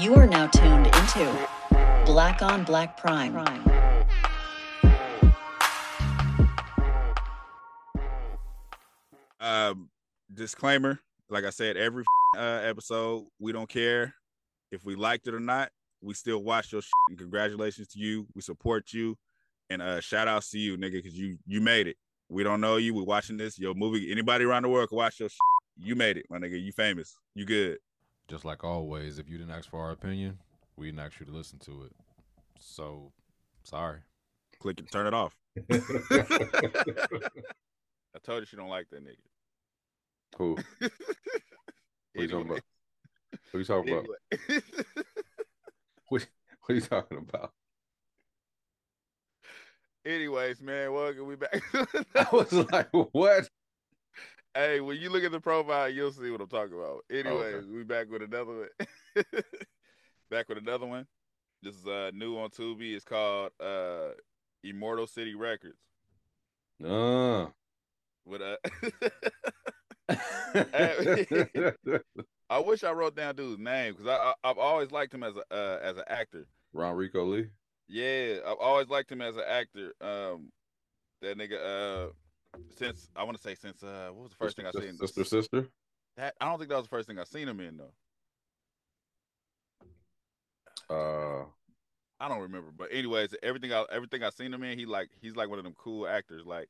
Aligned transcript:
You 0.00 0.16
are 0.16 0.26
now 0.26 0.48
tuned 0.48 0.86
into 0.86 1.48
Black 2.04 2.42
on 2.42 2.64
Black 2.64 2.96
Prime. 2.96 3.36
Um, 9.38 9.88
disclaimer: 10.32 10.98
like 11.30 11.44
I 11.44 11.50
said, 11.50 11.76
every 11.76 12.02
uh, 12.36 12.60
episode, 12.64 13.26
we 13.38 13.52
don't 13.52 13.68
care 13.68 14.14
if 14.72 14.84
we 14.84 14.96
liked 14.96 15.28
it 15.28 15.34
or 15.34 15.40
not. 15.40 15.70
We 16.02 16.14
still 16.14 16.42
watch 16.42 16.72
your 16.72 16.82
shit, 16.82 16.90
and 17.10 17.18
congratulations 17.18 17.86
to 17.88 18.00
you. 18.00 18.26
We 18.34 18.42
support 18.42 18.92
you, 18.92 19.16
and 19.70 19.80
uh, 19.80 20.00
shout 20.00 20.26
outs 20.26 20.50
to 20.50 20.58
you, 20.58 20.76
nigga, 20.76 20.94
because 20.94 21.16
you 21.16 21.38
you 21.46 21.60
made 21.60 21.86
it. 21.86 21.96
We 22.28 22.42
don't 22.42 22.60
know 22.60 22.78
you. 22.78 22.94
We're 22.94 23.04
watching 23.04 23.36
this. 23.36 23.60
Your 23.60 23.74
movie. 23.74 24.10
Anybody 24.10 24.44
around 24.44 24.64
the 24.64 24.70
world 24.70 24.88
can 24.88 24.98
watch 24.98 25.20
your. 25.20 25.28
Shit. 25.28 25.38
You 25.76 25.94
made 25.94 26.16
it, 26.16 26.26
my 26.30 26.38
nigga. 26.38 26.60
You 26.60 26.72
famous. 26.72 27.16
You 27.36 27.46
good. 27.46 27.78
Just 28.28 28.44
like 28.44 28.64
always, 28.64 29.18
if 29.18 29.28
you 29.28 29.36
didn't 29.38 29.52
ask 29.52 29.68
for 29.68 29.80
our 29.80 29.90
opinion, 29.90 30.38
we 30.76 30.86
didn't 30.86 31.00
ask 31.00 31.20
you 31.20 31.26
to 31.26 31.32
listen 31.32 31.58
to 31.60 31.84
it. 31.84 31.92
So, 32.58 33.12
sorry. 33.64 33.98
Click 34.60 34.80
it. 34.80 34.90
Turn 34.90 35.06
it 35.06 35.14
off. 35.14 35.36
I 35.70 35.80
told 38.22 38.40
you 38.40 38.46
she 38.46 38.56
don't 38.56 38.68
like 38.68 38.88
that 38.90 39.04
nigga. 39.04 39.16
Who? 40.38 40.56
What 42.14 42.22
you 42.22 42.28
talking 42.28 42.50
about? 42.50 42.60
What 43.50 43.58
you 43.58 43.64
talking 43.64 43.92
about? 43.92 44.06
What, 46.08 46.26
what 46.60 46.70
are 46.70 46.74
you 46.74 46.80
talking 46.80 47.18
about? 47.18 47.52
Anyways, 50.06 50.60
man, 50.60 50.92
welcome. 50.92 51.26
We 51.26 51.34
back. 51.34 51.60
I 52.14 52.26
was 52.30 52.52
like, 52.52 52.88
what? 52.92 53.48
Hey, 54.54 54.80
when 54.80 54.96
you 54.98 55.10
look 55.10 55.24
at 55.24 55.32
the 55.32 55.40
profile, 55.40 55.88
you'll 55.88 56.12
see 56.12 56.30
what 56.30 56.40
I'm 56.40 56.46
talking 56.48 56.74
about. 56.74 57.04
Anyways, 57.10 57.54
Okay. 57.56 57.66
we 57.66 57.82
back 57.82 58.08
with 58.08 58.22
another 58.22 58.68
one. 59.16 59.16
back 60.30 60.48
with 60.48 60.58
another 60.58 60.86
one. 60.86 61.06
This 61.62 61.74
is 61.74 61.86
uh 61.86 62.10
new 62.14 62.38
on 62.38 62.50
Tubi. 62.50 62.94
It's 62.94 63.04
called 63.04 63.50
uh 63.60 64.10
Immortal 64.62 65.06
City 65.06 65.34
Records. 65.34 65.78
Uh. 66.84 67.46
With 68.24 68.42
uh 68.42 68.56
I 72.50 72.58
wish 72.58 72.84
I 72.84 72.92
wrote 72.92 73.16
down 73.16 73.34
dude's 73.36 73.58
name 73.58 73.94
because 73.94 74.06
I, 74.06 74.34
I 74.44 74.50
I've 74.50 74.58
always 74.58 74.90
liked 74.92 75.14
him 75.14 75.22
as 75.24 75.34
a 75.34 75.54
uh, 75.54 75.78
as 75.82 75.96
an 75.96 76.04
actor. 76.06 76.46
RonReaco 76.76 77.28
Lee. 77.30 77.46
Yeah, 77.88 78.38
I've 78.46 78.58
always 78.58 78.88
liked 78.88 79.10
him 79.10 79.20
as 79.20 79.36
an 79.36 79.42
actor. 79.48 79.92
Um, 80.00 80.52
that 81.22 81.38
nigga. 81.38 82.08
Uh, 82.08 82.12
since 82.76 83.08
I 83.16 83.24
want 83.24 83.36
to 83.36 83.42
say 83.42 83.54
since 83.54 83.82
uh, 83.82 84.08
what 84.12 84.22
was 84.22 84.30
the 84.30 84.36
first 84.36 84.56
thing 84.56 84.66
I 84.66 84.70
seen? 84.72 84.96
Sister, 84.96 85.24
sister. 85.24 85.68
That 86.16 86.34
I 86.40 86.46
don't 86.46 86.58
think 86.58 86.70
that 86.70 86.76
was 86.76 86.86
the 86.86 86.90
first 86.90 87.08
thing 87.08 87.18
I 87.18 87.24
seen 87.24 87.48
him 87.48 87.60
in 87.60 87.76
though. 87.76 87.92
Uh, 90.90 91.44
I 92.20 92.28
don't 92.28 92.42
remember, 92.42 92.70
but 92.76 92.88
anyways, 92.92 93.34
everything 93.42 93.72
I 93.72 93.84
everything 93.90 94.22
I 94.22 94.30
seen 94.30 94.52
him 94.52 94.62
in, 94.62 94.78
he 94.78 94.86
like 94.86 95.08
he's 95.20 95.36
like 95.36 95.48
one 95.48 95.58
of 95.58 95.64
them 95.64 95.74
cool 95.76 96.06
actors. 96.06 96.46
Like 96.46 96.68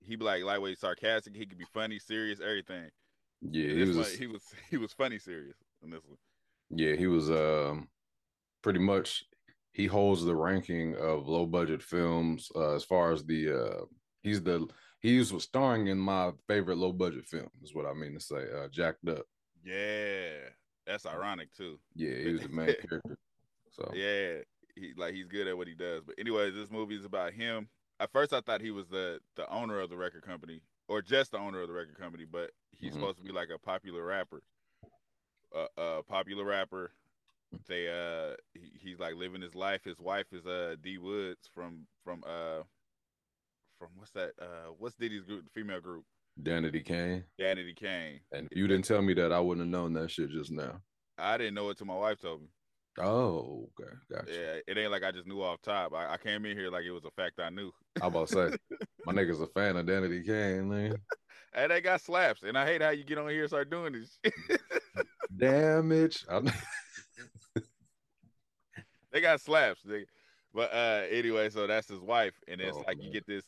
he 0.00 0.16
be 0.16 0.24
like 0.24 0.42
lightweight, 0.44 0.78
sarcastic. 0.78 1.34
He 1.34 1.46
could 1.46 1.58
be 1.58 1.66
funny, 1.72 1.98
serious, 1.98 2.40
everything. 2.40 2.88
yeah, 3.42 3.72
he 3.72 3.80
was. 3.80 3.96
one, 3.96 4.06
he 4.18 4.26
was 4.26 4.42
he 4.70 4.76
was 4.76 4.92
funny, 4.92 5.18
serious 5.18 5.56
in 5.82 5.90
this 5.90 6.04
one. 6.06 6.18
Yeah, 6.70 6.94
he 6.94 7.06
was. 7.06 7.30
Um, 7.30 7.88
pretty 8.62 8.78
much, 8.78 9.24
he 9.72 9.86
holds 9.86 10.24
the 10.24 10.36
ranking 10.36 10.94
of 10.96 11.28
low 11.28 11.46
budget 11.46 11.82
films 11.82 12.50
uh, 12.54 12.74
as 12.74 12.84
far 12.84 13.12
as 13.12 13.24
the. 13.24 13.50
Uh, 13.50 13.84
he's 14.22 14.42
the. 14.42 14.66
He 15.00 15.18
was 15.18 15.32
starring 15.42 15.86
in 15.86 15.98
my 15.98 16.32
favorite 16.46 16.76
low 16.76 16.92
budget 16.92 17.24
film. 17.26 17.48
Is 17.62 17.74
what 17.74 17.86
I 17.86 17.94
mean 17.94 18.12
to 18.14 18.20
say. 18.20 18.44
Uh, 18.54 18.68
Jacked 18.68 19.08
Up. 19.08 19.24
Yeah, 19.64 20.48
that's 20.86 21.06
ironic 21.06 21.52
too. 21.54 21.78
Yeah, 21.94 22.14
he 22.16 22.32
was 22.32 22.42
the 22.42 22.48
main 22.48 22.66
character. 22.88 23.16
So 23.70 23.90
Yeah, 23.94 24.42
he 24.74 24.92
like 24.96 25.14
he's 25.14 25.28
good 25.28 25.46
at 25.46 25.56
what 25.56 25.68
he 25.68 25.74
does. 25.74 26.02
But 26.04 26.16
anyways, 26.18 26.54
this 26.54 26.70
movie 26.70 26.96
is 26.96 27.04
about 27.04 27.32
him. 27.32 27.68
At 27.98 28.12
first, 28.12 28.32
I 28.32 28.40
thought 28.40 28.60
he 28.60 28.70
was 28.70 28.88
the 28.88 29.20
the 29.36 29.48
owner 29.50 29.80
of 29.80 29.90
the 29.90 29.96
record 29.96 30.22
company, 30.22 30.60
or 30.88 31.02
just 31.02 31.32
the 31.32 31.38
owner 31.38 31.60
of 31.62 31.68
the 31.68 31.74
record 31.74 31.98
company. 31.98 32.24
But 32.30 32.50
he's 32.72 32.90
Mhm. 32.92 32.94
supposed 32.94 33.18
to 33.18 33.24
be 33.24 33.32
like 33.32 33.50
a 33.50 33.58
popular 33.58 34.04
rapper. 34.04 34.42
A 35.54 35.58
uh, 35.58 35.80
uh, 35.80 36.02
popular 36.02 36.44
rapper. 36.44 36.92
They 37.66 37.88
uh, 37.88 38.36
he, 38.54 38.70
he's 38.78 38.98
like 39.00 39.14
living 39.16 39.42
his 39.42 39.54
life. 39.54 39.82
His 39.84 39.98
wife 39.98 40.32
is 40.32 40.46
uh 40.46 40.76
D 40.80 40.98
Woods 40.98 41.48
from 41.54 41.86
from 42.04 42.22
uh 42.26 42.62
from 43.80 43.88
what's 43.96 44.10
that 44.12 44.32
uh 44.40 44.70
what's 44.78 44.94
Diddy's 44.94 45.24
group, 45.24 45.46
female 45.52 45.80
group, 45.80 46.04
Danity 46.40 46.84
Kane. 46.84 47.24
Danity 47.40 47.74
Kane. 47.74 48.20
And 48.30 48.46
if 48.50 48.56
you 48.56 48.68
didn't 48.68 48.84
tell 48.84 49.02
me 49.02 49.14
that, 49.14 49.32
I 49.32 49.40
wouldn't 49.40 49.66
have 49.66 49.72
known 49.72 49.94
that 49.94 50.10
shit 50.10 50.30
just 50.30 50.52
now. 50.52 50.80
I 51.18 51.38
didn't 51.38 51.54
know 51.54 51.70
it 51.70 51.78
till 51.78 51.86
my 51.86 51.96
wife 51.96 52.20
told 52.20 52.42
me. 52.42 52.48
Oh, 52.98 53.68
okay, 53.80 53.90
gotcha. 54.12 54.30
Yeah, 54.30 54.56
it 54.68 54.76
ain't 54.78 54.90
like 54.90 55.02
I 55.02 55.10
just 55.10 55.26
knew 55.26 55.42
off 55.42 55.62
top. 55.62 55.94
I, 55.94 56.12
I 56.12 56.16
came 56.18 56.44
in 56.44 56.56
here 56.56 56.70
like 56.70 56.84
it 56.84 56.90
was 56.90 57.04
a 57.04 57.10
fact 57.10 57.40
I 57.40 57.48
knew. 57.48 57.72
I 58.02 58.08
about 58.08 58.28
to 58.28 58.34
say, 58.50 58.56
my 59.06 59.14
nigga's 59.14 59.40
a 59.40 59.46
fan 59.46 59.76
of 59.76 59.86
Danity 59.86 60.24
Kane, 60.24 60.68
man. 60.68 60.94
Hey, 61.52 61.66
they 61.66 61.80
got 61.80 62.00
slaps, 62.00 62.44
and 62.44 62.56
I 62.56 62.64
hate 62.64 62.80
how 62.80 62.90
you 62.90 63.02
get 63.02 63.18
on 63.18 63.28
here 63.28 63.40
and 63.40 63.50
start 63.50 63.70
doing 63.70 63.92
this. 63.92 64.20
Damage. 65.36 66.24
They 69.10 69.20
got 69.20 69.40
slaps, 69.40 69.80
nigga. 69.82 70.04
But 70.54 70.72
uh, 70.72 71.06
anyway, 71.10 71.50
so 71.50 71.66
that's 71.66 71.88
his 71.88 71.98
wife, 71.98 72.34
and 72.46 72.60
it's 72.60 72.76
Oh, 72.76 72.84
like 72.86 73.02
you 73.02 73.10
get 73.10 73.26
this. 73.26 73.42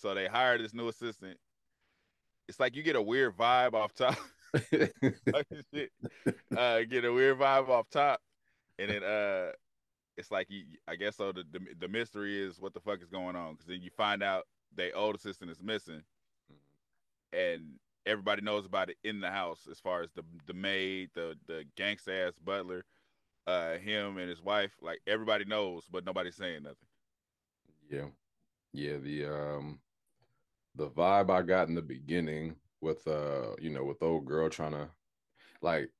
So 0.00 0.14
they 0.14 0.26
hired 0.26 0.62
this 0.62 0.74
new 0.74 0.88
assistant. 0.88 1.38
It's 2.48 2.60
like 2.60 2.74
you 2.74 2.82
get 2.82 2.96
a 2.96 3.02
weird 3.02 3.36
vibe 3.36 3.74
off 3.74 3.92
top. 3.94 4.16
Uh, 6.56 6.80
get 6.88 7.04
a 7.04 7.12
weird 7.12 7.38
vibe 7.38 7.68
off 7.68 7.88
top, 7.90 8.20
and 8.78 8.90
then 8.90 9.04
uh, 9.04 9.50
it's 10.16 10.30
like 10.30 10.46
you. 10.48 10.64
I 10.88 10.96
guess 10.96 11.16
so. 11.16 11.32
The, 11.32 11.44
the 11.52 11.60
the 11.80 11.88
mystery 11.88 12.40
is 12.40 12.58
what 12.58 12.72
the 12.72 12.80
fuck 12.80 13.02
is 13.02 13.10
going 13.10 13.36
on 13.36 13.52
because 13.52 13.66
then 13.66 13.82
you 13.82 13.90
find 13.96 14.22
out 14.22 14.44
their 14.74 14.96
old 14.96 15.14
assistant 15.16 15.50
is 15.50 15.62
missing, 15.62 16.02
and 17.32 17.74
everybody 18.06 18.40
knows 18.40 18.64
about 18.64 18.88
it 18.88 18.96
in 19.04 19.20
the 19.20 19.30
house 19.30 19.68
as 19.70 19.78
far 19.78 20.02
as 20.02 20.10
the 20.12 20.22
the 20.46 20.54
maid, 20.54 21.10
the 21.14 21.36
the 21.46 21.64
gangsta 21.76 22.28
ass 22.28 22.34
butler, 22.42 22.84
uh, 23.46 23.74
him 23.74 24.16
and 24.16 24.30
his 24.30 24.42
wife. 24.42 24.72
Like 24.80 25.00
everybody 25.06 25.44
knows, 25.44 25.84
but 25.90 26.06
nobody's 26.06 26.36
saying 26.36 26.62
nothing. 26.62 26.88
yeah, 27.90 28.06
yeah. 28.72 28.96
The 28.96 29.26
um, 29.26 29.80
the 30.78 30.88
vibe 30.88 31.30
I 31.30 31.42
got 31.42 31.68
in 31.68 31.74
the 31.74 31.82
beginning 31.82 32.56
with 32.80 33.06
uh, 33.06 33.54
you 33.60 33.70
know, 33.70 33.84
with 33.84 34.02
old 34.02 34.24
girl 34.24 34.48
trying 34.48 34.72
to, 34.72 34.88
like, 35.60 35.90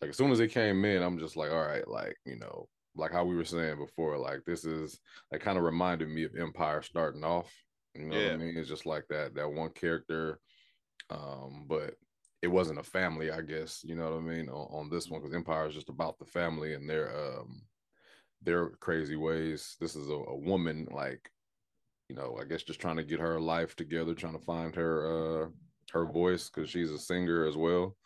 like 0.00 0.10
as 0.10 0.16
soon 0.16 0.30
as 0.30 0.40
it 0.40 0.48
came 0.48 0.84
in, 0.84 1.02
I'm 1.02 1.18
just 1.18 1.36
like, 1.36 1.50
all 1.50 1.66
right, 1.66 1.86
like 1.86 2.16
you 2.24 2.38
know, 2.38 2.68
like 2.96 3.12
how 3.12 3.24
we 3.24 3.36
were 3.36 3.44
saying 3.44 3.78
before, 3.78 4.16
like 4.18 4.40
this 4.46 4.64
is 4.64 5.00
like 5.30 5.40
kind 5.42 5.58
of 5.58 5.64
reminded 5.64 6.08
me 6.08 6.24
of 6.24 6.36
Empire 6.36 6.82
starting 6.82 7.24
off. 7.24 7.52
You 7.94 8.06
know 8.06 8.16
what 8.16 8.32
I 8.32 8.36
mean? 8.38 8.56
It's 8.56 8.68
just 8.68 8.86
like 8.86 9.04
that 9.10 9.34
that 9.34 9.52
one 9.52 9.70
character, 9.70 10.40
um, 11.10 11.66
but 11.68 11.94
it 12.40 12.48
wasn't 12.48 12.78
a 12.78 12.84
family, 12.84 13.30
I 13.30 13.42
guess. 13.42 13.82
You 13.84 13.96
know 13.96 14.10
what 14.10 14.18
I 14.18 14.20
mean? 14.20 14.48
On, 14.48 14.66
on 14.80 14.90
this 14.90 15.10
one, 15.10 15.20
because 15.20 15.34
Empire 15.34 15.66
is 15.66 15.74
just 15.74 15.90
about 15.90 16.18
the 16.18 16.24
family 16.24 16.74
and 16.74 16.88
their 16.88 17.14
um 17.14 17.62
their 18.42 18.70
crazy 18.80 19.16
ways. 19.16 19.76
This 19.80 19.94
is 19.94 20.08
a, 20.08 20.14
a 20.14 20.36
woman 20.36 20.88
like, 20.90 21.30
you 22.12 22.18
know, 22.18 22.36
I 22.38 22.44
guess 22.44 22.62
just 22.62 22.80
trying 22.80 22.96
to 22.96 23.04
get 23.04 23.20
her 23.20 23.40
life 23.40 23.74
together, 23.74 24.14
trying 24.14 24.38
to 24.38 24.44
find 24.44 24.74
her 24.74 25.44
uh 25.44 25.48
her 25.92 26.04
voice 26.04 26.50
because 26.50 26.68
she's 26.68 26.90
a 26.90 26.98
singer 26.98 27.46
as 27.46 27.56
well. 27.56 27.96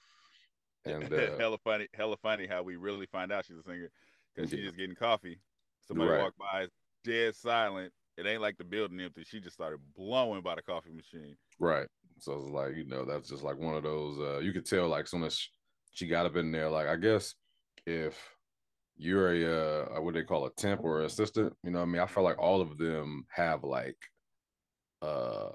And 0.85 1.13
uh, 1.13 1.37
hella 1.39 1.59
funny, 1.59 1.89
hella 1.93 2.17
funny 2.17 2.47
how 2.47 2.63
we 2.63 2.77
really 2.77 3.07
find 3.07 3.33
out 3.33 3.47
she's 3.47 3.57
a 3.57 3.63
singer 3.65 3.91
because 4.35 4.51
she's 4.51 4.65
just 4.65 4.77
getting 4.77 4.95
coffee. 4.95 5.41
Somebody 5.89 6.11
Right. 6.11 6.23
walked 6.23 6.39
by, 6.39 6.69
dead 7.05 7.35
silent. 7.35 7.93
It 8.17 8.27
ain't 8.27 8.41
like 8.41 8.57
the 8.59 8.65
building 8.65 9.01
empty. 9.01 9.25
She 9.25 9.41
just 9.41 9.55
started 9.55 9.81
blowing 9.97 10.43
by 10.43 10.55
the 10.55 10.63
coffee 10.63 10.93
machine. 10.93 11.37
Right. 11.59 11.89
So 12.19 12.35
it's 12.39 12.51
like, 12.51 12.77
you 12.77 12.87
know, 12.87 13.05
that's 13.05 13.29
just 13.29 13.43
like 13.43 13.59
one 13.59 13.75
of 13.75 13.83
those 13.83 14.19
uh 14.21 14.39
you 14.39 14.53
could 14.53 14.67
tell 14.67 14.87
like 14.87 15.09
soon 15.09 15.25
as 15.25 15.49
she 15.91 16.07
got 16.07 16.27
up 16.27 16.37
in 16.37 16.53
there, 16.53 16.71
like 16.71 16.87
I 16.87 16.95
guess 16.97 17.35
if 17.87 18.36
you're 18.97 19.33
a 19.33 19.97
uh 19.99 20.01
what 20.01 20.15
they 20.15 20.23
call 20.25 20.47
a 20.47 20.53
temp 20.55 20.83
or 20.83 21.03
assistant, 21.03 21.55
you 21.63 21.71
know 21.71 21.81
what 21.81 21.85
I 21.85 21.89
mean? 21.89 22.03
I 22.03 22.07
feel 22.07 22.25
like 22.25 22.39
all 22.39 22.61
of 22.61 22.79
them 22.79 23.27
have 23.31 23.65
like 23.65 23.99
uh 25.03 25.51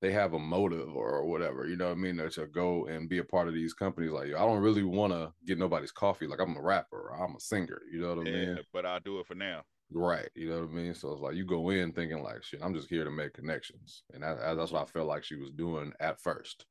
they 0.00 0.12
have 0.12 0.34
a 0.34 0.38
motive 0.38 0.94
or 0.96 1.24
whatever, 1.26 1.66
you 1.66 1.76
know 1.76 1.86
what 1.86 1.92
I 1.92 2.00
mean, 2.00 2.16
to 2.16 2.46
go 2.48 2.86
and 2.86 3.08
be 3.08 3.18
a 3.18 3.24
part 3.24 3.48
of 3.48 3.54
these 3.54 3.72
companies. 3.72 4.10
Like, 4.10 4.28
I 4.34 4.44
don't 4.44 4.60
really 4.62 4.82
want 4.82 5.12
to 5.12 5.32
get 5.46 5.58
nobody's 5.58 5.92
coffee. 5.92 6.26
Like, 6.26 6.40
I'm 6.40 6.56
a 6.56 6.60
rapper, 6.62 7.10
or 7.10 7.22
I'm 7.24 7.36
a 7.36 7.40
singer, 7.40 7.82
you 7.90 8.00
know 8.00 8.14
what 8.16 8.18
I 8.18 8.24
Yeah, 8.24 8.54
mean? 8.54 8.58
but 8.72 8.84
I'll 8.86 9.00
do 9.00 9.20
it 9.20 9.26
for 9.26 9.34
now. 9.36 9.64
Right. 9.90 10.28
You 10.34 10.48
know 10.48 10.60
what 10.60 10.70
I 10.70 10.72
mean? 10.72 10.94
So 10.94 11.12
it's 11.12 11.20
like 11.20 11.34
you 11.36 11.44
go 11.44 11.70
in 11.70 11.92
thinking 11.92 12.22
like 12.22 12.42
shit, 12.42 12.62
I'm 12.62 12.74
just 12.74 12.88
here 12.88 13.04
to 13.04 13.10
make 13.10 13.34
connections. 13.34 14.04
And 14.12 14.22
that, 14.22 14.56
that's 14.56 14.72
what 14.72 14.82
I 14.82 14.86
felt 14.86 15.06
like 15.06 15.22
she 15.22 15.36
was 15.36 15.50
doing 15.50 15.92
at 16.00 16.20
first. 16.20 16.66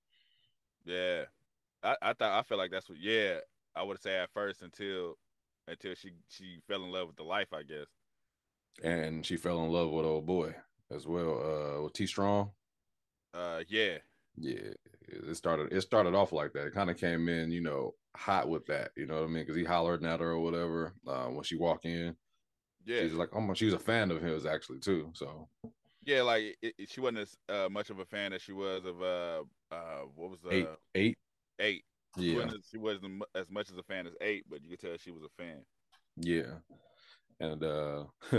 Yeah, 0.83 1.25
I, 1.83 1.98
I 2.01 2.13
thought 2.13 2.39
I 2.39 2.44
felt 2.44 2.60
like 2.60 2.72
that's 2.72 2.89
what. 2.89 3.00
Yeah, 3.00 3.39
I 3.75 3.83
would 3.83 4.01
say 4.01 4.18
at 4.18 4.31
first 4.33 4.62
until 4.62 5.18
until 5.67 5.95
she 5.95 6.11
she 6.29 6.59
fell 6.67 6.83
in 6.83 6.91
love 6.91 7.07
with 7.07 7.17
the 7.17 7.23
life. 7.23 7.53
I 7.53 7.63
guess. 7.63 7.87
And 8.83 9.25
she 9.25 9.37
fell 9.37 9.63
in 9.63 9.71
love 9.71 9.91
with 9.91 10.05
old 10.05 10.25
boy 10.25 10.55
as 10.89 11.05
well. 11.07 11.77
Uh 11.79 11.83
with 11.83 11.93
T 11.93 12.05
Strong. 12.07 12.51
Uh, 13.33 13.63
yeah, 13.69 13.97
Yeah. 14.37 14.73
It 15.07 15.35
started 15.35 15.73
it 15.73 15.81
started 15.81 16.15
off 16.15 16.31
like 16.31 16.53
that. 16.53 16.67
It 16.67 16.73
kind 16.73 16.89
of 16.89 16.97
came 16.97 17.27
in, 17.27 17.51
you 17.51 17.61
know, 17.61 17.95
hot 18.15 18.47
with 18.49 18.65
that. 18.67 18.91
You 18.95 19.05
know 19.05 19.15
what 19.15 19.23
I 19.23 19.27
mean? 19.27 19.43
Because 19.43 19.55
he 19.55 19.63
hollered 19.63 20.03
at 20.05 20.19
her 20.19 20.31
or 20.31 20.39
whatever 20.39 20.93
uh, 21.07 21.25
when 21.25 21.43
she 21.43 21.55
walked 21.55 21.85
in. 21.85 22.15
Yeah, 22.85 23.01
She's 23.01 23.13
like, 23.13 23.29
oh, 23.33 23.41
my 23.41 23.53
she's 23.53 23.73
a 23.73 23.79
fan 23.79 24.09
of 24.11 24.21
his 24.21 24.45
actually 24.45 24.79
too. 24.79 25.11
So 25.13 25.47
yeah, 26.05 26.21
like 26.23 26.57
it, 26.61 26.73
it- 26.77 26.89
she 26.89 27.01
wasn't 27.01 27.19
as 27.19 27.37
uh, 27.49 27.69
much 27.69 27.89
of 27.89 27.99
a 27.99 28.05
fan 28.05 28.33
as 28.33 28.41
she 28.41 28.53
was 28.53 28.85
of 28.85 29.01
uh 29.01 29.43
uh 29.71 30.01
what 30.15 30.31
was 30.31 30.39
the 30.41 30.49
eight, 30.51 30.67
eight, 30.95 31.17
eight. 31.59 31.83
She 32.19 32.23
yeah, 32.23 32.33
wasn't, 32.33 32.55
as- 32.55 32.67
she 32.69 32.77
wasn't 32.77 33.23
as 33.35 33.49
much 33.49 33.69
as 33.71 33.77
a 33.77 33.83
fan 33.83 34.07
as 34.07 34.13
eight, 34.21 34.45
but 34.49 34.63
you 34.63 34.69
could 34.69 34.79
tell 34.79 34.97
she 34.97 35.11
was 35.11 35.23
a 35.23 35.29
fan. 35.41 35.65
yeah. 36.17 36.59
And 37.39 37.63
uh 37.63 38.05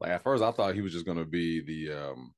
like 0.00 0.10
at 0.10 0.22
first, 0.22 0.42
I 0.42 0.52
thought 0.52 0.74
he 0.74 0.80
was 0.80 0.92
just 0.92 1.06
gonna 1.06 1.24
be 1.24 1.62
the 1.62 1.92
um 1.94 2.32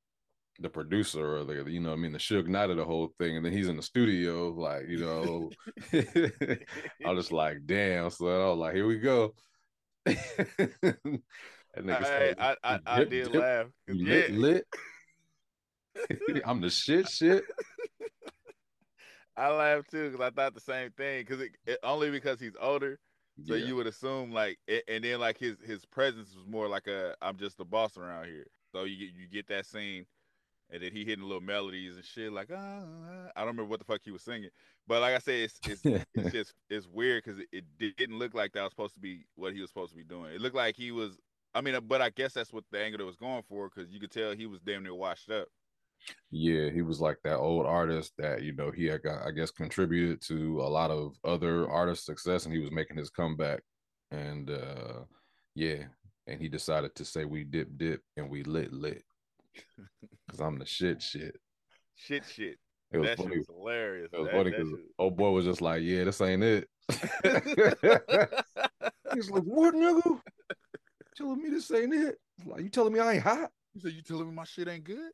the 0.60 0.70
producer 0.70 1.38
or 1.38 1.44
the 1.44 1.70
you 1.70 1.80
know 1.80 1.92
I 1.92 1.96
mean 1.96 2.12
the 2.12 2.18
Suge 2.18 2.48
Knight 2.48 2.70
of 2.70 2.76
the 2.76 2.84
whole 2.84 3.10
thing, 3.18 3.36
and 3.36 3.44
then 3.44 3.52
he's 3.52 3.68
in 3.68 3.76
the 3.76 3.82
studio, 3.82 4.50
like 4.50 4.88
you 4.88 4.98
know. 4.98 5.50
I 5.92 7.10
was 7.12 7.26
just 7.26 7.32
like, 7.32 7.58
damn. 7.66 8.10
So 8.10 8.26
I 8.26 8.50
was 8.50 8.58
like, 8.58 8.74
here 8.74 8.86
we 8.86 8.98
go. 8.98 9.34
that 10.06 10.98
nigga 11.76 12.00
I, 12.00 12.04
started, 12.04 12.36
I, 12.38 12.56
I, 12.64 12.78
I 12.86 13.00
dip, 13.00 13.10
did 13.10 13.30
dip, 13.32 13.32
laugh. 13.32 13.66
'cause, 13.86 13.96
you 13.98 14.06
Yeah, 14.06 14.28
lit, 14.30 14.30
lit. 14.30 14.66
I'm 16.44 16.60
the 16.60 16.70
shit, 16.70 17.08
shit. 17.08 17.44
I 19.36 19.50
laughed 19.50 19.90
too 19.90 20.10
because 20.10 20.24
I 20.24 20.30
thought 20.30 20.54
the 20.54 20.60
same 20.60 20.90
thing. 20.92 21.20
Because 21.20 21.40
it, 21.40 21.52
it, 21.66 21.78
only 21.82 22.10
because 22.10 22.40
he's 22.40 22.56
older, 22.60 22.98
so 23.46 23.54
yeah. 23.54 23.66
you 23.66 23.76
would 23.76 23.86
assume 23.86 24.32
like, 24.32 24.58
it, 24.68 24.84
and 24.88 25.02
then 25.02 25.18
like 25.20 25.38
his 25.38 25.56
his 25.64 25.84
presence 25.84 26.34
was 26.34 26.46
more 26.46 26.68
like 26.68 26.86
a 26.86 27.14
I'm 27.20 27.36
just 27.36 27.58
the 27.58 27.64
boss 27.64 27.96
around 27.96 28.26
here. 28.26 28.46
So 28.72 28.84
you 28.84 28.96
get 28.96 29.14
you 29.16 29.28
get 29.28 29.48
that 29.48 29.66
scene, 29.66 30.06
and 30.70 30.82
then 30.82 30.92
he 30.92 31.04
hitting 31.04 31.24
little 31.24 31.40
melodies 31.40 31.96
and 31.96 32.04
shit 32.04 32.32
like 32.32 32.50
ah, 32.54 32.82
ah. 32.84 33.30
I 33.34 33.40
don't 33.40 33.48
remember 33.48 33.70
what 33.70 33.80
the 33.80 33.84
fuck 33.84 34.00
he 34.04 34.12
was 34.12 34.22
singing, 34.22 34.50
but 34.86 35.00
like 35.00 35.14
I 35.14 35.18
said, 35.18 35.50
it's 35.50 35.58
it's 35.66 36.04
it's 36.14 36.32
just 36.32 36.54
it's 36.70 36.86
weird 36.86 37.24
because 37.24 37.40
it, 37.52 37.64
it 37.80 37.96
didn't 37.96 38.18
look 38.18 38.34
like 38.34 38.52
that 38.52 38.62
was 38.62 38.70
supposed 38.70 38.94
to 38.94 39.00
be 39.00 39.24
what 39.34 39.52
he 39.52 39.60
was 39.60 39.70
supposed 39.70 39.92
to 39.92 39.96
be 39.96 40.04
doing. 40.04 40.32
It 40.32 40.40
looked 40.40 40.56
like 40.56 40.76
he 40.76 40.92
was. 40.92 41.18
I 41.56 41.60
mean, 41.60 41.78
but 41.86 42.02
I 42.02 42.10
guess 42.10 42.32
that's 42.32 42.52
what 42.52 42.64
the 42.72 42.80
angle 42.80 42.98
that 42.98 43.04
was 43.04 43.14
going 43.14 43.42
for 43.48 43.68
because 43.68 43.92
you 43.92 44.00
could 44.00 44.10
tell 44.10 44.32
he 44.32 44.46
was 44.46 44.60
damn 44.60 44.82
near 44.82 44.94
washed 44.94 45.30
up. 45.30 45.46
Yeah, 46.30 46.70
he 46.70 46.82
was 46.82 47.00
like 47.00 47.18
that 47.24 47.38
old 47.38 47.66
artist 47.66 48.12
that 48.18 48.42
you 48.42 48.52
know 48.54 48.70
he 48.70 48.86
had 48.86 49.02
got, 49.02 49.26
I 49.26 49.30
guess, 49.30 49.50
contributed 49.50 50.20
to 50.22 50.60
a 50.62 50.68
lot 50.68 50.90
of 50.90 51.14
other 51.24 51.68
artists' 51.70 52.06
success, 52.06 52.44
and 52.44 52.54
he 52.54 52.60
was 52.60 52.72
making 52.72 52.96
his 52.96 53.10
comeback. 53.10 53.62
And 54.10 54.50
uh 54.50 55.04
yeah, 55.54 55.84
and 56.26 56.40
he 56.40 56.48
decided 56.48 56.94
to 56.96 57.04
say 57.04 57.24
we 57.24 57.44
dip 57.44 57.68
dip 57.76 58.00
and 58.16 58.28
we 58.28 58.42
lit 58.42 58.72
lit 58.72 59.02
because 60.26 60.40
I'm 60.40 60.58
the 60.58 60.66
shit 60.66 61.00
shit. 61.00 61.36
Shit, 61.96 62.24
shit. 62.26 62.58
It 62.92 62.98
was 62.98 63.08
that 63.08 63.18
funny. 63.18 63.38
was 63.38 63.46
hilarious. 63.46 64.10
It 64.12 64.18
was 64.18 64.26
That- 64.26 64.34
funny 64.36 64.50
because 64.50 64.68
shit- 64.70 64.78
old 64.98 65.16
boy 65.16 65.30
was 65.30 65.44
just 65.46 65.62
like, 65.62 65.82
"Yeah, 65.82 66.04
this 66.04 66.20
ain't 66.20 66.42
it." 66.44 66.68
He's 69.14 69.30
like, 69.30 69.42
"What, 69.44 69.74
nigga? 69.74 70.20
Telling 71.16 71.42
me 71.42 71.50
this 71.50 71.70
ain't 71.70 71.94
it? 71.94 72.18
Like, 72.44 72.62
you 72.62 72.68
telling 72.68 72.92
me 72.92 73.00
I 73.00 73.14
ain't 73.14 73.22
hot?" 73.22 73.50
You 73.74 73.80
said 73.80 73.92
you 73.92 74.02
telling 74.02 74.28
me 74.28 74.34
my 74.34 74.44
shit 74.44 74.68
ain't 74.68 74.84
good? 74.84 75.10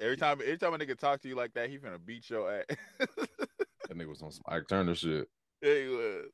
Every 0.00 0.16
time, 0.16 0.40
every 0.42 0.58
time 0.58 0.74
a 0.74 0.78
nigga 0.78 0.96
talk 0.98 1.20
to 1.22 1.28
you 1.28 1.34
like 1.36 1.54
that, 1.54 1.70
he 1.70 1.78
finna 1.78 1.98
beat 2.04 2.28
your 2.28 2.50
ass. 2.52 2.64
That 2.98 3.96
nigga 3.96 4.08
was 4.08 4.22
on 4.22 4.30
some 4.32 4.42
Ike 4.48 4.68
Turner 4.68 4.94
shit. 4.94 5.28
yeah, 5.62 5.74
he 5.74 5.88
was. 5.88 6.24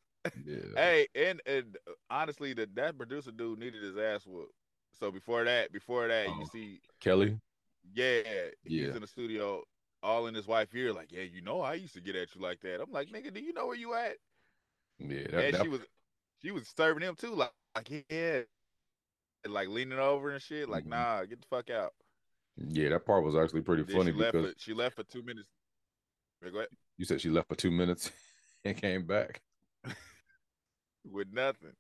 Yeah. 0.44 0.56
Hey, 0.76 1.06
and 1.14 1.41
and 1.47 1.76
uh, 1.88 1.93
honestly, 2.11 2.55
that 2.55 2.75
that 2.76 2.97
producer 2.97 3.31
dude 3.31 3.59
needed 3.59 3.82
his 3.82 3.97
ass 3.97 4.26
whooped. 4.26 4.53
So 4.99 5.11
before 5.11 5.44
that, 5.44 5.73
before 5.73 6.09
that, 6.09 6.26
Oh. 6.29 6.38
you 6.41 6.47
see, 6.47 6.81
Kelly. 7.00 7.38
yeah, 7.94 8.20
he's 8.64 8.81
Yeah. 8.88 8.94
in 8.94 9.00
the 9.00 9.06
studio, 9.06 9.62
all 10.03 10.26
in 10.29 10.35
his 10.35 10.47
wife 10.47 10.75
ear, 10.75 10.93
like, 10.93 11.11
yeah, 11.12 11.23
you 11.23 11.41
know, 11.43 11.61
I 11.61 11.75
used 11.75 11.94
to 11.94 12.00
get 12.00 12.14
at 12.17 12.35
you 12.35 12.41
like 12.41 12.61
that. 12.61 12.81
I'm 12.81 12.91
like, 12.93 13.09
nigga, 13.11 13.32
do 13.35 13.41
you 13.41 13.53
know 13.53 13.67
where 13.67 13.76
you 13.76 13.94
at? 13.94 14.17
Yeah. 14.99 15.26
That, 15.31 15.44
and 15.44 15.55
that- 15.55 15.62
she 15.62 15.69
was, 15.69 15.81
she 16.43 16.50
was 16.53 16.69
serving 16.76 17.03
him 17.03 17.17
too, 17.17 17.35
like, 17.35 17.50
like 17.75 18.05
yeah, 18.11 18.41
and, 19.44 19.53
like 19.53 19.69
leaning 19.69 19.99
over 19.99 20.31
and 20.31 20.41
shit, 20.43 20.69
like, 20.69 20.85
Mhm. 20.85 20.88
nah, 20.91 21.25
get 21.25 21.41
the 21.41 21.47
fuck 21.49 21.70
out. 21.70 21.93
Yeah, 22.56 22.90
that 22.90 23.06
part 23.06 23.25
was 23.25 23.37
actually 23.37 23.62
pretty 23.62 23.84
Then 23.84 23.96
funny 23.96 24.12
she 24.12 24.19
left. 24.19 24.32
because 24.32 24.52
For, 24.54 24.60
she 24.60 24.72
left 24.75 24.96
for 24.96 25.04
two 25.04 25.22
minutes. 25.22 25.49
Wait, 26.43 26.52
go 26.52 26.58
ahead. 26.58 26.69
you 26.99 27.04
said 27.04 27.20
she 27.20 27.31
left 27.31 27.49
for 27.49 27.54
two 27.56 27.70
minutes 27.70 28.10
and 28.64 28.76
came 28.76 29.06
back. 29.06 29.40
with 31.10 31.28
nothing. 31.32 31.72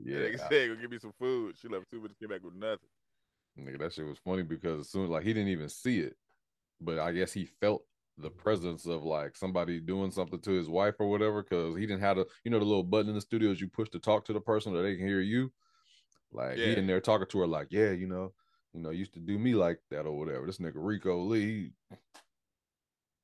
Yeah, 0.00 0.18
Yeah. 0.18 0.28
nigga 0.28 0.48
said, 0.48 0.68
"Go 0.68 0.76
give 0.80 0.90
me 0.90 0.98
some 0.98 1.12
food." 1.18 1.56
She 1.58 1.68
left 1.68 1.86
two 1.90 1.98
minutes, 2.00 2.18
came 2.18 2.28
back 2.28 2.42
with 2.42 2.54
nothing. 2.54 2.88
Nigga, 3.58 3.78
that 3.80 3.92
shit 3.92 4.06
was 4.06 4.18
funny 4.18 4.42
because 4.42 4.80
as 4.80 4.90
soon 4.90 5.04
as 5.04 5.10
like 5.10 5.24
he 5.24 5.32
didn't 5.32 5.48
even 5.50 5.68
see 5.68 6.00
it, 6.00 6.16
but 6.80 6.98
I 6.98 7.12
guess 7.12 7.32
he 7.32 7.44
felt 7.44 7.82
the 8.16 8.30
presence 8.30 8.86
of 8.86 9.04
like 9.04 9.36
somebody 9.36 9.80
doing 9.80 10.10
something 10.10 10.40
to 10.40 10.50
his 10.52 10.68
wife 10.68 10.94
or 10.98 11.08
whatever 11.10 11.42
because 11.42 11.76
he 11.76 11.86
didn't 11.86 12.00
have 12.02 12.16
the 12.16 12.26
you 12.44 12.50
know 12.50 12.58
the 12.58 12.64
little 12.64 12.82
button 12.84 13.08
in 13.08 13.14
the 13.14 13.20
studios 13.20 13.60
you 13.60 13.68
push 13.68 13.88
to 13.90 13.98
talk 13.98 14.24
to 14.24 14.32
the 14.32 14.40
person 14.40 14.72
so 14.72 14.82
they 14.82 14.96
can 14.96 15.06
hear 15.06 15.20
you. 15.20 15.52
Like 16.32 16.56
he 16.56 16.72
Yeah. 16.72 16.78
in 16.78 16.86
there 16.86 17.00
talking 17.00 17.26
to 17.28 17.38
her 17.40 17.46
like, 17.46 17.68
yeah, 17.70 17.90
you 17.90 18.06
know, 18.06 18.32
you 18.78 18.84
know, 18.84 18.90
used 18.90 19.14
to 19.14 19.18
do 19.18 19.36
me 19.38 19.54
like 19.54 19.80
that 19.90 20.06
or 20.06 20.16
whatever. 20.16 20.46
This 20.46 20.58
nigga 20.58 20.74
Rico 20.76 21.20
Lee, 21.20 21.72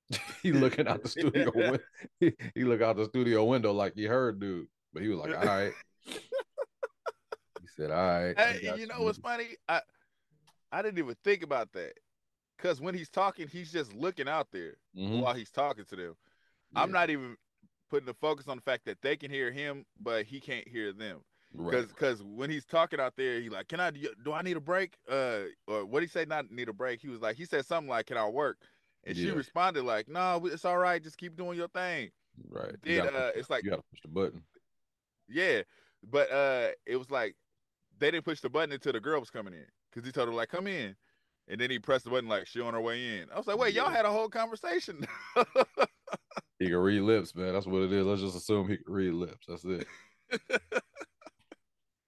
he, 0.09 0.19
he 0.43 0.53
looking 0.53 0.89
out 0.89 1.03
the 1.03 1.09
studio 1.09 1.53
window. 1.55 1.79
He, 2.19 2.33
he 2.56 2.65
look 2.65 2.83
out 2.83 2.97
the 2.97 3.05
studio 3.05 3.45
window 3.45 3.73
like 3.73 3.95
he 3.95 4.05
heard 4.05 4.41
dude, 4.41 4.67
but 4.93 5.03
he 5.03 5.09
was 5.09 5.21
like, 5.21 5.37
all 5.37 5.45
right. 5.45 5.73
he 6.06 7.69
said, 7.77 7.93
all 7.93 7.97
right. 7.97 8.39
Hey, 8.39 8.61
got 8.65 8.81
you 8.81 8.89
know 8.89 9.03
what's 9.03 9.19
funny? 9.19 9.56
I 9.69 9.81
I 10.73 10.83
didn't 10.83 10.99
even 10.99 11.15
think 11.23 11.45
about 11.45 11.73
that. 11.75 11.93
Cause 12.59 12.81
when 12.81 12.95
he's 12.95 13.09
talking, 13.09 13.47
he's 13.47 13.71
just 13.71 13.93
looking 13.95 14.29
out 14.29 14.49
there 14.50 14.77
Mhm. 14.97 15.21
while 15.21 15.35
he's 15.35 15.50
talking 15.50 15.85
to 15.85 15.97
them. 15.97 16.15
I'm 16.75 16.91
not 16.91 17.11
even 17.11 17.37
putting 17.91 18.07
the 18.07 18.15
focus 18.15 18.49
on 18.49 18.57
the 18.57 18.62
fact 18.62 18.87
that 18.87 19.00
they 19.03 19.17
can 19.17 19.31
hear 19.31 19.53
him, 19.53 19.85
but 20.00 20.25
he 20.25 20.41
can't 20.41 20.67
hear 20.67 20.93
them. 20.93 21.21
Right. 21.55 21.73
Cause, 21.73 21.93
cause 21.93 22.23
when 22.23 22.51
he's 22.51 22.65
talking 22.65 23.01
out 23.01 23.15
there, 23.17 23.41
he 23.41 23.49
like, 23.49 23.69
"Can 23.69 23.81
I? 23.81 23.91
Do 23.91 24.33
I 24.33 24.43
need 24.43 24.56
a 24.56 24.61
break?" 24.61 24.97
Uh, 25.09 25.43
or 25.67 25.85
what 25.85 26.03
he 26.03 26.09
say? 26.09 26.25
Not 26.25 26.51
need 26.51 26.69
a 26.69 26.73
break. 26.73 27.01
He 27.01 27.09
was 27.09 27.21
like, 27.21 27.37
he 27.37 27.45
said 27.45 27.65
something 27.67 27.89
like, 27.89 28.06
"Can 28.06 28.17
I 28.17 28.29
work?" 28.29 28.59
And 29.05 29.17
she 29.17 29.31
responded 29.31 29.85
like, 29.85 30.09
"No, 30.09 30.41
it's 30.45 30.65
all 30.65 30.79
right. 30.79 31.03
Just 31.03 31.19
keep 31.19 31.37
doing 31.37 31.59
your 31.59 31.69
thing." 31.69 32.11
Right. 32.49 32.75
Then 32.83 33.06
uh, 33.09 33.31
push- 33.31 33.33
it's 33.37 33.51
like 33.51 33.65
you 33.65 33.71
gotta 33.71 33.83
push 33.91 34.01
the 34.03 34.09
button. 34.09 34.43
Yeah, 35.29 35.62
but 36.11 36.31
uh, 36.31 36.69
it 36.87 36.97
was 36.97 37.11
like 37.11 37.37
they 37.99 38.11
didn't 38.11 38.25
push 38.25 38.41
the 38.41 38.50
button 38.50 38.73
until 38.73 38.93
the 38.93 39.00
girl 39.00 39.21
was 39.21 39.31
coming 39.31 39.55
in 39.55 39.67
because 39.91 40.07
he 40.07 40.12
told 40.12 40.29
her 40.29 40.35
like, 40.35 40.49
"Come 40.49 40.67
in," 40.67 40.97
and 41.49 41.61
then 41.61 41.71
he 41.71 41.79
pressed 41.79 42.05
the 42.05 42.11
button 42.11 42.29
like 42.29 42.47
she 42.47 42.61
on 42.61 42.75
her 42.75 42.81
way 42.81 43.19
in. 43.19 43.29
I 43.33 43.39
was 43.39 43.47
like, 43.47 43.59
"Wait, 43.59 43.75
y'all 43.75 43.91
had 43.91 44.05
a 44.05 44.11
whole 44.11 44.29
conversation." 44.29 45.07
He 46.59 46.67
can 46.67 46.77
read 46.77 47.00
lips, 47.00 47.35
man. 47.35 47.53
That's 47.53 47.67
what 47.67 47.83
it 47.83 47.93
is. 47.93 48.07
Let's 48.07 48.21
just 48.23 48.37
assume 48.37 48.69
he 48.69 48.77
can 48.77 48.93
read 48.93 49.12
lips. 49.12 49.47
That's 49.49 49.65
it. 49.65 49.87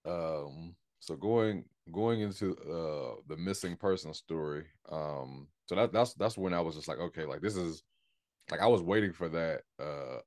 um. 0.06 0.76
So 1.00 1.16
going 1.16 1.64
going 1.92 2.20
into 2.20 2.56
uh 2.56 3.20
the 3.28 3.36
missing 3.36 3.76
person 3.76 4.14
story. 4.14 4.66
Um. 4.90 5.48
So 5.66 5.74
that 5.76 5.92
that's 5.92 6.14
that's 6.14 6.38
when 6.38 6.54
I 6.54 6.60
was 6.60 6.74
just 6.76 6.88
like, 6.88 6.98
okay, 6.98 7.24
like 7.24 7.40
this 7.42 7.56
is 7.56 7.82
like 8.50 8.60
I 8.60 8.66
was 8.66 8.82
waiting 8.82 9.12
for 9.12 9.28
that. 9.30 9.62
Uh, 9.78 10.20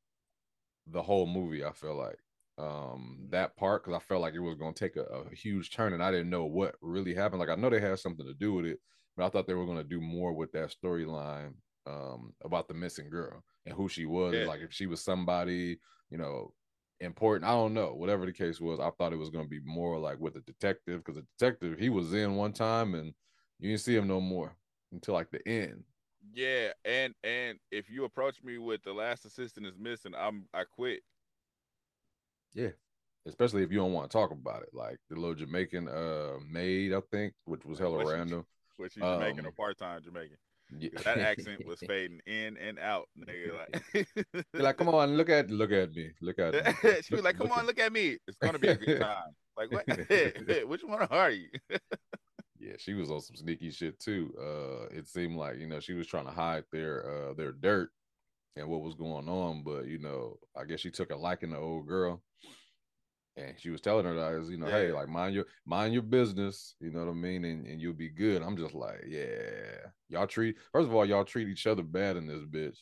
the 0.87 1.01
whole 1.01 1.27
movie. 1.27 1.63
I 1.63 1.71
feel 1.71 1.95
like 1.95 2.19
um 2.57 3.27
that 3.29 3.55
part 3.55 3.83
because 3.83 3.95
I 3.95 4.03
felt 4.05 4.21
like 4.21 4.33
it 4.33 4.39
was 4.39 4.55
gonna 4.55 4.73
take 4.73 4.97
a, 4.97 5.03
a 5.03 5.35
huge 5.35 5.71
turn, 5.71 5.93
and 5.93 6.03
I 6.03 6.11
didn't 6.11 6.29
know 6.29 6.45
what 6.45 6.75
really 6.81 7.13
happened. 7.13 7.39
Like 7.39 7.49
I 7.49 7.55
know 7.55 7.69
they 7.69 7.79
had 7.79 7.99
something 7.99 8.25
to 8.25 8.33
do 8.33 8.53
with 8.53 8.65
it, 8.65 8.79
but 9.15 9.25
I 9.25 9.29
thought 9.29 9.47
they 9.47 9.53
were 9.53 9.65
gonna 9.65 9.83
do 9.83 10.01
more 10.01 10.33
with 10.33 10.51
that 10.53 10.73
storyline 10.83 11.53
um 11.85 12.33
about 12.43 12.67
the 12.67 12.73
missing 12.73 13.09
girl 13.09 13.43
and 13.65 13.73
who 13.75 13.87
she 13.87 14.05
was 14.05 14.33
Yeah. 14.35 14.45
like 14.45 14.59
if 14.61 14.73
she 14.73 14.85
was 14.85 15.01
somebody 15.01 15.79
you 16.09 16.17
know 16.17 16.53
important. 16.99 17.49
I 17.49 17.53
don't 17.53 17.73
know. 17.73 17.93
Whatever 17.93 18.25
the 18.25 18.33
case 18.33 18.59
was 18.59 18.79
i 18.79 18.89
thought 18.91 19.13
it 19.13 19.17
was 19.19 19.29
going 19.29 19.45
to 19.45 19.49
be 19.49 19.61
more 19.63 19.97
like 19.99 20.19
with 20.19 20.33
the 20.33 20.41
detective 20.41 21.03
because 21.03 21.15
the 21.21 21.27
detective 21.37 21.77
he 21.79 21.89
was 21.89 22.13
in 22.13 22.35
one 22.35 22.53
time 22.53 22.95
and 22.95 23.13
you 23.59 23.69
didn't 23.69 23.81
see 23.81 23.95
him 23.95 24.07
no 24.07 24.21
more 24.21 24.55
until 24.91 25.13
like 25.13 25.29
the 25.31 25.45
end. 25.47 25.83
Yeah, 26.33 26.73
and 26.85 27.13
and 27.23 27.59
if 27.71 27.89
you 27.89 28.03
approach 28.05 28.43
me 28.43 28.57
with 28.57 28.83
the 28.83 28.93
last 28.93 29.25
assistant 29.25 29.65
is 29.65 29.77
missing, 29.77 30.13
I'm 30.17 30.45
I 30.53 30.63
quit. 30.65 31.01
yeah 32.53 32.69
especially 33.27 33.61
if 33.63 33.71
you 33.71 33.77
don't 33.77 33.93
want 33.93 34.09
to 34.09 34.17
talk 34.17 34.31
about 34.31 34.63
it. 34.63 34.69
Like 34.73 34.97
the 35.09 35.15
little 35.15 35.35
jamaican 35.35 35.87
uh 35.87 36.37
maid 36.49 36.93
i 36.93 37.01
think 37.11 37.33
which 37.45 37.65
was 37.65 37.77
hella 37.79 38.03
random. 38.03 38.45
Which 38.77 38.93
she's 38.93 39.07
Jamaican 39.07 39.45
Um, 39.45 39.45
or 39.45 39.51
part 39.51 39.77
time 39.77 40.01
Jamaican. 40.03 40.37
Yeah. 40.77 40.89
That 41.03 41.17
accent 41.19 41.65
was 41.65 41.79
fading 41.79 42.21
in 42.25 42.57
and 42.57 42.79
out, 42.79 43.07
nigga. 43.17 43.57
Like, 43.93 44.45
like 44.53 44.77
come 44.77 44.89
on 44.89 45.17
look 45.17 45.29
at 45.29 45.49
look 45.49 45.71
at 45.71 45.93
me 45.93 46.11
look 46.21 46.39
at 46.39 46.53
me 46.53 46.93
she 47.01 47.15
was 47.15 47.23
like, 47.23 47.37
"Come 47.37 47.51
on, 47.51 47.65
look 47.65 47.79
at 47.79 47.91
me. 47.91 48.17
It's 48.27 48.37
gonna 48.41 48.59
be 48.59 48.67
a 48.67 48.75
good 48.75 48.99
time." 48.99 49.33
Like, 49.57 49.71
what? 49.71 49.87
Which 50.67 50.83
one 50.83 51.01
are 51.01 51.31
you? 51.31 51.49
Yeah, 52.59 52.73
she 52.77 52.93
was 52.93 53.09
on 53.09 53.21
some 53.21 53.35
sneaky 53.35 53.71
shit 53.71 53.99
too. 53.99 54.33
Uh, 54.39 54.85
it 54.95 55.07
seemed 55.07 55.37
like 55.37 55.57
you 55.57 55.67
know 55.67 55.79
she 55.79 55.93
was 55.93 56.07
trying 56.07 56.25
to 56.25 56.31
hide 56.31 56.65
their 56.71 57.29
uh 57.29 57.33
their 57.33 57.51
dirt 57.51 57.89
and 58.55 58.67
what 58.67 58.81
was 58.81 58.95
going 58.95 59.29
on, 59.29 59.63
but 59.63 59.87
you 59.87 59.99
know 59.99 60.37
I 60.55 60.65
guess 60.65 60.81
she 60.81 60.91
took 60.91 61.11
a 61.11 61.15
liking 61.15 61.51
to 61.51 61.57
old 61.57 61.87
girl, 61.87 62.21
and 63.39 63.59
she 63.59 63.69
was 63.69 63.81
telling 63.81 64.05
her 64.05 64.13
that 64.13 64.49
you 64.49 64.57
know 64.57 64.67
hey 64.67 64.91
like 64.91 65.07
mind 65.09 65.33
your 65.33 65.45
mind 65.65 65.93
your 65.93 66.03
business, 66.03 66.75
you 66.79 66.91
know 66.91 66.99
what 67.05 67.11
I 67.11 67.13
mean, 67.13 67.45
and, 67.45 67.65
and 67.65 67.81
you'll 67.81 67.93
be 67.93 68.09
good. 68.09 68.41
I'm 68.41 68.57
just 68.57 68.73
like 68.75 69.03
yeah, 69.07 69.87
y'all 70.09 70.27
treat 70.27 70.57
first 70.71 70.87
of 70.87 70.93
all 70.93 71.05
y'all 71.05 71.25
treat 71.25 71.47
each 71.47 71.67
other 71.67 71.83
bad 71.83 72.17
in 72.17 72.27
this 72.27 72.43
bitch, 72.43 72.77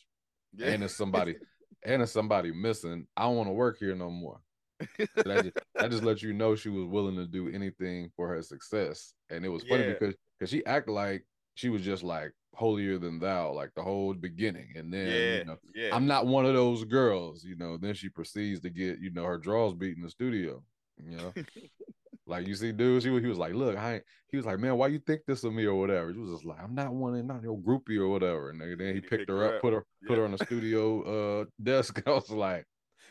Yeah. 0.56 0.68
and 0.72 0.84
it's 0.84 0.96
somebody 0.96 1.36
and 1.84 2.02
if 2.02 2.08
somebody 2.08 2.52
missing, 2.52 3.06
I 3.16 3.22
don't 3.22 3.36
want 3.36 3.48
to 3.48 3.52
work 3.52 3.78
here 3.78 3.94
no 3.94 4.10
more. 4.10 4.40
That, 5.24 5.44
just, 5.44 5.56
that 5.74 5.90
just 5.90 6.02
lets 6.04 6.22
you 6.22 6.32
know 6.32 6.54
she 6.54 6.68
was 6.68 6.84
willing 6.86 7.16
to 7.16 7.26
do 7.26 7.48
anything 7.48 8.10
for 8.16 8.28
her 8.28 8.42
success. 8.42 9.12
And 9.30 9.44
it 9.44 9.48
was 9.48 9.62
funny 9.64 9.84
Yeah. 9.84 9.92
because 9.94 10.14
because 10.38 10.50
she 10.50 10.64
acted 10.66 10.92
like 10.92 11.24
she 11.54 11.68
was 11.68 11.82
just 11.82 12.02
like 12.04 12.32
holier 12.58 12.98
than 12.98 13.20
thou, 13.20 13.52
like 13.52 13.72
the 13.74 13.82
whole 13.82 14.12
beginning. 14.12 14.74
And 14.76 14.92
then 14.92 15.06
yeah, 15.06 15.38
you 15.38 15.44
know, 15.44 15.56
yeah. 15.74 15.94
I'm 15.94 16.06
not 16.06 16.26
one 16.26 16.44
of 16.44 16.54
those 16.54 16.84
girls, 16.84 17.44
you 17.44 17.54
know. 17.54 17.76
Then 17.76 17.94
she 17.94 18.08
proceeds 18.08 18.60
to 18.62 18.70
get, 18.70 18.98
you 18.98 19.10
know, 19.10 19.24
her 19.24 19.38
draws 19.38 19.74
beat 19.74 19.96
in 19.96 20.02
the 20.02 20.10
studio. 20.10 20.62
You 21.00 21.16
know, 21.16 21.32
like 22.26 22.48
you 22.48 22.56
see, 22.56 22.72
dude, 22.72 23.02
she 23.02 23.10
he 23.10 23.26
was 23.26 23.38
like, 23.38 23.54
"Look, 23.54 23.76
I," 23.76 24.02
he 24.30 24.36
was 24.36 24.44
like, 24.44 24.58
"Man, 24.58 24.76
why 24.76 24.88
you 24.88 24.98
think 24.98 25.22
this 25.26 25.44
of 25.44 25.52
me 25.52 25.66
or 25.66 25.78
whatever?" 25.78 26.12
She 26.12 26.18
was 26.18 26.32
just 26.32 26.44
like, 26.44 26.60
"I'm 26.60 26.74
not 26.74 26.92
one, 26.92 27.24
not 27.26 27.42
your 27.42 27.56
groupie 27.56 27.98
or 27.98 28.08
whatever." 28.08 28.50
And 28.50 28.60
then 28.60 28.76
then 28.76 28.94
he 28.94 29.00
picked 29.00 29.30
her 29.30 29.54
up, 29.54 29.62
put 29.62 29.72
her, 29.72 29.84
put 30.08 30.18
her 30.18 30.24
on 30.24 30.32
the 30.32 30.38
studio 30.38 31.42
uh 31.42 31.44
desk. 31.62 32.02
I 32.06 32.10
was 32.10 32.30
like, 32.30 32.66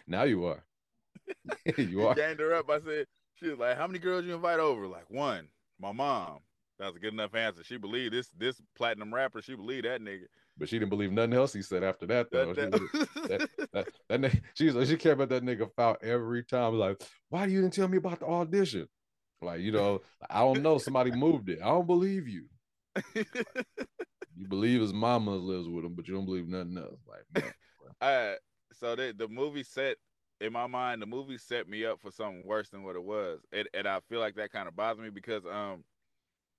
"Now 0.08 0.24
you 0.24 0.44
are, 0.46 0.66
you 1.78 2.06
are." 2.06 2.16
Gained 2.16 2.42
her 2.42 2.54
up. 2.54 2.70
I 2.70 2.82
said, 2.82 3.06
she 3.36 3.48
was 3.48 3.60
like, 3.60 3.78
"How 3.78 3.88
many 3.88 4.00
girls 4.00 4.26
you 4.26 4.36
invite 4.36 4.60
over?" 4.60 4.88
Like 4.88 5.10
one, 5.10 5.48
my 5.80 5.94
mom. 5.94 6.40
That 6.80 6.88
was 6.88 6.96
a 6.96 7.00
good 7.00 7.14
enough 7.14 7.34
answer. 7.34 7.64
She 7.64 7.78
believed 7.78 8.14
this 8.14 8.30
this 8.38 8.62
platinum 8.76 9.14
rapper. 9.14 9.42
She 9.42 9.56
believed 9.56 9.86
that 9.86 10.02
nigga. 10.02 10.26
But 10.58 10.70
she 10.70 10.78
didn't 10.80 10.90
believe 10.90 11.12
nothing 11.12 11.34
else 11.34 11.54
he 11.54 11.62
said 11.62 11.84
after 11.84 12.06
that 12.08 12.32
though. 12.32 12.54
That- 12.54 12.74
She 12.76 12.80
was- 13.00 13.08
that- 13.28 13.50
that, 13.74 13.88
that 14.10 14.22
nigga, 14.22 14.42
she's 14.56 14.74
like, 14.76 14.88
she 14.88 14.98
cared 14.98 15.20
about 15.20 15.30
that 15.30 15.44
nigga 15.44 15.70
foul 15.76 15.98
every 16.02 16.44
time. 16.44 16.74
Like, 16.78 17.02
why 17.30 17.46
you 17.46 17.62
didn't 17.62 17.74
tell 17.74 17.88
me 17.88 17.98
about 17.98 18.20
the 18.20 18.28
audition? 18.28 18.88
Like, 19.42 19.62
you 19.62 19.72
know, 19.72 20.02
I 20.30 20.40
don't 20.40 20.62
know. 20.64 20.78
Somebody 20.80 21.12
moved 21.12 21.50
it. 21.50 21.60
I 21.62 21.68
don't 21.68 21.86
believe 21.88 22.28
you. 22.28 22.46
You 24.40 24.48
believe 24.48 24.82
his 24.82 24.94
mama 24.94 25.32
lives 25.32 25.68
with 25.68 25.84
him, 25.84 25.96
but 25.96 26.08
you 26.08 26.14
don't 26.14 26.26
believe 26.26 26.48
nothing 26.48 26.78
else. 26.78 27.00
Like, 27.08 27.44
man, 27.44 27.54
uh, 28.02 28.36
so 28.74 28.96
the 28.96 29.12
the 29.18 29.28
movie 29.28 29.64
set 29.64 29.98
in 30.42 30.54
my 30.54 30.68
mind, 30.68 31.02
the 31.02 31.08
movie 31.08 31.40
set 31.40 31.68
me 31.68 31.86
up 31.86 32.00
for 32.00 32.12
something 32.12 32.44
worse 32.46 32.70
than 32.70 32.84
what 32.84 32.96
it 32.96 33.04
was, 33.04 33.40
and 33.52 33.68
and 33.74 33.88
I 33.88 34.00
feel 34.10 34.20
like 34.20 34.36
that 34.36 34.52
kind 34.52 34.68
of 34.68 34.76
bothers 34.76 35.02
me 35.02 35.10
because 35.10 35.44
um, 35.48 35.84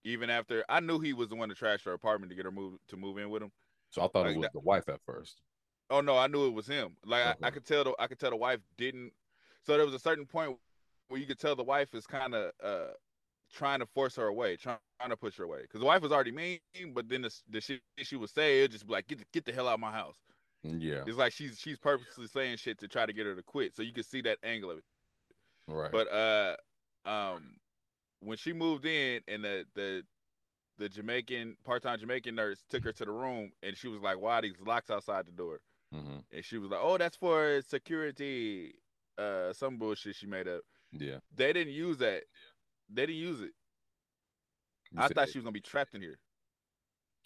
even 0.05 0.31
after 0.31 0.65
I 0.69 0.81
knew 0.81 0.99
he 1.01 1.13
was 1.13 1.29
the 1.29 1.37
one 1.37 1.49
to 1.49 1.55
trash 1.55 1.85
her 1.85 1.93
apartment 1.93 2.31
to 2.31 2.37
get 2.37 2.45
her 2.45 2.51
move 2.51 2.79
to 2.89 2.97
move 2.97 3.19
in 3.19 3.31
with 3.31 3.43
him. 3.43 3.53
so 3.91 4.03
I 4.03 4.09
thought 4.09 4.27
Like 4.27 4.35
it 4.35 4.39
was 4.39 4.43
that- 4.45 4.53
the 4.53 4.61
wife 4.61 4.89
at 4.89 5.01
first. 5.05 5.41
Oh 5.91 6.01
no, 6.03 6.19
I 6.19 6.27
knew 6.27 6.47
it 6.47 6.53
was 6.53 6.67
him. 6.67 6.97
Like 7.05 7.25
I, 7.25 7.47
I 7.47 7.51
could 7.51 7.65
tell 7.65 7.83
the 7.85 7.95
I 7.99 8.07
could 8.09 8.19
tell 8.19 8.31
the 8.31 8.37
wife 8.37 8.61
didn't. 8.77 9.13
So 9.67 9.77
there 9.77 9.87
was 9.87 9.95
a 9.95 9.99
certain 9.99 10.27
point 10.27 10.57
where 11.09 11.19
you 11.21 11.27
could 11.27 11.39
tell 11.39 11.57
the 11.57 11.65
wife 11.65 11.95
is 11.95 12.07
kind 12.07 12.35
of 12.35 12.53
uh 12.63 12.89
trying 13.55 13.79
to 13.81 13.87
force 13.87 14.15
her 14.17 14.27
away, 14.27 14.57
trying, 14.57 14.77
trying 15.01 15.09
to 15.11 15.17
push 15.17 15.37
her 15.39 15.45
away, 15.45 15.63
because 15.63 15.81
the 15.81 15.87
wife 15.87 16.03
was 16.03 16.13
already 16.13 16.31
mean, 16.33 16.59
but 16.93 17.09
then 17.09 17.23
the, 17.23 17.35
the 17.49 17.61
shit 17.63 17.81
she 18.03 18.17
would 18.17 18.29
say 18.29 18.63
it 18.63 18.71
just 18.71 18.87
be 18.87 18.93
like 18.93 19.07
get 19.09 19.19
the, 19.19 19.25
get 19.33 19.47
the 19.47 19.53
hell 19.53 19.67
out 19.67 19.75
of 19.75 19.81
my 19.81 19.91
house. 19.91 20.17
Yeah, 20.63 21.05
It's 21.07 21.17
like 21.17 21.33
she's 21.33 21.59
she's 21.59 21.79
purposely 21.79 22.27
saying 22.27 22.59
shit 22.59 22.79
to 22.81 22.89
try 22.89 23.07
to 23.07 23.13
get 23.15 23.25
her 23.25 23.35
to 23.35 23.43
quit. 23.43 23.75
So 23.75 23.83
you 23.83 23.93
can 23.95 24.03
see 24.05 24.21
that 24.23 24.37
angle 24.43 24.73
of 24.73 24.79
it. 24.79 24.85
right. 25.69 25.91
But 25.91 26.13
uh, 26.13 26.57
um, 27.09 27.55
when 28.21 28.37
she 28.37 28.53
moved 28.53 28.85
in 28.87 29.23
and 29.29 29.45
the 29.45 29.67
the 29.75 30.07
the 30.79 30.89
Jamaican 30.89 31.59
part 31.65 31.83
time 31.83 31.99
Jamaican 32.01 32.35
nurse 32.35 32.65
took 32.69 32.85
her 32.85 32.93
to 32.95 33.05
the 33.05 33.13
room 33.13 33.53
and 33.63 33.77
she 33.77 33.89
was 33.89 34.03
like, 34.03 34.19
"Why 34.21 34.37
are 34.39 34.43
these 34.43 34.61
locks 34.61 34.91
outside 34.91 35.27
the 35.27 35.33
door?" 35.33 35.61
hmm 35.93 36.19
And 36.33 36.45
she 36.45 36.59
was 36.59 36.71
like, 36.71 36.81
"Oh, 36.83 36.99
that's 36.99 37.17
for 37.17 37.63
security." 37.63 38.75
Uh, 39.19 39.53
some 39.53 39.79
bullshit 39.79 40.17
she 40.17 40.27
made 40.27 40.49
up. 40.49 40.63
Yeah, 40.93 41.21
They 41.33 41.53
didn't 41.53 41.75
use 41.75 41.99
that. 41.99 42.25
They 42.89 43.07
didn't 43.07 43.21
use 43.23 43.41
it. 43.43 43.55
You 44.91 45.03
I 45.03 45.09
thought 45.09 45.31
she 45.31 45.39
was 45.39 45.45
gonna 45.45 45.53
be 45.53 45.61
trapped 45.63 45.95
in 45.95 46.03
here. 46.03 46.21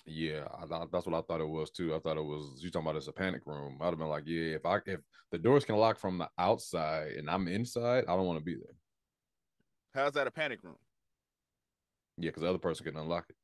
Yeah, 0.04 0.48
I 0.58 0.66
thought 0.66 0.90
that's 0.90 1.06
what 1.06 1.14
I 1.14 1.22
thought 1.22 1.40
it 1.40 1.48
was 1.48 1.70
too. 1.70 1.94
I 1.94 2.00
thought 2.00 2.16
it 2.16 2.22
was 2.22 2.62
you 2.62 2.70
talking 2.70 2.86
about 2.86 2.96
it's 2.96 3.06
a 3.06 3.12
panic 3.12 3.42
room. 3.46 3.78
I'd 3.80 3.86
have 3.86 3.98
been 3.98 4.08
like, 4.08 4.24
yeah, 4.26 4.56
if 4.56 4.66
I 4.66 4.80
if 4.86 5.00
the 5.30 5.38
doors 5.38 5.64
can 5.64 5.76
lock 5.76 5.98
from 5.98 6.18
the 6.18 6.28
outside 6.38 7.12
and 7.12 7.30
I'm 7.30 7.46
inside, 7.46 8.04
I 8.06 8.16
don't 8.16 8.26
want 8.26 8.38
to 8.38 8.44
be 8.44 8.56
there. 8.56 8.74
How's 9.94 10.12
that 10.14 10.26
a 10.26 10.30
panic 10.30 10.62
room? 10.62 10.78
Yeah, 12.16 12.30
because 12.30 12.42
the 12.42 12.48
other 12.48 12.58
person 12.58 12.84
can 12.84 12.96
unlock 12.96 13.26
it. 13.30 13.36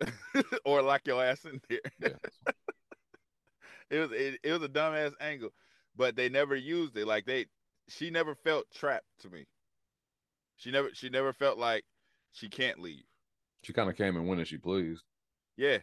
or 0.64 0.82
lock 0.82 1.02
your 1.06 1.22
ass 1.22 1.44
in 1.44 1.60
there. 1.68 1.80
Yeah. 1.98 2.16
it 3.90 3.98
was 3.98 4.12
it, 4.12 4.38
it 4.42 4.52
was 4.52 4.62
a 4.62 4.68
dumbass 4.68 5.12
angle, 5.20 5.50
but 5.96 6.16
they 6.16 6.28
never 6.28 6.54
used 6.54 6.96
it. 6.96 7.06
Like 7.06 7.26
they, 7.26 7.46
she 7.88 8.10
never 8.10 8.34
felt 8.34 8.70
trapped 8.72 9.06
to 9.20 9.30
me. 9.30 9.46
She 10.56 10.70
never 10.70 10.94
she 10.94 11.08
never 11.08 11.32
felt 11.32 11.58
like 11.58 11.84
she 12.32 12.48
can't 12.48 12.78
leave. 12.78 13.04
She 13.62 13.72
kind 13.72 13.88
of 13.90 13.96
came 13.96 14.16
and 14.16 14.26
went 14.26 14.40
as 14.40 14.48
she 14.48 14.58
pleased. 14.58 15.04
Yeah, 15.56 15.78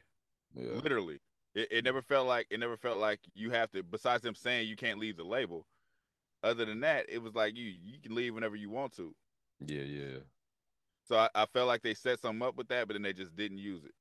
Yeah. 0.56 0.80
literally. 0.84 1.20
It, 1.56 1.68
it 1.72 1.84
never 1.84 2.02
felt 2.02 2.28
like 2.28 2.48
it 2.50 2.60
never 2.60 2.78
felt 2.78 2.98
like 2.98 3.20
you 3.34 3.52
have 3.52 3.72
to. 3.72 3.84
Besides 3.84 4.24
them 4.24 4.36
saying 4.36 4.68
you 4.68 4.76
can't 4.76 5.00
leave 5.00 5.18
the 5.18 5.24
label, 5.24 5.66
other 6.44 6.66
than 6.66 6.82
that, 6.82 7.06
it 7.10 7.22
was 7.22 7.36
like 7.36 7.56
you 7.56 7.66
you 7.66 8.00
can 8.02 8.16
leave 8.16 8.34
whenever 8.34 8.56
you 8.56 8.70
want 8.70 8.96
to. 8.98 9.16
Yeah, 9.66 9.82
yeah. 9.82 10.20
So 11.04 11.18
I, 11.18 11.30
I 11.34 11.46
felt 11.48 11.68
like 11.68 11.82
they 11.82 11.94
set 11.94 12.20
something 12.20 12.48
up 12.48 12.56
with 12.56 12.68
that, 12.70 12.88
but 12.88 12.94
then 12.94 13.02
they 13.02 13.14
just 13.14 13.36
didn't 13.36 13.58
use 13.58 13.84
it. 13.84 13.92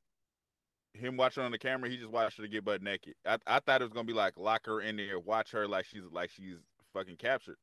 Him 0.94 1.16
watching 1.16 1.42
on 1.42 1.52
the 1.52 1.58
camera, 1.58 1.88
he 1.88 1.96
just 1.96 2.10
watched 2.10 2.38
her 2.38 2.46
get 2.46 2.64
butt 2.64 2.82
naked. 2.82 3.14
I, 3.24 3.38
I 3.46 3.60
thought 3.60 3.80
it 3.80 3.84
was 3.84 3.92
gonna 3.92 4.04
be 4.06 4.12
like 4.12 4.36
lock 4.36 4.66
her 4.66 4.80
in 4.80 4.96
there, 4.96 5.18
watch 5.18 5.52
her 5.52 5.66
like 5.68 5.86
she's 5.86 6.02
like 6.10 6.30
she's 6.30 6.56
fucking 6.92 7.16
captured. 7.16 7.56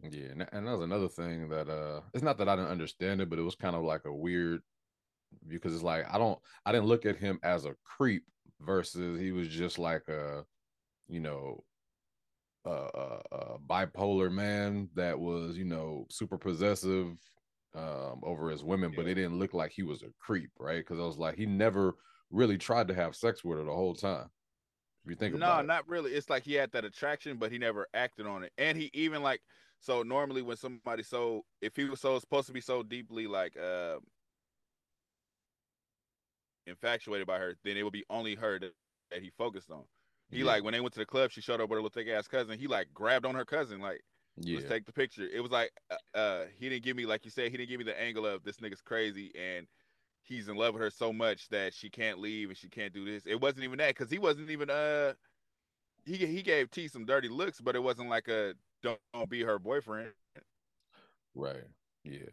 Yeah, 0.00 0.26
and, 0.32 0.48
and 0.52 0.66
that 0.66 0.72
was 0.72 0.82
another 0.82 1.08
thing 1.08 1.48
that 1.48 1.68
uh 1.68 2.02
it's 2.12 2.22
not 2.22 2.38
that 2.38 2.48
I 2.48 2.56
didn't 2.56 2.70
understand 2.70 3.20
it, 3.20 3.30
but 3.30 3.38
it 3.38 3.42
was 3.42 3.56
kind 3.56 3.76
of 3.76 3.82
like 3.82 4.04
a 4.04 4.14
weird 4.14 4.62
because 5.46 5.74
it's 5.74 5.82
like 5.82 6.06
I 6.12 6.18
don't 6.18 6.38
I 6.66 6.72
didn't 6.72 6.86
look 6.86 7.06
at 7.06 7.16
him 7.16 7.38
as 7.42 7.64
a 7.64 7.74
creep 7.84 8.24
versus 8.60 9.20
he 9.20 9.32
was 9.32 9.48
just 9.48 9.78
like 9.78 10.08
a 10.08 10.44
you 11.08 11.20
know 11.20 11.64
a, 12.64 12.70
a, 12.70 13.20
a 13.32 13.58
bipolar 13.58 14.30
man 14.30 14.88
that 14.94 15.18
was 15.18 15.56
you 15.56 15.64
know 15.64 16.06
super 16.10 16.38
possessive 16.38 17.16
um 17.74 18.20
over 18.22 18.50
his 18.50 18.62
women, 18.62 18.92
but 18.94 19.06
it 19.06 19.14
didn't 19.14 19.38
look 19.38 19.54
like 19.54 19.72
he 19.72 19.82
was 19.82 20.02
a 20.02 20.08
creep, 20.20 20.50
right? 20.58 20.78
Because 20.78 20.98
I 20.98 21.04
was 21.04 21.18
like 21.18 21.36
he 21.36 21.46
never 21.46 21.96
really 22.30 22.58
tried 22.58 22.88
to 22.88 22.94
have 22.94 23.16
sex 23.16 23.44
with 23.44 23.58
her 23.58 23.64
the 23.64 23.72
whole 23.72 23.94
time. 23.94 24.30
If 25.04 25.10
you 25.10 25.16
think 25.16 25.34
no, 25.34 25.38
about 25.38 25.60
it. 25.60 25.66
No, 25.66 25.74
not 25.74 25.88
really. 25.88 26.12
It's 26.12 26.30
like 26.30 26.44
he 26.44 26.54
had 26.54 26.72
that 26.72 26.84
attraction, 26.84 27.36
but 27.36 27.52
he 27.52 27.58
never 27.58 27.86
acted 27.94 28.26
on 28.26 28.44
it. 28.44 28.52
And 28.58 28.78
he 28.78 28.90
even 28.94 29.22
like 29.22 29.40
so 29.80 30.02
normally 30.02 30.42
when 30.42 30.56
somebody 30.56 31.02
so 31.02 31.44
if 31.60 31.76
he 31.76 31.84
was 31.84 32.00
so 32.00 32.18
supposed 32.18 32.46
to 32.46 32.52
be 32.52 32.60
so 32.60 32.82
deeply 32.82 33.26
like 33.26 33.56
uh 33.56 33.96
infatuated 36.66 37.26
by 37.26 37.38
her, 37.38 37.56
then 37.64 37.76
it 37.76 37.82
would 37.82 37.92
be 37.92 38.04
only 38.08 38.34
her 38.34 38.58
that, 38.58 38.72
that 39.10 39.22
he 39.22 39.30
focused 39.36 39.70
on. 39.70 39.84
He 40.34 40.44
Yeah. 40.44 40.44
like 40.44 40.64
when 40.64 40.72
they 40.72 40.80
went 40.80 40.94
to 40.94 41.00
the 41.00 41.06
club, 41.06 41.32
she 41.32 41.40
showed 41.42 41.60
up 41.62 41.70
with 41.70 41.78
her 41.78 41.82
little 41.82 41.90
thick 41.90 42.08
ass 42.08 42.28
cousin. 42.28 42.58
He 42.58 42.68
like 42.68 42.92
grabbed 42.94 43.26
on 43.26 43.36
her 43.36 43.46
cousin, 43.46 43.80
like 43.80 44.02
yeah. 44.36 44.56
let's 44.56 44.66
take 44.66 44.86
the 44.86 44.92
picture. 44.92 45.24
It 45.28 45.42
was 45.42 45.52
like 45.52 45.72
uh, 45.90 46.18
uh 46.18 46.46
he 46.58 46.68
didn't 46.70 46.84
give 46.84 46.96
me 46.96 47.06
like 47.06 47.24
you 47.26 47.32
said, 47.32 47.50
he 47.52 47.58
didn't 47.58 47.70
give 47.70 47.78
me 47.80 47.84
the 47.84 48.00
angle 48.00 48.26
of 48.26 48.44
this 48.44 48.58
nigga's 48.58 48.82
crazy 48.82 49.32
and 49.36 49.68
he's 50.22 50.48
in 50.48 50.56
love 50.56 50.74
with 50.74 50.82
her 50.82 50.90
so 50.90 51.12
much 51.12 51.48
that 51.50 51.74
she 51.74 51.90
can't 51.90 52.18
leave 52.20 52.50
and 52.50 52.58
she 52.58 52.70
can't 52.70 52.94
do 52.94 53.04
this. 53.06 53.26
It 53.26 53.40
wasn't 53.40 53.64
even 53.64 53.78
that 53.78 53.90
because 53.96 54.10
he 54.10 54.18
wasn't 54.18 54.50
even 54.50 54.70
uh 54.70 55.14
he 56.06 56.18
he 56.18 56.42
gave 56.42 56.70
T 56.70 56.88
some 56.88 57.06
dirty 57.06 57.28
looks, 57.28 57.60
but 57.62 57.76
it 57.76 57.80
wasn't 57.82 58.10
like 58.10 58.28
a 58.28 58.56
don't, 58.82 59.00
don't 59.14 59.30
be 59.30 59.42
her 59.44 59.58
boyfriend. 59.60 60.14
Right. 61.34 61.64
Yeah. 62.04 62.30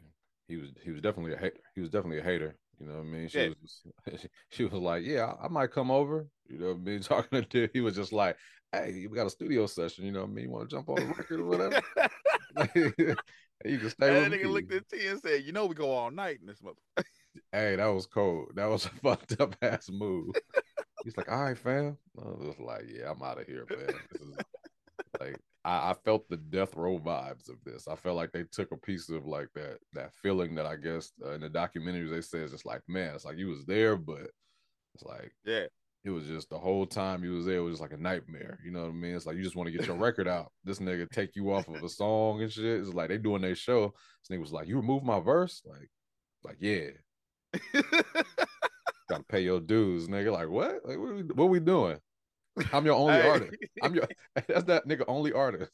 He 0.48 0.58
was 0.58 0.72
he 0.84 0.92
was 0.92 1.02
definitely 1.02 1.34
a 1.34 1.38
hater. 1.38 1.62
He 1.76 1.82
was 1.82 1.90
definitely 1.90 2.20
a 2.20 2.24
hater. 2.24 2.60
You 2.80 2.88
know 2.88 2.96
what 2.96 3.02
I 3.02 3.04
mean? 3.04 3.28
She 3.30 3.44
Yeah. 3.44 3.50
was 3.50 3.86
she 4.50 4.64
was 4.66 4.74
like, 4.74 5.04
Yeah, 5.06 5.34
I 5.42 5.48
might 5.48 5.72
come 5.72 5.92
over. 5.92 6.30
You 6.52 6.60
know 6.60 6.68
what 6.68 6.78
I 6.78 6.80
mean? 6.80 7.00
Talking 7.02 7.42
to 7.42 7.48
dude, 7.48 7.72
he 7.74 7.82
was 7.82 7.96
just 7.96 8.14
like, 8.14 8.38
Hey, 8.72 9.06
we 9.10 9.18
got 9.18 9.28
a 9.28 9.32
studio 9.32 9.66
session, 9.66 10.06
you 10.06 10.12
know 10.12 10.22
what 10.22 10.30
I 10.30 10.34
mean? 10.34 10.46
You 10.46 10.52
want 10.52 10.70
to 10.70 10.76
jump 10.76 10.90
on 10.90 10.96
the 10.96 11.06
record 11.08 11.40
or 11.42 11.46
whatever? 11.46 11.82
you 13.66 13.78
can 13.80 13.90
stay 13.90 14.14
that 14.14 14.32
nigga 14.32 14.44
me. 14.44 14.48
looked 14.48 14.74
at 14.74 14.88
T 14.90 15.08
and 15.08 15.20
said, 15.22 15.44
"You 15.44 15.52
know 15.52 15.66
we 15.66 15.76
go 15.76 15.92
all 15.92 16.12
night 16.12 16.40
in 16.42 16.48
this 16.48 16.62
mother." 16.62 16.78
Hey, 17.54 17.78
that 17.78 17.86
was 17.86 18.08
cold. 18.08 18.52
That 18.56 18.70
was 18.70 18.86
a 18.88 18.90
fucked 18.90 19.40
up 19.40 19.56
ass 19.62 19.90
move. 19.90 20.36
He's 21.04 21.16
like, 21.16 21.32
all 21.32 21.44
right, 21.44 21.58
fam. 21.58 21.98
I 22.20 22.28
was 22.28 22.60
like, 22.60 22.84
yeah, 22.88 23.10
I'm 23.10 23.24
out 23.24 23.40
of 23.40 23.48
here, 23.48 23.66
man. 23.70 23.88
This 24.12 24.22
is 24.22 24.36
like 25.20 25.38
I, 25.64 25.92
I 25.92 25.96
felt 26.06 26.28
the 26.30 26.38
death 26.38 26.76
row 26.76 27.00
vibes 27.00 27.50
of 27.50 27.56
this. 27.66 27.88
I 27.88 27.96
felt 27.96 28.18
like 28.18 28.32
they 28.32 28.44
took 28.52 28.72
a 28.72 28.78
piece 28.78 29.10
of 29.10 29.26
like 29.26 29.48
that 29.56 29.78
that 29.94 30.14
feeling 30.14 30.56
that 30.56 30.66
I 30.66 30.76
guess 30.76 31.12
uh, 31.26 31.32
in 31.32 31.42
the 31.42 31.50
documentaries 31.50 32.10
they 32.12 32.22
said 32.22 32.42
it's 32.42 32.52
just 32.52 32.66
like, 32.66 32.82
man, 32.88 33.16
it's 33.16 33.26
like 33.26 33.38
you 33.38 33.48
was 33.48 33.66
there, 33.66 33.96
but 33.96 34.30
it's 34.94 35.04
like 35.04 35.32
Yeah, 35.46 35.68
it 36.04 36.10
was 36.10 36.26
just 36.26 36.50
the 36.50 36.58
whole 36.58 36.86
time 36.86 37.24
you 37.24 37.34
was 37.34 37.46
there 37.46 37.58
it 37.58 37.62
was 37.62 37.74
just 37.74 37.82
like 37.82 37.94
a 37.94 38.02
nightmare. 38.02 38.60
You 38.66 38.72
know 38.72 38.82
what 38.82 38.90
I 38.90 38.94
mean? 38.94 39.16
It's 39.16 39.26
like 39.26 39.36
you 39.36 39.44
just 39.44 39.56
want 39.56 39.68
to 39.68 39.72
get 39.78 39.86
your 39.88 39.98
record 39.98 40.28
out. 40.28 40.52
This 40.64 40.80
nigga 40.80 41.10
take 41.10 41.36
you 41.36 41.54
off 41.54 41.68
of 41.68 41.84
a 41.84 41.90
song 41.90 42.42
and 42.42 42.52
shit. 42.52 42.80
It's 42.82 42.90
like 42.94 43.10
they 43.10 43.18
doing 43.18 43.42
their 43.42 43.56
show. 43.56 43.94
This 44.28 44.36
nigga 44.36 44.42
was 44.42 44.52
like, 44.52 44.68
you 44.68 44.78
remove 44.78 45.04
my 45.04 45.20
verse? 45.20 45.62
Like, 45.66 45.90
like 46.44 46.58
yeah, 46.60 46.90
gotta 49.10 49.24
pay 49.30 49.42
your 49.42 49.60
dues, 49.60 50.08
nigga. 50.08 50.32
Like 50.32 50.50
what? 50.50 50.86
Like 50.86 50.98
what 50.98 51.16
we, 51.16 51.22
what 51.24 51.50
we 51.50 51.60
doing? 51.60 51.98
I'm 52.74 52.86
your 52.86 52.96
only 52.96 53.14
Hey. 53.22 53.30
artist. 53.30 53.54
I'm 53.84 53.96
your 53.96 54.08
that's 54.48 54.64
that 54.66 54.88
nigga 54.88 55.04
only 55.08 55.34
artist. 55.34 55.72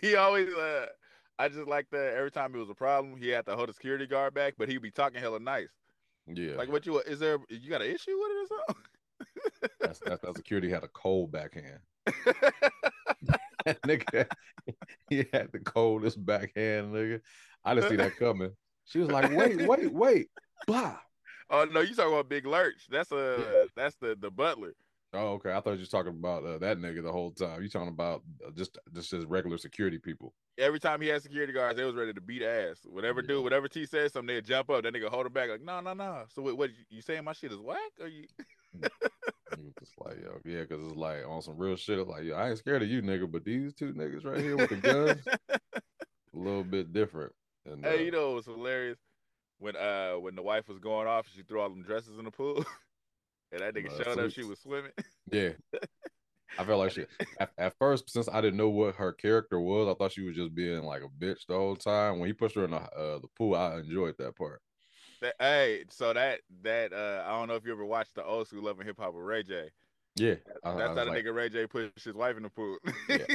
he 0.00 0.14
always 0.16 0.52
uh 0.54 0.86
I 1.38 1.48
just 1.48 1.66
like 1.66 1.86
that 1.90 2.14
every 2.16 2.30
time 2.30 2.54
it 2.54 2.58
was 2.58 2.68
a 2.70 2.74
problem, 2.74 3.16
he 3.16 3.28
had 3.28 3.46
to 3.46 3.56
hold 3.56 3.70
the 3.70 3.72
security 3.72 4.06
guard 4.06 4.34
back, 4.34 4.54
but 4.58 4.68
he'd 4.68 4.82
be 4.82 4.90
talking 4.90 5.20
hella 5.20 5.40
nice. 5.40 5.70
Yeah, 6.26 6.54
Like 6.56 6.70
what 6.70 6.86
you 6.86 6.98
is 7.00 7.18
there 7.18 7.38
you 7.48 7.70
got 7.70 7.82
an 7.82 7.90
issue 7.90 8.12
with 8.18 8.30
it 8.30 8.36
or 8.36 8.46
something? 8.46 8.84
that's, 9.80 9.98
that, 10.00 10.22
that 10.22 10.36
security 10.36 10.70
had 10.70 10.84
a 10.84 10.88
cold 10.88 11.32
backhand. 11.32 11.80
Nigga, 13.66 14.26
he 15.08 15.24
had 15.32 15.52
the 15.52 15.58
coldest 15.58 16.24
backhand, 16.24 16.94
nigga. 16.94 17.20
I 17.64 17.74
didn't 17.74 17.90
see 17.90 17.96
that 17.96 18.16
coming. 18.16 18.52
She 18.86 18.98
was 18.98 19.10
like, 19.10 19.30
"Wait, 19.36 19.66
wait, 19.66 19.92
wait!" 19.92 20.28
Blah. 20.66 20.96
oh 21.50 21.64
no, 21.70 21.80
you 21.80 21.94
talking 21.94 22.12
about 22.12 22.28
Big 22.28 22.46
Lurch? 22.46 22.86
That's 22.90 23.12
a 23.12 23.36
Yeah. 23.38 23.64
that's 23.76 23.96
the 23.96 24.16
the 24.18 24.30
butler. 24.30 24.72
Oh, 25.12 25.32
okay. 25.34 25.52
I 25.52 25.60
thought 25.60 25.72
you 25.72 25.80
were 25.80 25.86
talking 25.86 26.12
about 26.12 26.44
uh, 26.44 26.58
that 26.58 26.78
nigga 26.78 27.02
the 27.02 27.10
whole 27.10 27.32
time. 27.32 27.62
You 27.62 27.68
talking 27.68 27.88
about 27.88 28.22
uh, 28.46 28.50
just 28.52 28.78
just 28.94 29.12
as 29.12 29.24
regular 29.24 29.58
security 29.58 29.98
people. 29.98 30.34
Every 30.56 30.78
time 30.78 31.00
he 31.00 31.08
had 31.08 31.22
security 31.22 31.52
guards, 31.52 31.76
they 31.76 31.84
was 31.84 31.96
ready 31.96 32.12
to 32.12 32.20
beat 32.20 32.42
ass. 32.42 32.78
Whatever 32.84 33.20
Yeah. 33.20 33.28
dude, 33.28 33.44
whatever 33.44 33.66
T 33.66 33.86
says 33.86 34.12
something, 34.12 34.34
they'd 34.34 34.44
jump 34.44 34.70
up. 34.70 34.84
That 34.84 34.94
nigga 34.94 35.08
hold 35.08 35.26
him 35.26 35.32
back 35.32 35.50
like, 35.50 35.62
no, 35.62 35.80
no, 35.80 35.94
no. 35.94 36.24
So 36.28 36.42
what? 36.42 36.56
what 36.56 36.70
you, 36.90 37.02
saying 37.02 37.24
my 37.24 37.32
shit 37.32 37.50
is 37.52 37.58
whack? 37.58 37.78
Or 38.00 38.06
you? 38.06 38.26
Was 39.50 39.74
just 39.80 39.94
like, 39.98 40.22
yo, 40.22 40.38
yeah, 40.44 40.60
because 40.60 40.84
it's 40.84 40.96
like 40.96 41.26
on 41.26 41.42
some 41.42 41.58
real 41.58 41.74
shit. 41.74 42.06
Like, 42.06 42.24
yo, 42.24 42.36
I 42.36 42.50
ain't 42.50 42.58
scared 42.58 42.82
of 42.82 42.88
you, 42.88 43.02
nigga, 43.02 43.30
but 43.30 43.44
these 43.44 43.74
two 43.74 43.92
niggas 43.92 44.24
right 44.24 44.40
here 44.40 44.56
with 44.56 44.70
the 44.70 44.76
guns, 44.76 45.26
a 45.50 45.58
little 46.32 46.62
bit 46.62 46.92
different. 46.92 47.32
And 47.66 47.84
Hey, 47.84 47.98
uh, 47.98 48.02
you 48.02 48.10
know 48.12 48.32
it 48.32 48.34
was 48.36 48.46
hilarious 48.46 48.98
when 49.58 49.76
uh 49.76 50.14
when 50.14 50.34
the 50.34 50.42
wife 50.42 50.68
was 50.68 50.78
going 50.78 51.06
off, 51.06 51.26
she 51.34 51.42
threw 51.42 51.60
all 51.60 51.68
them 51.68 51.82
dresses 51.82 52.18
in 52.18 52.24
the 52.24 52.30
pool, 52.30 52.64
and 53.52 53.60
that 53.60 53.74
nigga 53.74 53.90
Uh, 53.90 54.02
showed 54.04 54.18
up. 54.18 54.30
She 54.30 54.44
was 54.44 54.60
swimming. 54.60 54.92
yeah, 55.30 55.50
I 56.58 56.64
felt 56.64 56.78
like 56.80 56.92
she 56.92 57.04
at, 57.38 57.50
at 57.58 57.74
first 57.78 58.10
since 58.10 58.28
I 58.28 58.40
didn't 58.40 58.56
know 58.56 58.68
what 58.68 58.96
her 58.96 59.12
character 59.12 59.60
was, 59.60 59.88
I 59.88 59.94
thought 59.94 60.12
she 60.12 60.22
was 60.22 60.36
just 60.36 60.54
being 60.54 60.82
like 60.82 61.02
a 61.02 61.08
bitch 61.24 61.46
the 61.46 61.54
whole 61.54 61.76
time. 61.76 62.18
When 62.18 62.26
he 62.28 62.32
pushed 62.32 62.56
her 62.56 62.64
in 62.64 62.72
the 62.72 62.76
uh, 62.78 63.18
the 63.18 63.28
pool, 63.36 63.54
I 63.54 63.78
enjoyed 63.78 64.16
that 64.18 64.36
part. 64.36 64.60
That, 65.22 65.34
hey, 65.38 65.84
so 65.90 66.12
that 66.12 66.40
that 66.62 66.92
uh 66.92 67.24
I 67.26 67.30
don't 67.38 67.48
know 67.48 67.54
if 67.54 67.64
you 67.66 67.72
ever 67.72 67.84
watched 67.84 68.14
the 68.14 68.24
old 68.24 68.46
school 68.48 68.62
Love 68.64 68.78
and 68.78 68.86
Hip 68.86 68.96
Hop 68.98 69.14
with 69.14 69.24
Ray 69.24 69.42
J. 69.42 69.70
Yeah, 70.16 70.34
I, 70.64 70.70
I 70.70 70.74
That's 70.76 70.88
was 70.88 70.98
how 70.98 71.04
the 71.04 71.10
like, 71.10 71.24
nigga 71.24 71.34
Ray 71.34 71.48
J 71.50 71.66
pushed 71.66 72.04
his 72.04 72.14
wife 72.14 72.36
in 72.36 72.42
the 72.42 72.48
pool. 72.50 72.78
Yeah. 73.08 73.26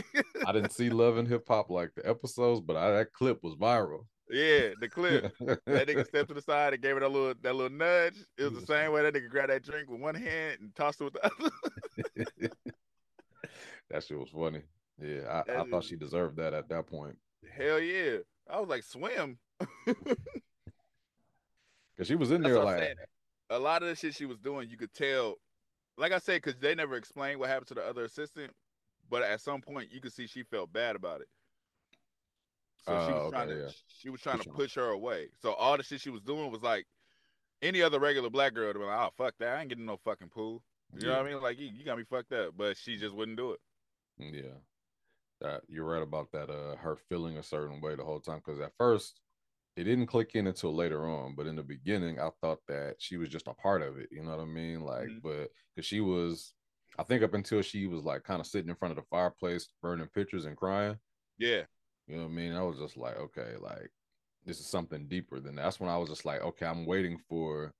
I 0.45 0.51
didn't 0.51 0.73
see 0.73 0.89
Love 0.89 1.17
and 1.17 1.27
Hip 1.27 1.47
Hop 1.47 1.69
like 1.69 1.91
the 1.95 2.07
episodes, 2.07 2.59
but 2.59 2.75
I, 2.75 2.91
that 2.91 3.13
clip 3.13 3.41
was 3.43 3.55
viral. 3.55 4.05
Yeah, 4.29 4.69
the 4.79 4.89
clip. 4.89 5.33
that 5.39 5.87
nigga 5.87 6.05
stepped 6.07 6.29
to 6.29 6.33
the 6.33 6.41
side 6.41 6.73
and 6.73 6.81
gave 6.81 6.95
her 6.95 6.99
that 6.99 7.11
little 7.11 7.33
that 7.41 7.55
little 7.55 7.75
nudge. 7.75 8.17
It 8.37 8.43
was 8.43 8.59
the 8.59 8.65
same 8.65 8.91
way 8.91 9.03
that 9.03 9.13
nigga 9.13 9.29
grabbed 9.29 9.51
that 9.51 9.63
drink 9.63 9.89
with 9.89 10.01
one 10.01 10.15
hand 10.15 10.57
and 10.61 10.75
tossed 10.75 11.01
it 11.01 11.05
with 11.05 11.13
the 11.13 11.25
other. 11.25 12.49
that 13.89 14.03
shit 14.03 14.17
was 14.17 14.29
funny. 14.29 14.61
Yeah, 15.01 15.43
I, 15.47 15.61
I 15.61 15.69
thought 15.69 15.83
she 15.83 15.95
deserved 15.97 16.37
that 16.37 16.53
at 16.53 16.69
that 16.69 16.87
point 16.87 17.17
Hell 17.55 17.79
yeah. 17.79 18.17
I 18.49 18.59
was 18.59 18.69
like, 18.69 18.83
swim. 18.83 19.37
because 19.85 20.07
she 22.03 22.15
was 22.15 22.31
in 22.31 22.41
That's 22.41 22.53
there 22.53 22.63
like, 22.63 22.79
saying. 22.79 22.95
A 23.49 23.59
lot 23.59 23.83
of 23.83 23.89
the 23.89 23.95
shit 23.95 24.15
she 24.15 24.25
was 24.25 24.39
doing, 24.39 24.69
you 24.69 24.77
could 24.77 24.93
tell. 24.93 25.35
Like 25.97 26.11
I 26.11 26.17
said, 26.17 26.41
because 26.41 26.59
they 26.59 26.75
never 26.75 26.95
explained 26.95 27.39
what 27.39 27.49
happened 27.49 27.67
to 27.67 27.73
the 27.75 27.85
other 27.85 28.03
assistant, 28.03 28.51
but 29.09 29.23
at 29.23 29.41
some 29.41 29.61
point 29.61 29.91
you 29.91 30.01
could 30.01 30.11
see 30.11 30.27
she 30.27 30.43
felt 30.43 30.73
bad 30.73 30.95
about 30.95 31.21
it. 31.21 31.27
So 32.87 32.93
she 33.07 33.11
Oh, 33.11 33.23
was 33.23 33.31
trying 33.31 33.47
to 33.49 33.55
yeah. 33.55 33.69
she 33.87 34.09
was 34.09 34.21
trying 34.21 34.37
Push 34.37 34.45
to 34.45 34.51
her. 34.51 34.55
push 34.57 34.75
her 34.75 34.89
away. 34.89 35.29
So 35.41 35.53
all 35.53 35.77
the 35.77 35.83
shit 35.83 36.01
she 36.01 36.09
was 36.09 36.21
doing 36.21 36.51
was 36.51 36.61
like 36.61 36.85
any 37.61 37.81
other 37.81 37.99
regular 37.99 38.29
black 38.29 38.53
girl 38.53 38.71
to 38.73 38.79
be 38.79 38.85
like, 38.85 38.97
oh 38.99 39.11
fuck 39.17 39.33
that, 39.39 39.57
I 39.57 39.61
ain't 39.61 39.69
getting 39.69 39.85
no 39.85 39.97
fucking 39.97 40.29
pool. 40.29 40.63
You 40.93 41.07
know 41.07 41.17
what 41.17 41.25
I 41.25 41.29
mean? 41.33 41.41
Like 41.41 41.59
you, 41.59 41.67
you 41.67 41.83
got 41.83 41.97
me 41.97 42.03
fucked 42.09 42.31
up, 42.33 42.53
but 42.55 42.77
she 42.77 42.97
just 42.97 43.15
wouldn't 43.15 43.37
do 43.37 43.51
it. 43.51 43.59
Yeah, 44.17 44.57
that 45.41 45.63
you're 45.67 45.85
right 45.85 46.03
about 46.03 46.31
that. 46.33 46.49
Uh, 46.49 46.75
her 46.77 46.95
feeling 47.09 47.37
a 47.37 47.43
certain 47.43 47.81
way 47.81 47.95
the 47.95 48.03
whole 48.05 48.19
time 48.19 48.41
because 48.45 48.59
at 48.59 48.73
first 48.77 49.19
it 49.75 49.85
didn't 49.85 50.07
click 50.07 50.35
in 50.35 50.47
until 50.47 50.73
later 50.75 51.05
on, 51.07 51.35
but 51.35 51.47
in 51.47 51.55
the 51.55 51.63
beginning 51.63 52.19
I 52.19 52.29
thought 52.41 52.59
that 52.67 52.95
she 52.99 53.17
was 53.17 53.29
just 53.29 53.47
a 53.47 53.53
part 53.53 53.81
of 53.81 53.97
it. 53.97 54.09
You 54.11 54.23
know 54.23 54.31
what 54.31 54.39
I 54.41 54.45
mean? 54.45 54.81
Like, 54.81 55.09
Mhm. 55.09 55.21
but 55.21 55.51
because 55.75 55.85
she 55.87 56.01
was, 56.01 56.53
I 56.97 57.03
think 57.03 57.23
up 57.23 57.33
until 57.33 57.61
she 57.61 57.87
was 57.87 58.03
like 58.03 58.23
kind 58.23 58.39
of 58.41 58.47
sitting 58.47 58.69
in 58.69 58.75
front 58.75 58.91
of 58.93 58.97
the 58.97 59.07
fireplace, 59.09 59.67
burning 59.81 60.07
pictures 60.09 60.45
and 60.45 60.57
crying. 60.57 60.97
Yeah. 61.37 61.63
You 62.07 62.17
know 62.17 62.23
what 62.23 62.29
I 62.29 62.33
mean? 62.33 62.53
I 62.53 62.61
was 62.63 62.77
just 62.79 62.97
like, 62.97 63.17
okay, 63.17 63.55
like 63.59 63.91
this 64.45 64.59
is 64.59 64.67
something 64.67 65.07
deeper 65.07 65.39
than 65.39 65.55
that. 65.55 65.63
that's 65.63 65.79
when 65.79 65.89
I 65.89 65.97
was 65.97 66.09
just 66.09 66.25
like, 66.25 66.41
okay, 66.41 66.65
I'm 66.65 66.85
waiting 66.85 67.17
for 67.29 67.73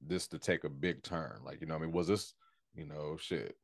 this 0.00 0.28
to 0.28 0.38
take 0.38 0.64
a 0.64 0.70
big 0.70 1.02
turn. 1.02 1.40
Like, 1.44 1.60
you 1.60 1.66
know 1.66 1.74
what 1.74 1.82
I 1.84 1.86
mean? 1.86 1.94
Was 1.94 2.08
this, 2.08 2.34
you 2.74 2.86
know, 2.86 3.16
shit, 3.20 3.56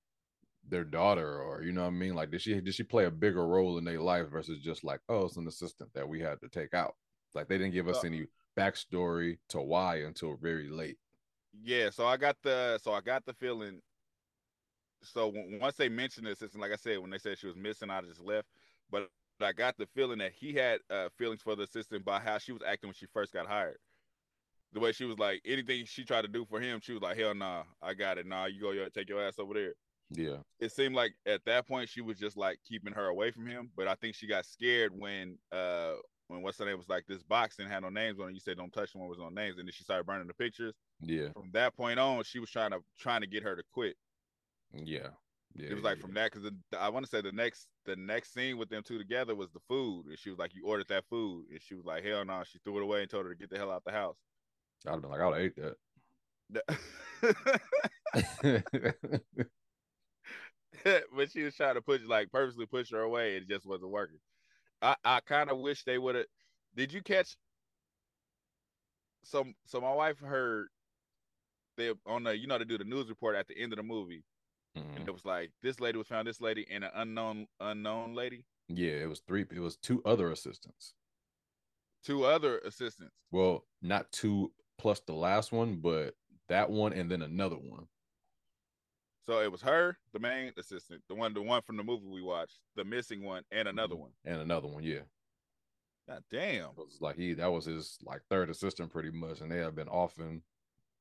their 0.68 0.84
daughter 0.84 1.40
or 1.40 1.62
you 1.62 1.72
know 1.72 1.82
what 1.82 1.88
I 1.88 1.90
mean? 1.90 2.14
Like, 2.14 2.30
did 2.30 2.42
she 2.42 2.60
did 2.60 2.74
she 2.74 2.82
play 2.84 3.04
a 3.06 3.10
bigger 3.10 3.46
role 3.46 3.78
in 3.78 3.84
their 3.84 4.00
life 4.00 4.28
versus 4.28 4.60
just 4.62 4.84
like, 4.84 5.00
oh, 5.08 5.26
it's 5.26 5.36
an 5.36 5.48
assistant 5.48 5.90
that 5.94 6.08
we 6.08 6.20
had 6.20 6.40
to 6.42 6.48
take 6.48 6.74
out? 6.74 6.96
Like 7.34 7.48
they 7.48 7.58
didn't 7.58 7.74
give 7.74 7.88
us 7.88 8.02
Uh, 8.02 8.04
any 8.04 8.26
backstory 8.58 9.38
to 9.50 9.60
why 9.60 9.98
until 10.02 10.36
very 10.36 10.68
late. 10.70 10.98
Yeah, 11.62 11.90
so 11.90 12.06
I 12.06 12.16
got 12.16 12.36
the 12.42 12.78
so 12.82 12.92
I 12.92 13.00
got 13.00 13.24
the 13.24 13.32
feeling. 13.34 13.80
So 15.02 15.32
once 15.60 15.76
they 15.76 15.88
mentioned 15.88 16.26
the 16.26 16.32
assistant, 16.32 16.60
like 16.60 16.72
I 16.72 16.76
said, 16.76 16.98
when 16.98 17.10
they 17.10 17.18
said 17.18 17.38
she 17.38 17.46
was 17.46 17.56
missing, 17.56 17.90
I 17.90 18.00
just 18.02 18.20
left. 18.20 18.48
But 18.90 19.08
I 19.40 19.52
got 19.52 19.76
the 19.76 19.86
feeling 19.94 20.18
that 20.18 20.32
he 20.32 20.52
had 20.52 20.80
uh, 20.90 21.08
feelings 21.18 21.42
for 21.42 21.56
the 21.56 21.64
assistant 21.64 22.04
by 22.04 22.18
how 22.20 22.38
she 22.38 22.52
was 22.52 22.62
acting 22.66 22.88
when 22.88 22.94
she 22.94 23.06
first 23.12 23.32
got 23.32 23.46
hired. 23.46 23.78
The 24.72 24.80
way 24.80 24.92
she 24.92 25.04
was 25.04 25.18
like 25.18 25.40
anything 25.44 25.84
she 25.86 26.04
tried 26.04 26.22
to 26.22 26.28
do 26.28 26.44
for 26.44 26.60
him, 26.60 26.80
she 26.82 26.92
was 26.92 27.02
like, 27.02 27.16
"Hell 27.16 27.34
nah, 27.34 27.62
I 27.82 27.94
got 27.94 28.18
it. 28.18 28.26
Nah, 28.26 28.46
you 28.46 28.60
go 28.60 28.72
your, 28.72 28.88
take 28.90 29.08
your 29.08 29.22
ass 29.22 29.38
over 29.38 29.54
there." 29.54 29.74
Yeah. 30.10 30.38
It 30.60 30.72
seemed 30.72 30.94
like 30.94 31.14
at 31.26 31.44
that 31.46 31.66
point 31.66 31.88
she 31.88 32.00
was 32.00 32.18
just 32.18 32.36
like 32.36 32.58
keeping 32.66 32.92
her 32.92 33.06
away 33.06 33.30
from 33.30 33.46
him. 33.46 33.70
But 33.76 33.88
I 33.88 33.94
think 33.94 34.14
she 34.14 34.26
got 34.26 34.44
scared 34.46 34.92
when 34.94 35.38
uh 35.52 35.94
when 36.28 36.42
what's 36.42 36.58
her 36.58 36.64
name 36.64 36.78
was 36.78 36.88
like 36.88 37.04
this 37.06 37.22
box 37.22 37.56
didn't 37.56 37.72
have 37.72 37.82
no 37.82 37.88
names 37.88 38.18
on 38.20 38.28
it. 38.30 38.34
You 38.34 38.40
said 38.40 38.56
don't 38.56 38.72
touch 38.72 38.92
the 38.92 38.98
one 38.98 39.08
was 39.08 39.18
no 39.18 39.28
names, 39.28 39.58
and 39.58 39.66
then 39.66 39.72
she 39.72 39.84
started 39.84 40.06
burning 40.06 40.26
the 40.26 40.34
pictures 40.34 40.74
Yeah. 41.00 41.28
from 41.32 41.50
that 41.52 41.76
point 41.76 41.98
on, 41.98 42.22
she 42.24 42.38
was 42.40 42.50
trying 42.50 42.72
to 42.72 42.80
trying 42.98 43.20
to 43.20 43.26
get 43.26 43.42
her 43.44 43.56
to 43.56 43.62
quit. 43.72 43.96
Yeah. 44.72 45.08
Yeah. 45.58 45.70
it 45.70 45.74
was 45.74 45.84
like 45.84 45.98
yeah, 45.98 46.02
from 46.02 46.14
that 46.14 46.32
because 46.32 46.50
I 46.78 46.88
want 46.90 47.06
to 47.06 47.10
say 47.10 47.20
the 47.22 47.32
next 47.32 47.68
the 47.86 47.96
next 47.96 48.34
scene 48.34 48.58
with 48.58 48.68
them 48.68 48.82
two 48.84 48.98
together 48.98 49.34
was 49.34 49.50
the 49.52 49.60
food, 49.68 50.06
and 50.06 50.18
she 50.18 50.30
was 50.30 50.38
like, 50.38 50.54
"You 50.54 50.66
ordered 50.66 50.88
that 50.88 51.04
food," 51.08 51.46
and 51.50 51.60
she 51.62 51.74
was 51.74 51.84
like, 51.84 52.04
"Hell 52.04 52.24
no!" 52.24 52.42
She 52.44 52.58
threw 52.58 52.76
it 52.78 52.82
away 52.82 53.00
and 53.02 53.10
told 53.10 53.24
her 53.24 53.32
to 53.32 53.38
get 53.38 53.50
the 53.50 53.58
hell 53.58 53.70
out 53.70 53.84
the 53.84 53.92
house. 53.92 54.16
I'd 54.86 54.92
have 54.92 55.02
been 55.02 55.10
like, 55.10 55.20
I 55.20 55.26
would 55.26 55.36
have 55.36 55.44
ate 55.44 55.56
that. 55.56 56.76
but 61.14 61.30
she 61.30 61.42
was 61.42 61.54
trying 61.54 61.74
to 61.74 61.82
push 61.82 62.02
like 62.06 62.30
purposely 62.30 62.66
push 62.66 62.90
her 62.90 63.00
away, 63.00 63.36
and 63.36 63.44
it 63.44 63.48
just 63.48 63.66
wasn't 63.66 63.90
working. 63.90 64.18
I 64.82 64.94
I 65.04 65.20
kind 65.20 65.50
of 65.50 65.58
wish 65.58 65.84
they 65.84 65.98
would 65.98 66.14
have. 66.14 66.26
Did 66.74 66.92
you 66.92 67.02
catch? 67.02 67.36
So 69.24 69.44
so 69.64 69.80
my 69.80 69.92
wife 69.92 70.18
heard 70.20 70.68
they 71.76 71.92
on 72.06 72.24
the 72.24 72.36
you 72.36 72.46
know 72.46 72.58
they 72.58 72.64
do 72.64 72.78
the 72.78 72.84
news 72.84 73.08
report 73.08 73.36
at 73.36 73.48
the 73.48 73.58
end 73.58 73.72
of 73.72 73.78
the 73.78 73.82
movie. 73.82 74.22
Mhm. 74.76 74.96
and 74.96 75.08
it 75.08 75.12
was 75.12 75.24
like 75.24 75.52
this 75.62 75.80
lady 75.80 75.98
was 75.98 76.06
found, 76.08 76.28
this 76.28 76.40
lady 76.40 76.66
and 76.70 76.84
an 76.84 76.90
unknown 76.94 77.46
unknown 77.60 78.14
lady, 78.14 78.44
Yeah, 78.68 78.92
it 78.92 79.08
was 79.08 79.20
three. 79.20 79.42
It 79.50 79.60
was 79.60 79.76
two 79.76 80.02
other 80.04 80.30
assistants. 80.30 80.94
two 82.02 82.24
other 82.24 82.58
assistants. 82.60 83.14
Well, 83.32 83.66
not 83.82 84.12
two 84.12 84.52
plus 84.78 85.00
the 85.00 85.12
last 85.14 85.50
one, 85.50 85.80
but 85.80 86.14
that 86.48 86.70
one 86.70 86.92
and 86.92 87.10
then 87.10 87.22
another 87.22 87.56
one. 87.58 87.88
So 89.24 89.40
it 89.40 89.50
was 89.50 89.62
her, 89.62 89.98
the 90.12 90.20
main 90.20 90.52
assistant, 90.56 91.02
the 91.08 91.16
one, 91.16 91.34
the 91.34 91.42
one 91.42 91.62
from 91.62 91.76
the 91.76 91.82
movie 91.82 92.06
we 92.06 92.22
watched, 92.22 92.60
the 92.76 92.84
missing 92.84 93.24
one, 93.24 93.44
and 93.50 93.66
another 93.66 93.96
Mhm. 93.96 94.00
one. 94.00 94.12
And 94.24 94.40
another 94.40 94.68
one, 94.68 94.84
yeah. 94.84 95.02
God 96.06 96.24
damn. 96.30 96.70
It 96.70 96.76
was 96.76 97.00
like 97.00 97.16
he 97.16 97.34
that 97.34 97.48
was 97.48 97.64
his 97.64 97.98
like 98.02 98.22
third 98.26 98.50
assistant 98.50 98.92
pretty 98.92 99.10
much, 99.10 99.40
and 99.40 99.50
they 99.50 99.58
have 99.58 99.74
been 99.74 99.88
often 99.88 100.44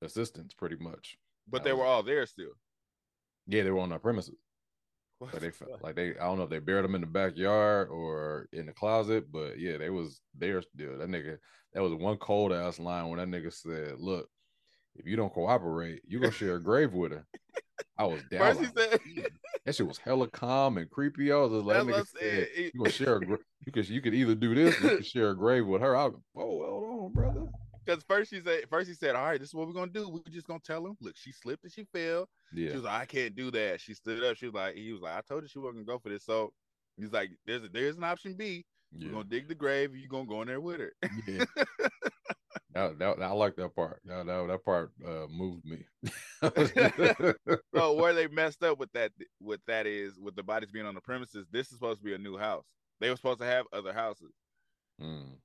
assistants 0.01 0.55
pretty 0.55 0.77
much. 0.77 1.19
But 1.45 1.59
That 1.59 1.63
they 1.65 1.73
was- 1.73 1.79
were 1.81 1.85
all 1.85 2.01
there 2.01 2.25
still. 2.25 2.53
Yeah, 3.47 3.63
they 3.63 3.71
were 3.71 3.79
on 3.79 3.91
our 3.91 3.99
premises. 3.99 4.35
What 5.19 5.33
Like 5.33 5.41
they 5.41 5.47
the 5.47 5.53
fe- 5.53 5.65
fuck? 5.71 5.83
like 5.83 5.95
they 5.95 6.09
I 6.17 6.25
don't 6.25 6.37
know 6.37 6.43
if 6.43 6.49
they 6.49 6.59
buried 6.59 6.83
them 6.83 6.95
in 6.95 7.01
the 7.01 7.07
backyard 7.07 7.87
or 7.89 8.47
in 8.51 8.65
the 8.65 8.73
closet, 8.73 9.31
but 9.31 9.57
yeah, 9.59 9.77
they 9.77 9.89
was 9.89 10.19
there 10.37 10.61
still. 10.61 10.97
That 10.97 11.09
nigga, 11.09 11.37
that 11.73 11.81
was 11.81 11.93
one 11.93 12.17
cold 12.17 12.51
ass 12.51 12.79
line 12.79 13.07
when 13.07 13.19
that 13.19 13.27
nigga 13.29 13.53
said, 13.53 13.99
"Look, 13.99 14.27
if 14.95 15.05
you 15.05 15.15
don't 15.15 15.33
cooperate, 15.33 16.01
you 16.05 16.19
gonna 16.19 16.31
share 16.33 16.55
a 16.55 16.61
grave 16.63 16.93
with 16.93 17.13
her." 17.13 17.25
I 17.97 18.05
was 18.05 18.21
down. 18.29 18.57
Like, 18.57 18.77
said, 18.77 18.99
that 19.65 19.75
shit 19.75 19.87
was 19.87 19.97
hella 19.97 20.27
calm 20.27 20.77
and 20.77 20.89
creepy. 20.89 21.31
I 21.31 21.37
was 21.37 21.51
just 21.51 21.65
like, 21.65 21.77
that 21.77 21.85
nigga 21.93 22.07
said, 22.07 22.47
you 22.57 22.71
gonna 22.77 22.89
share 22.89 23.15
a 23.15 23.21
gra- 23.21 23.37
you 23.65 23.71
could 23.71 23.87
you 23.87 24.01
could 24.01 24.13
either 24.13 24.35
do 24.35 24.53
this, 24.53 24.77
or 24.81 24.83
you 24.83 24.97
could 24.97 25.05
share 25.15 25.29
a 25.29 25.35
grave 25.37 25.65
with 25.65 25.81
her. 25.81 25.95
I 25.95 26.05
was, 26.07 26.15
oh, 26.35 26.41
hold 26.41 27.05
on, 27.05 27.13
brother. 27.13 27.47
Because 27.85 28.03
first 28.03 28.31
he 28.31 28.41
said, 28.41 28.63
first 28.69 28.87
he 28.87 28.95
said, 28.95 29.15
all 29.15 29.25
right, 29.25 29.39
this 29.39 29.49
is 29.49 29.53
what 29.55 29.67
we're 29.67 29.73
gonna 29.73 29.91
do. 29.91 30.09
We're 30.09 30.31
just 30.31 30.47
gonna 30.47 30.59
tell 30.59 30.85
him, 30.85 30.95
look, 31.01 31.15
she 31.17 31.31
slipped 31.31 31.63
and 31.63 31.71
she 31.71 31.85
fell. 31.93 32.27
Yeah, 32.53 32.69
She 32.69 32.75
was 32.75 32.83
like, 32.83 33.01
I 33.01 33.05
can't 33.05 33.35
do 33.35 33.51
that. 33.51 33.81
She 33.81 33.93
stood 33.93 34.23
up. 34.23 34.37
She 34.37 34.45
was 34.45 34.55
like, 34.55 34.75
he 34.75 34.91
was 34.93 35.01
like, 35.01 35.15
I 35.17 35.21
told 35.27 35.43
you 35.43 35.47
she 35.49 35.59
wasn't 35.59 35.85
gonna 35.85 35.97
go 35.97 35.99
for 36.01 36.09
this. 36.09 36.25
So 36.25 36.51
he's 36.97 37.11
like, 37.11 37.29
there's 37.45 37.63
a, 37.63 37.69
there's 37.69 37.97
an 37.97 38.03
option 38.03 38.33
B. 38.35 38.65
yeah, 38.97 39.07
We're 39.07 39.13
gonna 39.13 39.29
dig 39.29 39.47
the 39.47 39.55
grave. 39.55 39.95
You're 39.95 40.09
gonna 40.09 40.25
go 40.25 40.41
in 40.41 40.47
there 40.47 40.61
with 40.61 40.79
her. 40.79 40.93
yeah. 41.27 41.45
That, 42.73 42.99
that, 42.99 43.21
I 43.21 43.31
like 43.31 43.55
that 43.55 43.73
part. 43.73 44.01
That, 44.03 44.25
that, 44.25 44.47
that 44.49 44.65
part 44.65 44.91
uh, 45.07 45.27
moved 45.29 45.63
me. 45.63 45.85
so 47.73 47.93
where 47.93 48.13
they 48.13 48.27
messed 48.27 48.63
up 48.63 48.77
with 48.79 48.91
that 48.91 49.11
with 49.39 49.61
that 49.67 49.87
is 49.87 50.19
with 50.19 50.35
the 50.35 50.43
bodies 50.43 50.71
being 50.71 50.85
on 50.85 50.93
the 50.93 50.99
premises 51.01 51.47
this 51.51 51.67
is 51.67 51.73
supposed 51.75 51.99
to 51.99 52.03
be 52.03 52.13
a 52.13 52.17
new 52.17 52.37
house 52.37 52.65
they 52.99 53.09
were 53.09 53.15
supposed 53.15 53.39
to 53.39 53.45
have 53.45 53.65
other 53.73 53.93
houses 53.93 54.33
Mm, 55.01 55.37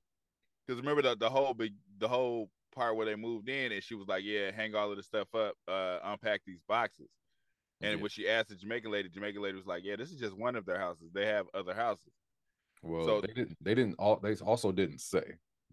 because 0.71 0.81
remember 0.81 1.01
the, 1.01 1.15
the 1.17 1.29
whole 1.29 1.53
big 1.53 1.73
the 1.99 2.07
whole 2.07 2.49
part 2.73 2.95
where 2.95 3.05
they 3.05 3.15
moved 3.15 3.49
in 3.49 3.71
and 3.73 3.83
she 3.83 3.95
was 3.95 4.07
like 4.07 4.23
yeah 4.23 4.49
hang 4.51 4.73
all 4.75 4.89
of 4.89 4.95
this 4.97 5.05
stuff 5.05 5.27
up 5.35 5.55
uh 5.67 5.99
unpack 6.05 6.41
these 6.45 6.61
boxes 6.67 7.09
And 7.81 7.95
Yeah. 7.97 8.01
when 8.01 8.09
she 8.09 8.29
asked 8.29 8.49
the 8.49 8.55
Jamaican 8.55 8.91
lady, 8.91 9.09
Jamaican 9.09 9.41
lady 9.41 9.57
was 9.57 9.65
like, 9.65 9.83
"Yeah, 9.83 9.95
this 9.97 10.11
is 10.11 10.19
just 10.19 10.37
one 10.37 10.55
of 10.55 10.65
their 10.67 10.79
houses. 10.79 11.09
They 11.13 11.25
have 11.25 11.47
other 11.53 11.73
houses." 11.73 12.13
Well, 12.83 13.05
So- 13.05 13.21
they 13.21 13.33
didn't. 13.33 13.57
They 13.59 13.73
didn't. 13.75 13.95
All 13.97 14.17
they 14.17 14.35
also 14.35 14.71
didn't 14.71 15.01
say. 15.01 15.23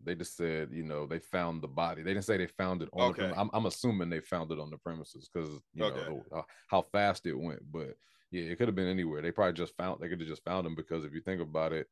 They 0.02 0.14
just 0.14 0.34
said, 0.36 0.70
you 0.72 0.84
know, 0.84 1.06
they 1.06 1.18
found 1.18 1.60
the 1.60 1.68
body. 1.68 2.02
They 2.02 2.14
didn't 2.14 2.24
say 2.24 2.36
they 2.38 2.46
found 2.46 2.82
it 2.82 2.88
on. 2.92 3.10
Okay. 3.10 3.30
I'm, 3.36 3.50
I'm 3.52 3.66
assuming 3.66 4.08
they 4.10 4.20
found 4.20 4.50
it 4.52 4.58
on 4.60 4.70
the 4.70 4.78
premises 4.78 5.28
because 5.28 5.50
you 5.74 5.80
know 5.82 5.90
the- 5.90 6.36
uh, 6.36 6.42
how 6.68 6.82
fast 6.82 7.26
it 7.26 7.34
went. 7.38 7.60
But 7.70 7.96
yeah, 8.30 8.44
it 8.50 8.56
could 8.56 8.68
have 8.68 8.74
been 8.76 8.88
anywhere. 8.88 9.20
They 9.22 9.30
probably 9.32 9.52
just 9.64 9.76
found. 9.76 10.00
They 10.00 10.08
could 10.08 10.20
have 10.20 10.28
just 10.34 10.44
found 10.44 10.64
them 10.66 10.74
because 10.74 11.04
if 11.04 11.12
you 11.12 11.20
think 11.20 11.42
about 11.42 11.72
it, 11.74 11.88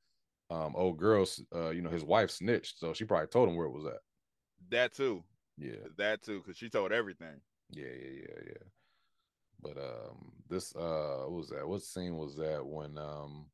um, 0.51 0.75
old 0.77 0.99
girls, 0.99 1.43
uh, 1.55 1.71
you 1.71 1.83
know, 1.83 1.91
his 1.91 2.05
wife 2.05 2.31
snitched, 2.31 2.79
so 2.79 2.93
she 2.93 3.05
probably 3.05 3.27
told 3.29 3.49
him 3.49 3.57
where 3.57 3.67
it 3.67 3.73
was 3.73 3.87
at. 3.87 3.99
That 4.71 4.95
too. 4.95 5.23
Yeah, 5.59 5.77
That 5.97 6.23
too, 6.23 6.39
because 6.41 6.57
she 6.57 6.69
told 6.69 6.93
everything. 6.93 7.41
yeah, 7.71 7.87
yeah, 7.87 8.21
yeah, 8.21 8.41
yeah. 8.47 8.63
But 9.63 9.79
um, 9.79 10.33
this 10.49 10.75
uh, 10.77 11.23
what 11.25 11.33
was 11.33 11.49
that? 11.49 11.67
What 11.67 11.83
scene 11.83 12.17
was 12.17 12.37
that 12.37 12.65
when 12.65 12.99
um? 12.99 13.47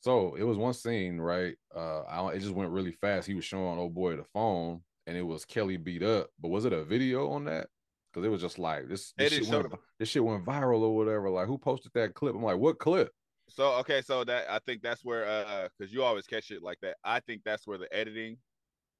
So 0.00 0.34
it 0.34 0.42
was 0.42 0.56
one 0.56 0.74
scene, 0.74 1.20
right? 1.20 1.54
Uh, 1.74 2.00
I 2.02 2.32
it 2.32 2.40
just 2.40 2.54
went 2.54 2.70
really 2.70 2.92
fast. 2.92 3.26
He 3.26 3.34
was 3.34 3.44
showing 3.44 3.78
old 3.78 3.94
boy 3.94 4.16
the 4.16 4.24
phone, 4.24 4.80
and 5.06 5.16
it 5.16 5.22
was 5.22 5.44
Kelly 5.44 5.76
beat 5.76 6.02
up. 6.02 6.28
But 6.40 6.48
was 6.48 6.64
it 6.64 6.72
a 6.72 6.84
video 6.84 7.30
on 7.30 7.44
that? 7.44 7.68
Because 8.12 8.26
it 8.26 8.30
was 8.30 8.40
just 8.40 8.58
like 8.58 8.88
this. 8.88 9.12
This 9.16 9.32
shit, 9.32 9.48
went, 9.48 9.72
this 9.98 10.08
shit 10.08 10.24
went 10.24 10.44
viral 10.44 10.80
or 10.82 10.96
whatever. 10.96 11.30
Like 11.30 11.46
who 11.46 11.58
posted 11.58 11.92
that 11.94 12.14
clip? 12.14 12.34
I'm 12.34 12.42
like, 12.42 12.58
what 12.58 12.78
clip? 12.78 13.10
So 13.54 13.74
okay, 13.80 14.00
so 14.00 14.24
that 14.24 14.50
I 14.50 14.58
think 14.60 14.82
that's 14.82 15.04
where 15.04 15.26
uh 15.26 15.68
because 15.78 15.92
you 15.92 16.02
always 16.02 16.26
catch 16.26 16.50
it 16.50 16.62
like 16.62 16.78
that. 16.80 16.96
I 17.04 17.20
think 17.20 17.42
that's 17.44 17.66
where 17.66 17.78
the 17.78 17.92
editing. 17.94 18.38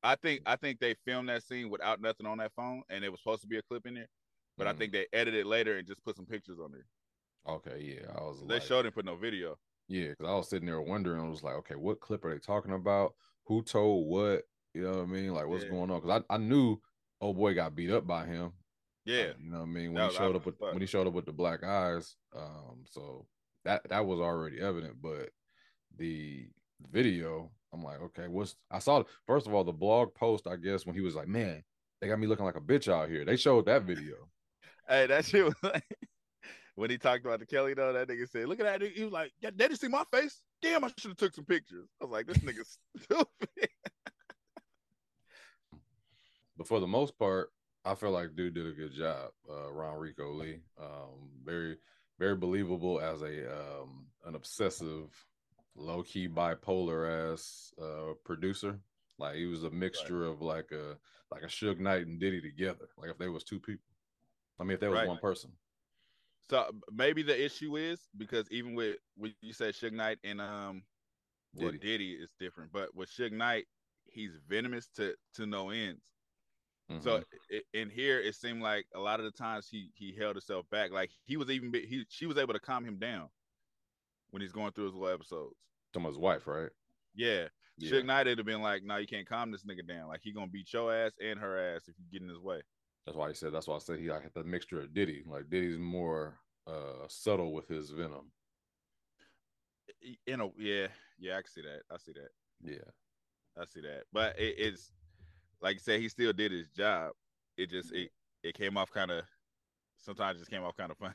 I 0.03 0.17
think 0.17 0.43
I 0.47 0.57
think 0.57 0.79
they 0.81 0.95
filmed 1.07 1.29
that 1.29 1.43
scene 1.45 1.71
without 1.71 2.01
nothing 2.01 2.27
on 2.27 2.39
that 2.39 2.53
phone, 2.55 2.83
and 2.91 3.05
it 3.05 3.11
was 3.11 3.21
supposed 3.21 3.43
to 3.43 3.49
be 3.49 3.59
a 3.59 3.63
clip 3.63 3.87
in 3.87 3.95
there, 3.95 4.09
but 4.59 4.67
I 4.67 4.73
Mm. 4.73 4.79
think 4.79 4.93
they 4.93 5.07
edited 5.13 5.41
it 5.41 5.47
later 5.47 5.79
and 5.79 5.87
just 5.87 6.03
put 6.05 6.17
some 6.17 6.27
pictures 6.27 6.59
on 6.63 6.73
there. 6.73 6.87
Okay, 7.47 7.81
yeah, 7.81 8.11
I 8.17 8.21
was. 8.23 8.43
They 8.47 8.55
like, 8.55 8.63
showed 8.63 8.85
and 8.87 8.95
put 8.95 9.05
no 9.05 9.17
video. 9.17 9.59
Yeah, 9.89 10.09
because 10.09 10.27
I 10.27 10.35
was 10.35 10.49
sitting 10.49 10.67
there 10.67 10.81
wondering, 10.81 11.21
I 11.21 11.29
was 11.29 11.43
like, 11.43 11.55
okay, 11.57 11.75
what 11.75 12.01
clip 12.01 12.25
are 12.25 12.33
they 12.33 12.39
talking 12.39 12.73
about? 12.73 13.15
Who 13.47 13.63
told 13.63 14.07
what? 14.09 14.43
You 14.75 14.83
know 14.83 14.91
what 14.91 15.03
I 15.03 15.07
mean? 15.07 15.35
Like, 15.35 15.47
what's 15.47 15.65
Yeah. 15.65 15.71
going 15.71 15.91
on? 15.91 16.01
Because 16.01 16.23
I, 16.31 16.35
I 16.35 16.39
knew 16.39 16.81
old 17.21 17.37
boy 17.37 17.55
got 17.55 17.75
beat 17.75 17.91
up 17.91 18.07
by 18.07 18.27
him. 18.27 18.53
Yeah, 19.05 19.31
Uh, 19.31 19.35
you 19.39 19.51
know 19.51 19.59
what 19.59 19.63
I 19.65 19.67
mean? 19.67 19.93
When 19.93 20.05
was 20.05 20.13
he 20.13 20.19
showed 20.19 20.37
up 20.37 20.47
with 20.47 20.55
when 20.61 20.81
he 20.81 20.87
showed 20.87 21.07
up 21.07 21.13
with 21.15 21.27
the 21.27 21.33
black 21.33 21.65
eyes, 21.65 22.17
um, 22.35 22.85
so 22.89 23.27
that 23.65 23.89
that 23.89 24.07
was 24.07 24.21
already 24.21 24.61
evident. 24.61 24.97
But 25.03 25.31
the 25.97 26.47
video, 26.91 27.51
I'm 27.73 27.83
like, 27.83 28.01
okay, 28.01 28.29
what's 28.29 28.57
I 28.71 28.79
saw 28.79 29.03
first 29.27 29.47
of 29.47 29.55
all 29.55 29.65
the 29.65 29.73
blog 29.73 30.15
post, 30.15 30.47
I 30.47 30.57
guess, 30.57 30.87
when 30.87 30.95
he 30.95 31.01
was 31.01 31.15
like, 31.15 31.29
man, 31.29 31.63
they 32.01 32.09
got 32.09 32.19
me 32.19 32.27
looking 32.27 32.45
like 32.45 32.57
a 32.57 32.61
bitch 32.61 32.93
out 32.93 33.09
here. 33.09 33.25
They 33.25 33.37
showed 33.37 33.67
that 33.67 33.83
video. 33.83 34.17
hey, 34.89 35.07
that 35.07 35.25
shit 35.25 35.45
was 35.45 35.55
like 35.63 35.85
when 36.75 36.91
he 36.91 36.99
talked 36.99 37.25
about 37.25 37.41
the 37.41 37.47
Kelly 37.47 37.75
though. 37.75 37.93
That 37.93 38.09
nigga 38.09 38.29
said, 38.29 38.49
"Look 38.49 38.61
at 38.61 38.65
that." 38.67 38.81
nigga." 38.81 38.97
He 38.97 39.05
was 39.05 39.13
like, 39.13 39.33
"Yeah, 39.41 39.51
they 39.51 39.69
didn't 39.69 39.81
see 39.81 39.89
my 39.89 40.05
face. 40.13 40.41
Damn, 40.61 40.85
I 40.85 40.91
should 40.99 41.11
have 41.11 41.17
took 41.17 41.35
some 41.35 41.45
pictures." 41.45 41.89
I 42.01 42.05
was 42.05 42.13
like, 42.13 42.27
"This 42.27 42.39
nigga's 42.39 42.79
stupid." 43.03 43.69
but 46.57 46.67
for 46.67 46.81
the 46.81 46.87
most 46.87 47.19
part, 47.19 47.51
I 47.85 47.95
feel 47.95 48.11
like 48.11 48.37
dude 48.37 48.55
did 48.55 48.67
a 48.67 48.73
good 48.73 48.93
job. 48.93 49.31
Uh, 49.49 49.71
RonReaco 49.73 50.39
Lee, 50.39 50.61
um, 50.81 51.31
very 51.45 51.77
very 52.19 52.37
believable 52.37 53.01
as 53.01 53.23
a 53.23 53.51
um, 53.53 54.07
an 54.25 54.35
obsessive, 54.35 55.11
low 55.75 56.03
key 56.03 56.29
bipolar 56.29 57.33
ass 57.33 57.73
uh, 57.81 58.15
producer. 58.25 58.79
Like 59.19 59.37
he 59.37 59.47
was 59.47 59.65
a 59.65 59.71
mixture 59.71 60.25
of 60.25 60.41
like 60.43 60.73
a 60.73 60.97
like 61.31 61.43
a 61.43 61.47
Suge 61.47 61.79
Knight 61.79 62.07
and 62.07 62.21
Diddy 62.21 62.41
together. 62.41 62.89
Like 62.97 63.11
if 63.11 63.19
they 63.19 63.29
was 63.29 63.45
two 63.45 63.61
people. 63.61 63.85
I 64.61 64.65
mean, 64.65 64.75
if 64.75 64.81
they 64.81 64.89
was 64.89 64.99
Right. 64.99 65.09
one 65.09 65.19
person. 65.19 65.51
So 66.51 66.71
maybe 66.93 67.23
the 67.23 67.43
issue 67.43 67.77
is 67.77 68.01
because 68.17 68.51
even 68.51 68.75
with 68.75 68.97
when 69.17 69.35
you 69.41 69.53
said 69.53 69.75
Suge 69.75 69.93
Knight 69.93 70.19
and 70.25 70.41
um 70.41 70.83
well, 71.55 71.71
Diddy. 71.71 71.79
Diddy 71.79 72.13
is 72.13 72.31
different, 72.39 72.73
but 72.73 72.95
with 72.95 73.11
Suge 73.11 73.33
Knight, 73.33 73.67
he's 74.07 74.33
venomous 74.49 74.89
to 74.97 75.15
to 75.35 75.47
no 75.47 75.71
ends. 75.71 76.03
So 77.01 77.19
Mhm. 77.19 77.25
i 77.53 77.63
in 77.75 77.91
here, 77.91 78.21
it 78.21 78.35
seemed 78.35 78.63
like 78.63 78.87
a 78.95 79.01
lot 79.01 79.21
of 79.21 79.25
the 79.25 79.33
times 79.33 79.69
he 79.69 79.91
he 79.95 80.15
held 80.15 80.37
himself 80.37 80.69
back. 80.71 80.91
Like 80.91 81.11
he 81.25 81.37
was 81.37 81.51
even 81.51 81.73
he 81.73 82.05
she 82.09 82.27
was 82.27 82.39
able 82.39 82.55
to 82.55 82.61
calm 82.61 82.85
him 82.85 82.99
down 82.99 83.29
when 84.31 84.43
he's 84.43 84.53
going 84.53 84.73
through 84.73 84.85
his 84.87 84.95
little 84.95 85.09
episodes. 85.15 85.57
about 85.95 86.09
his 86.09 86.19
wife, 86.19 86.47
right? 86.47 86.71
Yeah, 87.15 87.49
Yeah. 87.79 87.91
Suge 87.93 88.05
Knight 88.07 88.27
would 88.27 88.39
have 88.39 88.47
been 88.47 88.63
like, 88.63 88.83
"No, 88.83 88.97
you 88.97 89.07
can't 89.07 89.27
calm 89.29 89.51
this 89.51 89.65
nigga 89.65 89.87
down. 89.87 90.09
Like 90.09 90.21
he 90.23 90.33
gonna 90.33 90.47
beat 90.47 90.73
your 90.73 90.93
ass 90.95 91.13
and 91.21 91.39
her 91.39 91.59
ass 91.59 91.89
if 91.89 91.99
you 91.99 92.05
get 92.11 92.23
in 92.23 92.29
his 92.29 92.39
way." 92.39 92.63
That's 93.05 93.17
why 93.17 93.29
he 93.29 93.35
said. 93.35 93.53
That's 93.53 93.67
why 93.67 93.77
I 93.77 93.79
said 93.81 93.99
he 93.99 94.11
like 94.11 94.33
the 94.33 94.45
mixture 94.45 94.81
of 94.81 94.95
Diddy. 94.95 95.23
Like 95.27 95.51
Diddy's 95.51 95.79
more 95.79 96.41
uh 96.67 97.07
subtle 97.09 97.53
with 97.53 97.69
his 97.69 97.91
venom. 97.91 98.31
You 100.27 100.37
know, 100.37 100.53
yeah, 100.57 100.89
yeah, 101.19 101.37
I 101.39 101.43
can 101.43 101.51
see 101.51 101.63
that. 101.63 101.83
I 101.91 101.97
see 101.99 102.13
that. 102.13 102.31
Yeah. 102.63 102.91
I 103.61 103.65
see 103.67 103.81
that. 103.83 104.05
But 104.13 104.39
it, 104.39 104.55
it's 104.59 104.93
like 105.63 105.77
I 105.77 105.79
said, 105.79 106.01
he 106.01 106.09
still 106.09 106.33
did 106.33 106.53
his 106.53 106.69
job. 106.71 107.13
It 107.57 107.71
just 107.71 107.93
it 107.93 108.11
it 108.43 108.55
came 108.55 108.77
off 108.77 108.91
kind 108.91 109.11
of 109.11 109.25
sometimes 109.99 110.37
it 110.37 110.41
just 110.41 110.51
came 110.51 110.63
off 110.63 110.77
kind 110.77 110.91
of 110.91 110.99
funny. 110.99 111.15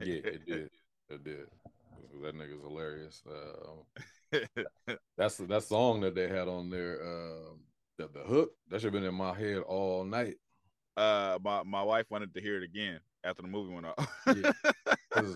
Yeah, 0.00 0.16
it 0.24 0.46
did. 0.46 0.70
It 1.08 1.24
did. 1.24 1.46
That 2.22 2.34
nigga's 2.34 2.62
hilarious. 2.62 3.22
Uh, 3.26 4.38
that's 5.16 5.36
that 5.36 5.62
song 5.62 6.00
that 6.00 6.14
they 6.14 6.28
had 6.28 6.48
on 6.48 6.70
there. 6.70 7.00
Um, 7.02 7.60
the, 7.98 8.08
the 8.08 8.20
hook 8.20 8.50
that 8.68 8.80
should 8.80 8.92
have 8.92 9.00
been 9.00 9.08
in 9.08 9.14
my 9.14 9.34
head 9.34 9.58
all 9.58 10.04
night. 10.04 10.34
uh, 10.96 11.38
my 11.42 11.62
my 11.62 11.82
wife 11.82 12.06
wanted 12.10 12.34
to 12.34 12.40
hear 12.40 12.56
it 12.56 12.64
again 12.64 13.00
after 13.24 13.42
the 13.42 13.48
movie 13.48 13.72
went 13.72 13.86
off. 13.86 14.08
Yeah. 14.26 14.52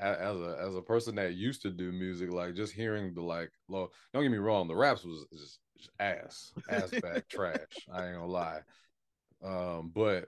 as 0.00 0.36
a 0.40 0.56
as 0.60 0.74
a 0.74 0.82
person 0.82 1.14
that 1.16 1.34
used 1.34 1.62
to 1.62 1.70
do 1.70 1.92
music, 1.92 2.30
like 2.30 2.54
just 2.54 2.72
hearing 2.72 3.14
the 3.14 3.22
like, 3.22 3.50
low, 3.68 3.90
don't 4.12 4.22
get 4.22 4.32
me 4.32 4.38
wrong, 4.38 4.66
the 4.66 4.74
raps 4.74 5.04
was 5.04 5.26
just 5.32 5.60
ass, 5.98 6.52
ass 6.70 6.90
back 7.02 7.28
trash. 7.28 7.58
I 7.92 8.06
ain't 8.06 8.14
gonna 8.16 8.26
lie. 8.26 8.60
Um, 9.44 9.90
but 9.94 10.26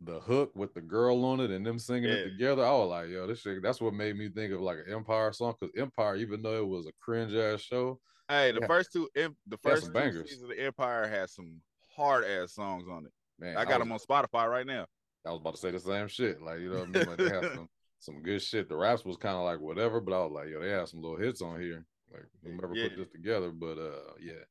the 0.00 0.20
hook 0.20 0.52
with 0.54 0.74
the 0.74 0.80
girl 0.80 1.24
on 1.24 1.40
it 1.40 1.50
and 1.50 1.64
them 1.64 1.78
singing 1.78 2.10
Yeah. 2.10 2.16
it 2.16 2.24
together, 2.30 2.64
I 2.64 2.70
was 2.72 2.88
like, 2.90 3.08
yo, 3.08 3.26
this 3.26 3.40
shit. 3.40 3.62
That's 3.62 3.80
what 3.80 3.94
made 3.94 4.16
me 4.16 4.28
think 4.28 4.52
of 4.52 4.60
like 4.60 4.78
an 4.86 4.92
Empire 4.92 5.32
song 5.32 5.54
because 5.58 5.74
Empire, 5.78 6.16
even 6.16 6.42
though 6.42 6.58
it 6.58 6.66
was 6.66 6.86
a 6.86 6.92
cringe 7.00 7.32
ass 7.34 7.60
show, 7.62 7.98
hey, 8.28 8.52
the 8.52 8.60
Yeah. 8.60 8.66
first 8.66 8.92
two 8.92 9.08
the 9.14 9.58
first 9.62 9.86
two 9.86 9.92
bangers. 9.92 10.28
seasons 10.30 10.42
of 10.50 10.56
the 10.56 10.62
Empire 10.62 11.06
has 11.08 11.32
some 11.34 11.60
hard 11.96 12.24
ass 12.24 12.52
songs 12.54 12.84
on 12.90 13.06
it. 13.06 13.12
man, 13.38 13.56
I 13.56 13.64
got 13.64 13.78
was- 13.80 13.88
them 13.88 13.92
on 13.92 13.98
Spotify 13.98 14.48
right 14.48 14.66
now. 14.66 14.86
I 15.26 15.30
was 15.30 15.40
about 15.40 15.54
to 15.54 15.60
say 15.60 15.70
the 15.70 15.80
same 15.80 16.06
shit. 16.08 16.42
Like, 16.42 16.60
you 16.60 16.68
know 16.70 16.80
what 16.80 16.88
I 16.88 16.90
mean? 16.90 17.06
Like 17.08 17.16
they 17.16 17.30
had 17.30 17.54
some 17.54 17.68
some 17.98 18.22
good 18.22 18.42
shit. 18.42 18.68
The 18.68 18.76
raps 18.76 19.06
was 19.06 19.16
kind 19.16 19.36
of 19.36 19.44
like 19.44 19.58
whatever, 19.58 19.98
but 20.00 20.12
I 20.12 20.22
was 20.22 20.32
like, 20.32 20.48
yo, 20.50 20.60
they 20.60 20.68
had 20.68 20.86
some 20.88 21.00
little 21.00 21.16
hits 21.16 21.40
on 21.40 21.58
here. 21.60 21.86
Like 22.12 22.24
whoever 22.42 22.74
Yeah. 22.74 22.88
put 22.88 22.98
this 22.98 23.08
together. 23.08 23.50
But 23.50 23.78
uh 23.78 24.12
yeah, 24.20 24.44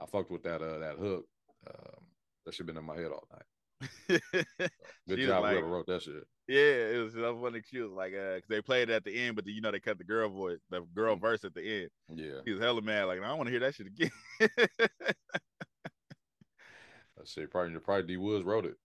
I 0.00 0.06
fucked 0.06 0.30
with 0.30 0.42
that 0.44 0.62
uh 0.62 0.78
that 0.78 0.96
hook. 0.98 1.26
Um 1.66 2.04
that 2.44 2.54
should 2.54 2.66
been 2.66 2.76
in 2.76 2.84
my 2.84 2.96
head 2.96 3.10
all 3.10 3.26
night. 3.32 3.42
Good 5.08 5.18
job, 5.20 5.42
like- 5.42 5.52
whoever 5.52 5.68
wrote 5.68 5.86
that 5.86 6.02
shit. 6.02 6.24
Yeah, 6.46 6.60
it 6.60 7.02
was 7.02 7.14
so. 7.14 7.50
She 7.70 7.80
was 7.80 7.90
like, 7.92 8.12
uh, 8.12 8.34
'cause 8.34 8.48
they 8.50 8.60
played 8.60 8.90
it 8.90 8.92
at 8.92 9.02
the 9.04 9.18
end, 9.18 9.34
but 9.34 9.46
then, 9.46 9.54
you 9.54 9.62
know 9.62 9.70
they 9.70 9.80
cut 9.80 9.96
the 9.96 10.04
girl 10.04 10.28
voice, 10.28 10.58
the 10.68 10.82
girl 10.94 11.16
verse 11.16 11.42
at 11.42 11.54
the 11.54 11.62
end. 11.84 11.90
Yeah. 12.14 12.40
He 12.44 12.50
was 12.50 12.60
hella 12.60 12.82
mad, 12.82 13.04
like, 13.04 13.18
I 13.22 13.28
don't 13.28 13.38
want 13.38 13.46
to 13.46 13.50
hear 13.50 13.60
that 13.60 13.74
shit 13.74 13.86
again. 13.86 14.10
I 17.18 17.24
say 17.24 17.46
probably 17.46 17.78
probably 17.80 18.06
D 18.06 18.16
Woods 18.18 18.44
wrote 18.44 18.66
it. 18.66 18.76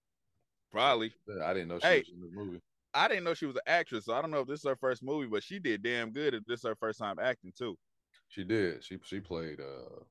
Probably. 0.72 1.12
I 1.42 1.52
didn't 1.52 1.68
know 1.68 1.78
she 1.80 1.86
Hey. 1.86 1.98
was 1.98 2.08
in 2.14 2.20
this 2.22 2.30
movie. 2.32 2.60
I 2.94 3.08
didn't 3.08 3.24
know 3.24 3.34
she 3.34 3.46
was 3.46 3.56
an 3.56 3.62
actress, 3.66 4.06
so 4.06 4.14
I 4.14 4.22
don't 4.22 4.30
know 4.30 4.40
if 4.40 4.48
this 4.48 4.60
is 4.60 4.66
her 4.66 4.76
first 4.76 5.02
movie, 5.02 5.28
but 5.28 5.42
she 5.44 5.58
did 5.58 5.82
damn 5.82 6.12
good 6.12 6.34
if 6.34 6.44
this 6.46 6.60
is 6.60 6.66
her 6.66 6.74
first 6.76 6.98
time 6.98 7.18
acting 7.20 7.52
too. 7.56 7.76
She 8.28 8.42
did. 8.44 8.82
She 8.82 8.98
she 9.04 9.20
played 9.20 9.60
uh, 9.60 10.02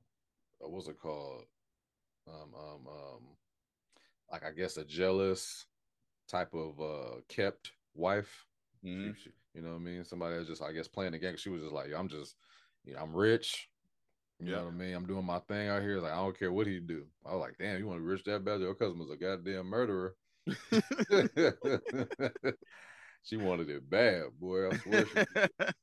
what's 0.60 0.88
it 0.88 0.98
called? 1.00 1.44
Um 2.28 2.54
um 2.54 2.86
um 2.88 3.22
like 4.30 4.44
I 4.44 4.52
guess 4.52 4.76
a 4.76 4.84
jealous 4.84 5.66
type 6.28 6.54
of 6.54 6.80
uh 6.80 7.20
kept 7.28 7.72
wife. 7.94 8.46
Mhm. 8.84 9.16
She- 9.16 9.22
she- 9.22 9.30
you 9.54 9.62
know 9.62 9.70
what 9.70 9.76
I 9.76 9.80
mean? 9.80 10.04
Somebody 10.04 10.36
that's 10.36 10.48
just 10.48 10.62
I 10.62 10.72
guess 10.72 10.88
playing 10.88 11.12
the 11.12 11.18
game. 11.18 11.36
She 11.36 11.50
was 11.50 11.62
just 11.62 11.72
like, 11.74 11.92
I'm 11.94 12.08
just 12.08 12.36
you 12.84 12.94
know, 12.94 13.00
I'm 13.00 13.14
rich. 13.14 13.68
You 14.44 14.50
Yeah. 14.50 14.54
know 14.54 14.64
what 14.66 14.74
I 14.74 14.76
mean? 14.76 14.94
I'm 14.94 15.06
doing 15.06 15.24
my 15.26 15.38
thing 15.40 15.68
out 15.68 15.82
here. 15.82 16.00
Like, 16.00 16.12
I 16.12 16.16
don't 16.16 16.38
care 16.38 16.52
what 16.52 16.66
he 16.66 16.80
do. 16.80 17.06
I 17.26 17.32
was 17.32 17.40
like, 17.40 17.56
damn, 17.58 17.78
you 17.78 17.86
want 17.86 17.98
to 17.98 18.02
be 18.02 18.08
rich 18.08 18.24
that 18.24 18.44
bad? 18.44 18.60
Your 18.60 18.74
cousin's 18.74 19.10
a 19.10 19.16
goddamn 19.16 19.66
murderer. 19.66 20.14
she 23.22 23.36
wanted 23.36 23.68
it 23.70 23.88
bad, 23.88 24.24
boy. 24.40 24.70
I 24.70 24.74
swear. 24.74 25.06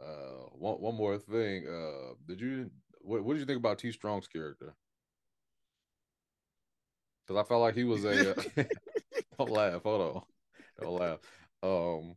Uh, 0.00 0.46
one 0.52 0.80
one 0.80 0.94
more 0.96 1.18
thing. 1.18 1.66
Uh, 1.66 2.14
did 2.26 2.40
you 2.40 2.70
what 3.02 3.24
what 3.24 3.34
did 3.34 3.40
you 3.40 3.46
think 3.46 3.58
about 3.58 3.78
T 3.78 3.92
Strong's 3.92 4.28
character? 4.28 4.74
Because 7.26 7.44
I 7.44 7.48
felt 7.48 7.62
like 7.62 7.74
he 7.74 7.84
was 7.84 8.04
a. 8.04 8.30
Uh, 8.30 8.42
don't 9.38 9.50
laugh. 9.50 9.82
Hold 9.82 10.16
on. 10.16 10.22
Don't 10.80 11.00
laugh. 11.00 11.18
Um, 11.62 12.16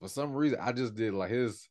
for 0.00 0.08
some 0.08 0.34
reason, 0.34 0.58
I 0.60 0.72
just 0.72 0.94
did 0.94 1.14
like 1.14 1.30
his 1.30 1.68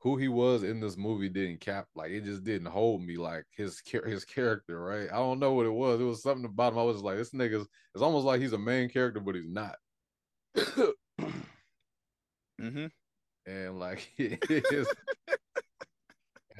who 0.00 0.16
he 0.16 0.28
was 0.28 0.62
in 0.62 0.80
this 0.80 0.96
movie 0.96 1.28
didn't 1.28 1.60
cap 1.60 1.86
like 1.94 2.10
it 2.10 2.24
just 2.24 2.42
didn't 2.42 2.68
hold 2.68 3.02
me 3.02 3.18
like 3.18 3.44
his 3.54 3.82
his 4.06 4.24
character. 4.24 4.80
Right? 4.80 5.08
I 5.12 5.16
don't 5.16 5.38
know 5.38 5.52
what 5.52 5.66
it 5.66 5.72
was. 5.72 6.00
It 6.00 6.04
was 6.04 6.22
something 6.22 6.44
about 6.46 6.72
him. 6.72 6.78
I 6.78 6.82
was 6.82 6.96
just 6.96 7.04
like, 7.04 7.16
this 7.16 7.30
nigga's. 7.30 7.66
It's 7.94 8.02
almost 8.02 8.24
like 8.24 8.40
he's 8.40 8.52
a 8.52 8.58
main 8.58 8.88
character, 8.88 9.20
but 9.20 9.34
he's 9.34 9.48
not. 9.48 9.76
Mm-hmm. 12.60 12.86
and 13.46 13.78
like 13.78 14.10
his, 14.16 14.88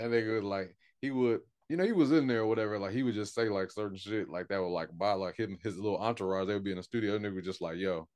that 0.01 0.11
nigga 0.11 0.37
was 0.37 0.45
like 0.45 0.75
he 1.01 1.11
would 1.11 1.41
you 1.69 1.77
know 1.77 1.85
he 1.85 1.93
was 1.93 2.13
in 2.13 2.27
there 2.27 2.41
or 2.41 2.47
whatever 2.47 2.79
like 2.79 2.93
he 2.93 3.03
would 3.03 3.15
just 3.15 3.35
say 3.35 3.49
like 3.49 3.71
certain 3.71 3.97
shit 3.97 4.29
like 4.29 4.49
that 4.49 4.61
would 4.61 4.69
like 4.69 4.89
by 4.97 5.13
like 5.13 5.37
him 5.37 5.57
his 5.63 5.77
little 5.77 5.99
entourage 5.99 6.47
they 6.47 6.55
would 6.55 6.65
be 6.65 6.73
in 6.73 6.77
the 6.77 6.83
studio 6.83 7.17
and 7.17 7.25
they 7.25 7.31
would 7.31 7.45
just 7.45 7.61
like 7.61 7.77
yo 7.77 8.09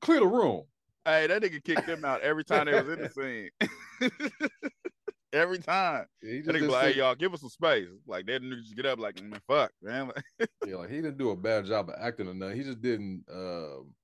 clear 0.00 0.20
the 0.20 0.26
room 0.26 0.62
Hey, 1.04 1.26
that 1.28 1.42
nigga 1.42 1.64
kicked 1.64 1.86
them 1.86 2.04
out 2.04 2.20
every 2.20 2.44
time 2.44 2.66
they 2.66 2.80
was 2.80 2.88
in 2.88 3.00
the 3.00 3.08
scene. 4.00 4.50
every 5.32 5.58
time. 5.58 6.04
Yeah, 6.22 6.32
he 6.32 6.42
just 6.42 6.52
be 6.52 6.60
like, 6.66 6.92
hey, 6.92 6.98
y'all, 6.98 7.14
give 7.14 7.32
us 7.32 7.40
some 7.40 7.48
space. 7.48 7.88
Like, 8.06 8.26
that 8.26 8.42
nigga 8.42 8.62
just 8.62 8.76
get 8.76 8.86
up 8.86 8.98
like, 8.98 9.20
man, 9.22 9.40
fuck, 9.46 9.72
man. 9.82 10.10
Yeah, 10.66 10.76
like 10.76 10.90
he 10.90 10.96
didn't 10.96 11.16
do 11.16 11.30
a 11.30 11.36
bad 11.36 11.64
job 11.64 11.88
of 11.88 11.94
acting 11.98 12.28
or 12.28 12.34
nothing. 12.34 12.56
He 12.58 12.62
just 12.62 12.82
didn't. 12.82 13.24
Um, 13.32 13.94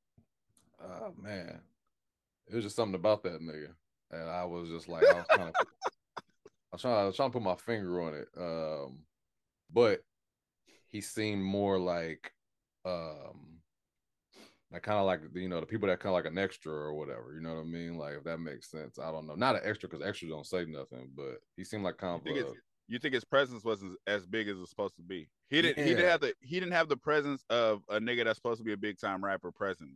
oh 0.83 1.12
man, 1.20 1.61
it 2.49 2.55
was 2.55 2.64
just 2.64 2.77
something 2.77 2.94
about 2.94 3.22
that 3.25 3.42
nigga, 3.42 3.68
and 4.11 4.29
I 4.31 4.44
was 4.46 4.70
just 4.70 4.88
like, 4.88 5.05
I 5.05 5.14
was 5.14 5.27
trying 5.31 5.53
to, 5.53 5.64
I 6.72 6.76
was 6.76 6.83
trying, 6.83 6.94
I 6.94 7.05
was 7.05 7.16
trying 7.16 7.31
to 7.31 7.33
put 7.33 7.42
my 7.42 7.55
finger 7.55 8.02
on 8.02 8.14
it. 8.14 8.29
Um, 8.37 8.98
but 9.72 10.00
he 10.88 11.00
seemed 11.00 11.42
more 11.42 11.79
like, 11.79 12.33
um, 12.85 13.61
like 14.72 14.83
kind 14.83 14.98
of 14.98 15.07
like 15.07 15.20
you 15.35 15.48
know 15.48 15.61
the 15.61 15.66
people 15.66 15.88
that 15.88 16.00
kind 16.00 16.11
of 16.11 16.14
like 16.14 16.31
an 16.31 16.38
extra 16.38 16.72
or 16.72 16.94
whatever. 16.94 17.33
You 17.35 17.40
know 17.40 17.55
what 17.55 17.61
I 17.61 17.64
mean? 17.64 17.96
Like 17.96 18.14
if 18.18 18.24
that 18.24 18.38
makes 18.38 18.70
sense. 18.70 18.98
I 18.98 19.11
don't 19.11 19.26
know. 19.26 19.35
Not 19.35 19.57
an 19.57 19.62
extra 19.64 19.88
because 19.88 20.07
extras 20.07 20.31
don't 20.31 20.46
say 20.46 20.64
nothing, 20.64 21.11
but 21.16 21.38
he 21.57 21.64
seemed 21.64 21.85
like 21.85 21.98
kind 21.98 22.20
you, 22.24 22.33
of. 22.33 22.46
think 22.46 22.59
you 22.88 22.98
think 22.98 23.14
his 23.14 23.24
presence 23.24 23.64
wasn't 23.64 23.96
as 24.07 24.26
big 24.26 24.48
as 24.48 24.59
it's 24.59 24.70
supposed 24.70 24.96
to 24.96 25.02
be? 25.02 25.29
He 25.48 25.62
didn't. 25.62 25.85
He 25.85 25.94
didn't 25.94 26.11
have 26.11 26.20
the. 26.20 26.35
He 26.40 26.59
didn't 26.59 26.72
have 26.72 26.88
the 26.88 26.96
presence 26.96 27.44
of 27.50 27.83
a 27.88 28.00
nigga 28.00 28.24
that's 28.24 28.38
supposed 28.38 28.59
to 28.59 28.64
be 28.64 28.72
a 28.72 28.76
big 28.76 28.98
time 28.98 29.24
rapper 29.24 29.52
present. 29.52 29.90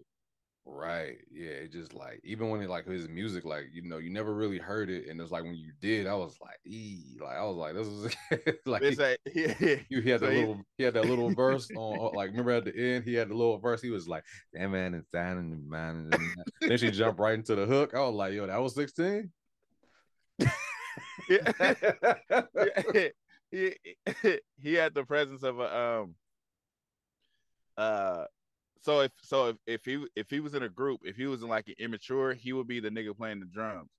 Right. 0.73 1.17
Yeah. 1.33 1.51
It 1.51 1.73
just 1.73 1.95
like 1.95 2.21
even 2.25 2.49
when 2.49 2.63
it 2.63 2.71
like 2.71 2.87
his 2.87 3.09
music, 3.09 3.45
like 3.45 3.65
you 3.73 3.83
know, 3.83 3.99
you 3.99 4.11
never 4.11 4.33
really 4.33 4.59
heard 4.59 4.89
it, 4.89 5.09
and 5.09 5.21
it's 5.21 5.33
like 5.33 5.43
when 5.43 5.57
you 5.57 5.73
did, 5.81 6.07
I 6.07 6.15
was 6.15 6.37
like, 6.41 6.59
ee, 6.65 7.19
like 7.21 7.37
I 7.37 7.45
was 7.45 7.57
like, 7.57 7.75
this 7.75 7.87
is 7.87 8.57
like 8.67 8.83
It's 8.83 9.01
a, 9.01 9.17
he, 9.33 9.85
you 9.91 10.01
he 10.01 10.11
had 10.11 10.21
so 10.21 10.27
that 10.27 10.33
he- 10.33 10.39
little 10.39 10.65
he 10.79 10.85
had 10.85 10.95
that 10.95 11.07
little 11.07 11.35
verse 11.35 11.69
on 11.75 12.15
like 12.15 12.31
remember 12.31 12.53
at 12.53 12.65
the 12.65 12.77
end 12.77 13.05
he 13.05 13.15
had 13.15 13.29
the 13.29 13.35
little 13.35 13.59
verse 13.59 13.83
he 13.83 13.91
was 13.91 14.07
like 14.09 14.25
that 14.53 14.69
man 14.69 14.95
is 14.95 15.05
down 15.13 15.39
in 15.39 15.51
the 15.51 15.57
man 15.57 16.09
and 16.13 16.35
then 16.61 16.79
she 16.79 16.91
jumped 16.91 17.21
right 17.21 17.35
into 17.35 17.55
the 17.55 17.67
hook 17.67 17.93
I 17.95 18.01
was 18.01 18.15
like 18.15 18.33
yo 18.33 18.47
that 18.47 18.61
was 18.61 18.75
16 18.75 19.31
he, 21.29 21.39
he, 23.51 23.75
he 24.59 24.75
had 24.75 24.95
the 24.95 25.05
presence 25.05 25.43
of 25.43 25.59
a 25.59 25.77
um 25.77 26.15
uh 27.77 28.25
so 28.81 29.01
if 29.01 29.13
so 29.23 29.49
if, 29.49 29.57
if 29.67 29.85
he 29.85 30.05
if 30.17 30.31
he 30.31 30.41
was 30.41 30.55
in 30.55 30.63
a 30.63 30.69
group 30.69 31.01
if 31.05 31.17
he 31.17 31.27
was 31.27 31.43
in 31.43 31.49
like 31.49 31.69
an 31.69 31.75
immature 31.79 32.35
he 32.35 32.53
would 32.53 32.67
be 32.67 32.81
the 32.81 32.91
nigga 32.91 33.17
playing 33.17 33.41
the 33.41 33.47
drums 33.47 33.91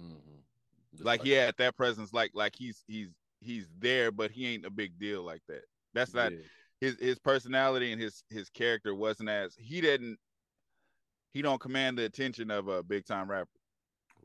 Mhm. 0.00 0.42
Just 0.92 1.04
like 1.04 1.22
he 1.22 1.30
had 1.30 1.54
that 1.58 1.76
presence 1.76 2.12
like 2.12 2.30
like 2.34 2.54
he's 2.56 2.82
he's 2.86 3.08
he's 3.40 3.68
there 3.78 4.10
but 4.10 4.30
he 4.30 4.46
ain't 4.46 4.66
a 4.66 4.70
big 4.70 4.98
deal 4.98 5.22
like 5.22 5.42
that 5.48 5.62
that's 5.94 6.14
not 6.14 6.32
yeah. 6.32 6.38
his 6.80 6.96
his 6.98 7.18
personality 7.18 7.92
and 7.92 8.00
his 8.00 8.24
his 8.30 8.48
character 8.50 8.94
wasn't 8.94 9.28
as 9.28 9.54
he 9.56 9.80
didn't 9.80 10.18
he 11.32 11.42
don't 11.42 11.60
command 11.60 11.98
the 11.98 12.04
attention 12.04 12.50
of 12.50 12.68
a 12.68 12.82
big 12.82 13.04
time 13.06 13.30
rapper 13.30 13.48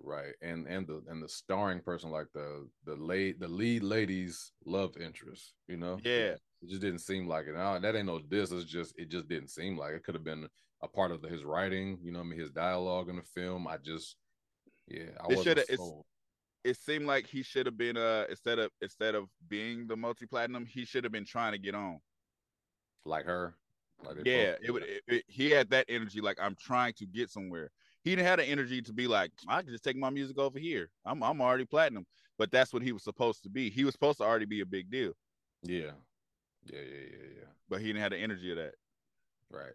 right 0.04 0.34
and 0.42 0.68
and 0.68 0.88
the 0.88 1.02
and 1.08 1.24
the 1.24 1.30
starring 1.30 1.80
person 1.80 2.12
like 2.12 2.28
the 2.34 2.68
the 2.86 2.96
late 2.96 3.40
the 3.40 3.48
lead 3.48 3.82
ladies 3.82 4.52
love 4.66 4.96
interest 4.98 5.54
you 5.68 5.78
know 5.78 6.00
Yeah. 6.04 6.36
It 6.62 6.70
just 6.70 6.82
didn't 6.82 7.00
seem 7.00 7.28
like 7.28 7.48
it. 7.48 7.54
Now, 7.56 7.78
that 7.80 7.96
ain't 7.96 8.08
no 8.08 8.20
diss 8.20 8.52
it's 8.52 8.66
just 8.66 8.98
it 8.98 9.10
just 9.10 9.28
didn't 9.28 9.50
seem 9.50 9.78
like 9.78 9.94
it. 9.94 10.04
Could 10.04 10.16
have 10.16 10.24
been 10.24 10.48
a 10.82 10.88
part 10.88 11.12
of 11.12 11.22
the, 11.22 11.28
his 11.28 11.44
writing 11.44 11.98
you 12.02 12.12
know 12.12 12.20
what 12.20 12.26
i 12.26 12.30
mean 12.30 12.40
his 12.40 12.52
dialogue 12.52 13.10
in 13.10 13.16
the 13.16 13.24
film. 13.24 13.68
I 13.68 13.78
just 13.78 14.16
yeah 14.88 15.06
i 15.22 15.32
It 15.32 15.38
wasn't 15.38 15.60
sold. 15.76 16.06
it 16.64 16.78
seemed 16.78 17.06
like 17.06 17.28
he 17.28 17.44
should 17.44 17.66
have 17.66 17.78
been 17.78 17.98
uh 17.98 18.26
instead 18.30 18.60
of 18.60 18.72
instead 18.82 19.16
of 19.16 19.30
being 19.48 19.88
the 19.88 19.96
multi 19.96 20.26
platinum 20.26 20.66
he 20.66 20.86
should 20.86 21.04
have 21.04 21.14
been 21.14 21.26
trying 21.26 21.54
to 21.54 21.58
get 21.58 21.76
on. 21.76 22.00
Like 23.06 23.26
her? 23.26 23.56
Like 24.04 24.18
yeah 24.26 24.52
both- 24.52 24.60
it 24.62 24.72
would 24.72 24.84
it, 24.84 25.04
it- 25.08 25.24
he 25.28 25.50
had 25.50 25.70
that 25.72 25.86
energy 25.90 26.22
like 26.22 26.38
i'm 26.42 26.56
trying 26.56 26.94
to 26.94 27.06
get 27.06 27.30
somewhere. 27.30 27.72
He 28.04 28.16
didn't 28.16 28.28
have 28.28 28.38
the 28.38 28.46
energy 28.46 28.82
to 28.82 28.94
be 28.94 29.08
like 29.08 29.32
i 29.48 29.62
can 29.62 29.72
just 29.72 29.84
take 29.84 29.98
my 29.98 30.10
music 30.10 30.38
over 30.38 30.60
here. 30.60 30.90
I'm 31.06 31.24
i'm 31.24 31.42
already 31.42 31.66
platinum. 31.66 32.06
But 32.38 32.52
that's 32.52 32.72
what 32.72 32.84
he 32.84 32.92
was 32.92 33.04
supposed 33.04 33.42
to 33.44 33.50
be. 33.50 33.72
He 33.72 33.84
was 33.84 33.94
supposed 33.96 34.20
to 34.20 34.24
already 34.24 34.46
be 34.46 34.62
a 34.62 34.66
big 34.66 34.92
deal. 34.92 35.14
Yeah 35.64 35.92
yeah 36.66 36.80
yeah 36.80 37.06
yeah 37.12 37.28
yeah 37.38 37.50
but 37.70 37.80
he 37.82 37.88
didn't 37.88 38.02
have 38.02 38.12
the 38.12 38.18
energy 38.18 38.52
of 38.52 38.58
that 38.58 38.74
Right. 39.50 39.74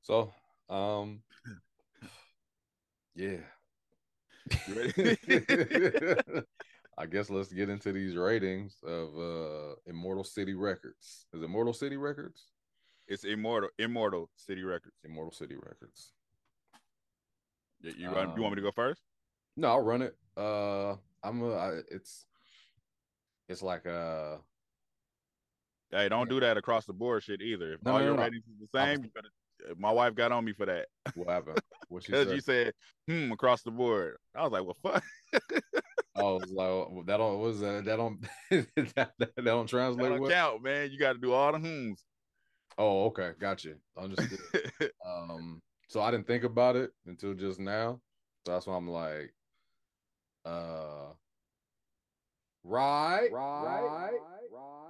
So, 0.00 0.32
um, 0.70 1.20
yeah. 3.14 3.36
I 6.98 7.06
guess 7.06 7.30
let's 7.30 7.52
get 7.52 7.68
into 7.68 7.92
these 7.92 8.16
ratings 8.16 8.76
of 8.82 9.16
uh 9.16 9.74
Immortal 9.86 10.24
City 10.24 10.54
Records. 10.54 11.26
Is 11.32 11.42
it 11.42 11.44
Immortal 11.44 11.72
City 11.74 11.96
Records? 11.96 12.46
it's 13.08 13.24
immortal 13.24 13.68
immortal 13.78 14.30
city 14.36 14.62
records 14.62 14.94
Immortal 15.04 15.32
City 15.32 15.56
Records. 15.56 16.12
you, 17.80 17.92
you, 17.98 18.10
want- 18.10 18.36
you 18.36 18.42
want 18.42 18.54
me 18.54 18.56
to 18.56 18.62
go 18.62 18.70
first 18.70 19.02
No, 19.56 19.68
I'll 19.68 19.80
run 19.80 20.02
it. 20.02 20.16
Uh, 20.36 20.94
I'm 21.22 21.42
a. 21.42 21.52
I, 21.54 21.70
it's, 21.90 22.24
it's 23.48 23.60
like 23.60 23.86
uh, 23.86 24.36
hey 25.92 26.08
don't 26.08 26.28
do 26.28 26.40
that 26.40 26.56
across 26.56 26.84
the 26.86 26.92
board 26.92 27.22
shit 27.22 27.40
either 27.40 27.74
if 27.74 27.80
No, 27.84 27.92
all 27.92 27.98
no, 28.00 28.04
your 28.06 28.14
no, 28.14 28.16
no. 28.18 28.22
ratings 28.24 28.44
is 28.46 28.58
the 28.72 28.78
same 28.78 29.04
you 29.04 29.10
better 29.14 29.28
my 29.78 29.92
wife 29.92 30.14
got 30.14 30.32
on 30.32 30.44
me 30.44 30.52
for 30.52 30.66
that 30.66 30.86
what 31.14 31.28
happened? 31.28 31.60
What 31.88 32.02
she 32.04 32.12
because 32.12 32.26
said? 32.26 32.34
you 32.34 32.40
said 32.40 32.72
hmm 33.08 33.32
across 33.32 33.62
the 33.62 33.70
board 33.70 34.16
i 34.34 34.42
was 34.42 34.52
like 34.52 34.64
well 34.64 34.76
fuck 34.82 35.04
Oh, 36.14 36.36
it 36.36 36.40
was 36.42 36.50
like 36.52 36.68
well, 36.68 37.02
that 37.06 37.16
don't 37.16 37.38
was 37.40 37.60
that 37.60 37.84
that 37.86 37.96
don't 37.96 38.20
that, 38.50 39.12
that 39.18 39.34
don't 39.36 39.66
That 39.66 39.66
translate 39.66 40.10
don't 40.10 40.20
well. 40.20 40.30
count, 40.30 40.62
man. 40.62 40.90
You 40.90 40.98
got 40.98 41.14
to 41.14 41.18
do 41.18 41.32
all 41.32 41.52
the 41.52 41.58
hums. 41.58 42.04
Oh, 42.76 43.06
okay, 43.06 43.32
gotcha. 43.40 43.76
Understood. 43.96 44.38
um 45.06 45.60
so 45.88 46.00
i 46.00 46.10
didn't 46.10 46.26
think 46.26 46.44
about 46.44 46.76
it 46.76 46.90
until 47.06 47.34
just 47.34 47.58
now 47.58 47.98
so 48.46 48.52
that's 48.52 48.66
why 48.66 48.76
i'm 48.76 48.88
like 48.88 49.32
uh 50.44 51.12
right 52.64 53.28
right 53.32 53.82
right 53.82 54.12
right 54.52 54.81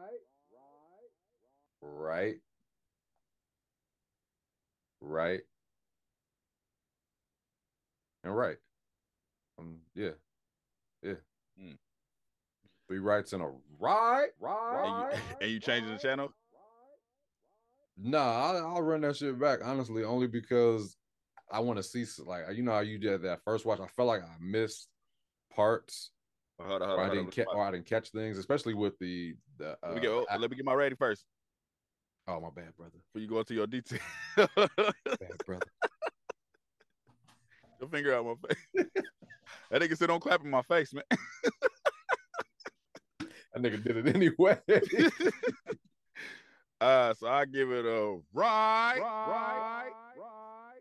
and 8.25 8.37
right 8.37 8.57
um 9.59 9.79
yeah 9.95 10.11
yeah 11.03 11.15
Hmm. 11.59 11.73
three 12.89 12.99
rights 12.99 13.33
and 13.33 13.43
a 13.43 13.53
right 13.79 14.29
and, 14.41 14.51
right 14.51 15.13
you, 15.13 15.37
and 15.41 15.51
you 15.51 15.61
changing 15.61 15.93
the 15.93 15.99
channel? 15.99 16.33
Nah, 17.99 18.19
I'll, 18.19 18.67
I'll 18.77 18.83
run 18.83 19.03
that 19.03 19.17
shit 19.17 19.39
back 19.39 19.61
honestly, 19.63 20.03
only 20.03 20.27
because 20.27 20.97
I 21.51 21.61
want 21.61 21.77
to 21.77 21.83
see 21.83 22.07
like 22.25 22.45
you 22.55 22.63
know 22.63 22.73
how 22.73 22.81
you 22.81 22.99
did 22.99 23.23
that 23.23 23.41
first 23.45 23.67
watch. 23.67 23.81
I 23.81 23.87
felt 23.89 24.09
like 24.09 24.23
I 24.23 24.35
missed 24.41 24.89
parts, 25.55 26.11
hold 26.59 26.81
on, 26.81 26.89
hold 26.89 27.01
or. 27.01 27.05
I 27.05 27.09
didn't 27.11 27.27
on. 27.27 27.31
catch, 27.33 27.47
or 27.49 27.63
I 27.63 27.71
didn't 27.71 27.87
catch 27.87 28.11
things, 28.11 28.39
especially 28.39 28.73
with 28.75 28.99
the 28.99 29.35
the. 29.59 29.73
Uh, 29.73 29.89
Let 29.89 29.95
me 29.95 30.01
get 30.01 30.11
oh, 30.11 30.27
a- 30.31 30.39
let 30.39 30.51
me 30.51 30.57
get 30.57 30.65
my 30.65 30.73
rating 30.73 30.97
first 30.97 31.27
oh 32.29 32.41
my 32.41 32.49
bad, 32.55 32.77
brother. 32.77 32.93
before 32.93 33.21
you 33.23 33.29
go 33.29 33.39
into 33.41 33.55
your 33.55 33.67
detail. 33.67 33.99
Bad 34.37 34.49
brother. 35.47 35.67
Your 37.81 37.89
finger 37.91 38.15
out 38.15 38.27
my 38.27 38.35
face. 38.49 38.65
that 39.71 39.83
nigga 39.83 39.97
said 39.97 40.09
don't 40.09 40.21
clap 40.21 40.43
in 40.45 40.51
my 40.51 40.63
face, 40.63 40.95
man. 40.95 41.05
That 43.55 43.63
nigga 43.63 43.83
did 43.83 43.97
it 43.99 44.15
anyway. 44.15 44.59
uh, 46.81 47.15
so 47.15 47.27
I 47.27 47.45
give 47.45 47.71
it 47.71 47.85
a 47.85 48.19
right, 48.33 48.99
right, 48.99 49.91
right, 50.17 50.81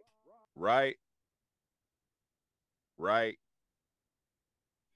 right. 0.55 0.95
Right. 2.97 3.37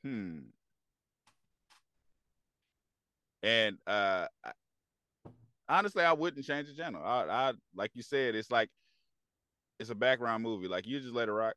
Hmm. 0.03 0.39
And 3.41 3.77
uh, 3.87 4.27
honestly, 5.67 6.03
I 6.03 6.13
wouldn't 6.13 6.45
change 6.45 6.67
the 6.67 6.73
channel. 6.73 7.01
I, 7.03 7.23
I 7.23 7.53
like 7.75 7.91
you 7.93 8.03
said, 8.03 8.35
it's 8.35 8.51
like 8.51 8.69
it's 9.79 9.89
a 9.89 9.95
background 9.95 10.43
movie. 10.43 10.67
Like 10.67 10.87
you 10.87 10.99
just 10.99 11.13
let 11.13 11.29
it 11.29 11.33
rock. 11.33 11.55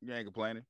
You 0.00 0.12
ain't 0.14 0.26
complaining. 0.26 0.64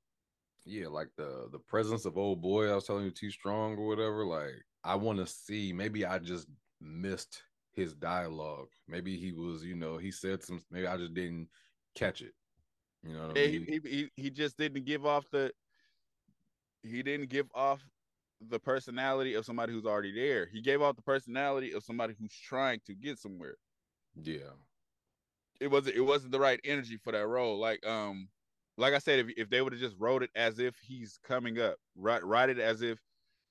yeah, 0.65 0.89
like 0.89 1.09
the 1.17 1.49
the 1.53 1.59
presence 1.59 2.05
of 2.05 2.19
old 2.19 2.43
boy. 2.43 2.71
I 2.71 2.75
was 2.75 2.85
telling 2.85 3.05
you, 3.05 3.11
T 3.11 3.31
Strong 3.31 3.77
or 3.77 3.87
whatever. 3.87 4.25
Like 4.25 4.63
I 4.85 4.95
want 4.95 5.19
to 5.19 5.27
see. 5.27 5.73
Maybe 5.73 6.05
I 6.05 6.19
just 6.19 6.49
missed 6.81 7.43
his 7.73 7.95
dialogue. 7.95 8.69
Maybe 8.89 9.17
he 9.17 9.33
was, 9.33 9.65
you 9.65 9.77
know, 9.77 9.99
he 9.99 10.11
said 10.11 10.43
some. 10.43 10.63
Maybe 10.71 10.87
I 10.87 10.97
just 10.97 11.15
didn't 11.15 11.49
catch 11.95 12.23
it. 12.23 12.33
You 13.03 13.15
know 13.15 13.29
what 13.29 13.39
I 13.39 13.47
mean? 13.47 13.67
he 13.69 13.81
he 13.89 14.11
he 14.17 14.31
just 14.31 14.59
didn't 14.59 14.85
give 14.85 15.07
off 15.07 15.25
the 15.31 15.53
he 16.83 17.03
didn't 17.03 17.29
give 17.29 17.47
off 17.55 17.81
the 18.41 18.61
personality 18.61 19.35
of 19.35 19.45
somebody 19.45 19.73
who's 19.73 19.87
already 19.87 20.13
there. 20.13 20.47
He 20.47 20.61
gave 20.63 20.83
off 20.83 20.97
the 20.97 21.03
personality 21.03 21.73
of 21.73 21.85
somebody 21.85 22.15
who's 22.19 22.35
trying 22.35 22.81
to 22.87 22.95
get 22.95 23.19
somewhere. 23.19 23.57
Yeah. 24.15 24.55
it 25.61 25.69
wasn't 25.69 25.97
it 25.97 26.01
wasn't 26.01 26.33
the 26.33 26.41
right 26.41 26.61
energy 26.65 26.97
for 26.97 27.13
that 27.13 27.27
role. 27.27 27.59
Like 27.59 27.85
um, 27.87 28.31
like 28.77 28.95
I 28.95 28.99
said, 28.99 29.19
if 29.21 29.29
if 29.37 29.51
they 29.51 29.63
would 29.63 29.73
have 29.73 29.81
just 29.81 29.97
wrote 29.99 30.23
it 30.23 30.31
as 30.35 30.59
if 30.59 30.79
he's 30.79 31.19
coming 31.19 31.59
up, 31.61 31.79
write 31.95 32.25
write 32.25 32.49
it 32.51 32.59
as 32.59 32.83
if 32.83 32.99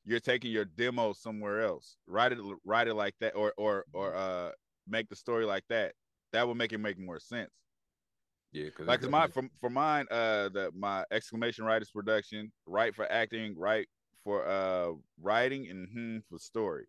you're 0.04 0.20
taking 0.20 0.52
your 0.52 0.66
demo 0.66 1.14
somewhere 1.14 1.62
else. 1.62 1.98
Write 2.08 2.32
it 2.34 2.40
write 2.66 2.88
it 2.88 2.96
like 2.96 3.16
that, 3.20 3.36
or 3.36 3.54
or 3.58 3.86
or 3.94 4.16
uh 4.16 4.52
make 4.88 5.10
the 5.10 5.16
story 5.16 5.46
like 5.46 5.66
that. 5.70 5.96
That 6.32 6.48
would 6.48 6.58
make 6.58 6.74
it 6.74 6.80
make 6.80 6.98
more 6.98 7.20
sense. 7.20 7.52
Yeah, 8.52 8.66
because 8.66 8.88
Like 8.88 9.02
'cause 9.02 9.10
my 9.10 9.28
for, 9.28 9.50
for 9.60 9.70
mine, 9.70 10.08
uh 10.10 10.50
the 10.50 10.72
my 10.74 11.06
exclamation 11.12 11.66
writers 11.66 11.92
production, 11.92 12.52
right 12.66 12.96
for 12.96 13.10
acting, 13.12 13.58
right 13.58 13.88
for 14.24 14.48
uh 14.48 14.94
writing, 15.18 15.68
and 15.70 15.90
hmm 15.90 16.20
for 16.30 16.40
story. 16.40 16.88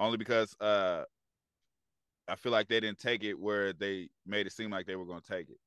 Only 0.00 0.18
because 0.18 0.56
uh 0.60 1.04
I 2.28 2.36
feel 2.36 2.52
like 2.52 2.68
they 2.68 2.80
didn't 2.80 2.98
take 2.98 3.22
it 3.22 3.34
where 3.38 3.72
they 3.72 4.10
made 4.24 4.46
it 4.46 4.50
seem 4.52 4.70
like 4.70 4.86
they 4.86 4.96
were 4.96 5.06
gonna 5.06 5.20
take 5.20 5.48
it. 5.50 5.58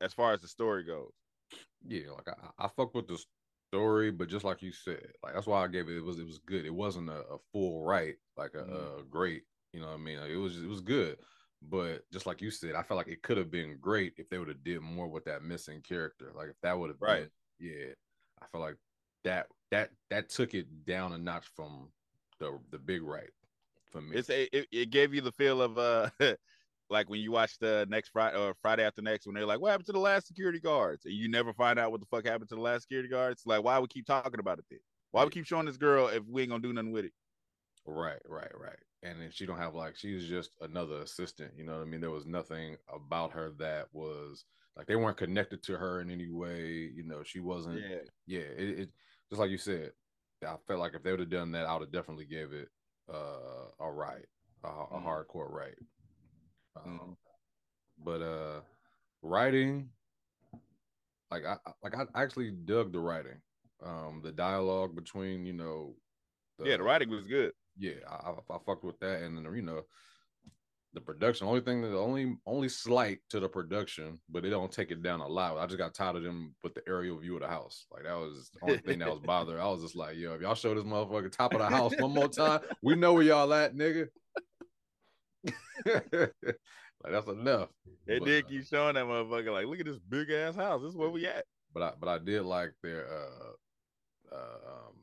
As 0.00 0.14
far 0.14 0.32
as 0.32 0.40
the 0.40 0.48
story 0.48 0.82
goes. 0.84 1.12
yeah, 1.82 2.10
like 2.10 2.28
I, 2.28 2.50
I 2.58 2.68
fuck 2.68 2.94
with 2.94 3.08
the 3.08 3.22
story, 3.72 4.10
but 4.10 4.28
just 4.28 4.44
like 4.44 4.62
you 4.62 4.72
said, 4.72 5.12
like 5.22 5.34
that's 5.34 5.46
why 5.46 5.62
I 5.64 5.68
gave 5.68 5.88
it. 5.88 5.96
It 5.96 6.00
was 6.04 6.18
it 6.18 6.26
was 6.26 6.38
good. 6.38 6.64
It 6.66 6.70
wasn't 6.74 7.08
a, 7.10 7.20
a 7.26 7.38
full 7.52 7.82
right, 7.84 8.16
like 8.36 8.54
a, 8.54 8.64
Mhm. 8.64 8.90
a 9.00 9.04
great. 9.04 9.44
You 9.72 9.80
know 9.80 9.88
what 9.88 9.94
I 9.94 9.98
mean? 9.98 10.18
Like, 10.20 10.30
it 10.30 10.36
was 10.36 10.62
it 10.62 10.66
was 10.66 10.80
good, 10.80 11.18
but 11.62 12.10
just 12.10 12.26
like 12.26 12.40
you 12.40 12.50
said, 12.50 12.74
I 12.74 12.82
felt 12.82 12.96
like 12.98 13.08
it 13.08 13.22
could 13.22 13.36
have 13.36 13.50
been 13.50 13.78
great 13.78 14.14
if 14.18 14.28
they 14.28 14.38
would 14.38 14.48
have 14.48 14.64
did 14.64 14.80
more 14.80 15.08
with 15.08 15.24
that 15.24 15.42
missing 15.42 15.82
character. 15.82 16.32
Like 16.34 16.48
if 16.50 16.60
that 16.62 16.78
would 16.78 16.90
have 16.90 17.00
Right. 17.00 17.26
been, 17.26 17.30
yeah, 17.58 17.92
I 18.40 18.46
feel 18.48 18.60
like 18.60 18.76
that 19.26 19.48
that 19.72 19.90
that 20.08 20.28
took 20.28 20.54
it 20.54 20.86
down 20.86 21.12
a 21.12 21.18
notch 21.18 21.46
from 21.54 21.88
the 22.38 22.58
the 22.70 22.78
big 22.78 23.02
right 23.02 23.30
for 23.90 24.00
me. 24.00 24.16
It's 24.16 24.30
a 24.30 24.44
it, 24.56 24.68
it 24.72 24.90
gave 24.90 25.12
you 25.12 25.20
the 25.20 25.32
feel 25.32 25.60
of 25.60 25.76
uh 25.78 26.08
like 26.90 27.10
when 27.10 27.20
you 27.20 27.32
watch 27.32 27.58
the 27.58 27.86
next 27.90 28.10
Friday 28.10 28.38
or 28.38 28.54
Friday 28.62 28.84
after 28.84 29.02
next 29.02 29.26
when 29.26 29.34
they're 29.34 29.44
like, 29.44 29.60
What 29.60 29.72
happened 29.72 29.86
to 29.86 29.92
the 29.92 29.98
last 29.98 30.28
security 30.28 30.60
guards? 30.60 31.04
And 31.04 31.14
you 31.14 31.28
never 31.28 31.52
find 31.52 31.78
out 31.78 31.90
what 31.90 32.00
the 32.00 32.06
fuck 32.06 32.24
happened 32.24 32.48
to 32.50 32.54
the 32.54 32.60
last 32.60 32.82
security 32.82 33.08
guards. 33.08 33.42
Like, 33.44 33.64
why 33.64 33.78
we 33.80 33.88
keep 33.88 34.06
talking 34.06 34.38
about 34.38 34.58
it 34.60 34.64
then? 34.70 34.78
Why 35.10 35.24
we 35.24 35.30
keep 35.30 35.46
showing 35.46 35.66
this 35.66 35.76
girl 35.76 36.08
if 36.08 36.22
we 36.28 36.42
ain't 36.42 36.50
gonna 36.50 36.62
do 36.62 36.72
nothing 36.72 36.92
with 36.92 37.06
it? 37.06 37.12
Right, 37.84 38.22
right, 38.28 38.52
right. 38.58 38.78
And 39.02 39.20
then 39.20 39.30
she 39.32 39.46
don't 39.46 39.58
have 39.58 39.74
like 39.74 39.96
she 39.96 40.14
was 40.14 40.28
just 40.28 40.50
another 40.60 41.00
assistant. 41.00 41.52
You 41.56 41.64
know 41.64 41.74
what 41.74 41.82
I 41.82 41.84
mean? 41.86 42.00
There 42.00 42.10
was 42.10 42.26
nothing 42.26 42.76
about 42.92 43.32
her 43.32 43.50
that 43.58 43.88
was 43.92 44.44
like 44.76 44.86
they 44.86 44.96
weren't 44.96 45.16
connected 45.16 45.62
to 45.64 45.76
her 45.76 46.00
in 46.00 46.10
any 46.10 46.28
way. 46.28 46.90
You 46.94 47.02
know, 47.04 47.22
she 47.24 47.40
wasn't. 47.40 47.80
Yeah. 47.80 47.98
Yeah, 48.26 48.40
it, 48.40 48.78
it 48.80 48.90
just 49.30 49.40
like 49.40 49.50
you 49.50 49.58
said. 49.58 49.92
I 50.46 50.56
felt 50.68 50.80
like 50.80 50.94
if 50.94 51.02
they 51.02 51.10
would 51.10 51.20
have 51.20 51.30
done 51.30 51.52
that, 51.52 51.66
I 51.66 51.74
would 51.74 51.82
have 51.82 51.92
definitely 51.92 52.26
gave 52.26 52.52
it 52.52 52.68
uh 53.08 53.70
a 53.80 53.90
right, 53.90 54.26
a, 54.64 54.68
a 54.68 55.00
Mhm. 55.00 55.04
hardcore 55.04 55.50
right. 55.50 55.78
Um, 56.76 56.98
Mhm. 57.00 57.16
But 57.98 58.22
uh, 58.22 58.60
writing, 59.22 59.90
like 61.30 61.44
I 61.44 61.58
like 61.82 61.94
I 61.94 62.06
actually 62.22 62.50
dug 62.50 62.92
the 62.92 63.00
writing, 63.00 63.42
um, 63.82 64.20
the 64.22 64.32
dialogue 64.32 64.94
between 64.94 65.44
you 65.46 65.52
know, 65.52 65.96
yeah, 66.58 66.76
the 66.76 66.82
writing 66.82 67.10
was 67.10 67.26
good. 67.26 67.52
yeah, 67.76 68.00
I, 68.08 68.30
I, 68.30 68.56
I 68.56 68.58
fucked 68.64 68.84
with 68.84 68.98
that, 69.00 69.22
and 69.22 69.36
then 69.36 69.44
you 69.54 69.62
know, 69.62 69.86
the 70.96 71.00
production. 71.02 71.46
Only 71.46 71.60
thing 71.60 71.82
that 71.82 71.88
the 71.88 71.98
only 71.98 72.38
only 72.46 72.68
slight 72.70 73.18
to 73.28 73.38
the 73.38 73.48
production, 73.48 74.18
but 74.30 74.46
it 74.46 74.50
don't 74.50 74.72
take 74.72 74.90
it 74.90 75.02
down 75.02 75.20
a 75.20 75.28
lot. 75.28 75.58
I 75.58 75.66
just 75.66 75.76
got 75.78 75.94
tired 75.94 76.16
of 76.16 76.22
them 76.22 76.54
with 76.64 76.74
the 76.74 76.82
aerial 76.88 77.18
view 77.18 77.34
of 77.36 77.42
the 77.42 77.48
house. 77.48 77.86
Like 77.92 78.04
that 78.04 78.16
was 78.16 78.50
the 78.54 78.60
only 78.62 78.78
thing 78.78 78.98
that 79.00 79.10
was 79.10 79.20
bothering. 79.24 79.60
I 79.60 79.68
was 79.68 79.82
just 79.82 79.94
like, 79.94 80.16
yo, 80.16 80.32
if 80.34 80.40
y'all 80.40 80.54
show 80.54 80.74
this 80.74 80.84
motherfucker 80.84 81.30
top 81.30 81.52
of 81.52 81.60
the 81.60 81.68
house 81.68 81.92
one 81.98 82.14
more 82.14 82.28
time, 82.28 82.60
we 82.82 82.96
know 82.96 83.12
where 83.12 83.22
y'all 83.22 83.52
at, 83.52 83.76
nigga. 83.76 84.08
like 85.84 86.32
that's 87.04 87.28
enough. 87.28 87.68
They 88.06 88.18
But, 88.18 88.24
did 88.24 88.48
keep 88.48 88.66
showing 88.66 88.94
that 88.94 89.04
motherfucker 89.04 89.52
like, 89.52 89.66
look 89.66 89.78
at 89.80 89.86
this 89.86 89.98
big 89.98 90.30
ass 90.30 90.56
house. 90.56 90.80
This 90.80 90.90
is 90.92 90.96
where 90.96 91.10
we 91.10 91.26
at. 91.26 91.44
but 91.74 91.82
I 91.82 91.92
but 92.00 92.08
I 92.08 92.18
did 92.18 92.42
like 92.42 92.72
their 92.82 93.06
uh 93.06 94.34
uh 94.34 94.70
um 94.72 94.94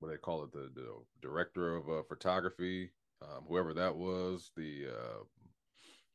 what 0.00 0.10
they 0.10 0.18
call 0.18 0.44
it 0.44 0.52
the 0.52 0.70
the 0.74 0.88
director 1.22 1.74
of 1.74 1.88
uh, 1.88 2.02
photography 2.06 2.90
um 3.22 3.44
whoever 3.48 3.74
that 3.74 3.94
was 3.96 4.50
the 4.56 4.86
uh 4.88 5.22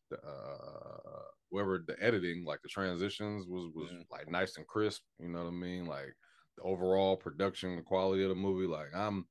the 0.10 0.18
uh 0.26 1.22
whoever 1.52 1.84
the 1.86 1.96
editing 2.02 2.44
like 2.46 2.62
the 2.62 2.70
transitions 2.70 3.46
was 3.48 3.72
was 3.76 3.92
Mhm. 3.92 4.06
like 4.10 4.30
nice 4.30 4.58
and 4.58 4.68
crisp 4.68 5.04
you 5.20 5.30
know 5.30 5.44
what 5.44 5.48
I 5.50 5.52
mean 5.52 5.86
like 5.86 6.14
the 6.58 6.64
overall 6.64 7.18
production 7.18 7.76
the 7.76 7.82
quality 7.84 8.24
of 8.24 8.30
the 8.30 8.36
movie 8.36 8.68
like 8.68 8.94
I'm 8.94 9.28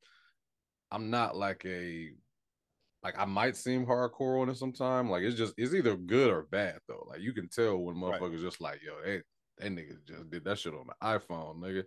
I'm 0.91 1.11
not 1.11 1.37
like 1.37 1.65
a 1.65 2.13
like 3.03 3.19
I 3.19 3.25
might 3.25 3.57
seem 3.57 3.85
hardcore 3.85 4.41
on 4.41 4.49
it 4.49 4.57
sometime. 4.57 5.11
Like 5.11 5.23
it's 5.25 5.37
just 5.37 5.55
it's 5.57 5.75
either 5.75 5.97
good 5.97 6.31
or 6.31 6.43
bad 6.43 6.79
though. 6.87 7.05
Like 7.09 7.21
you 7.21 7.33
can 7.33 7.49
tell 7.49 7.79
when 7.79 8.01
Right. 8.01 8.21
motherfuckers 8.21 8.41
just 8.43 8.61
like, 8.61 8.81
yo, 8.83 9.01
they 9.03 9.23
that 9.59 9.73
nigga 9.73 10.05
just 10.05 10.31
did 10.31 10.45
that 10.45 10.59
shit 10.59 10.75
on 10.75 10.87
the 10.87 10.95
iPhone, 11.03 11.57
nigga. 11.59 11.85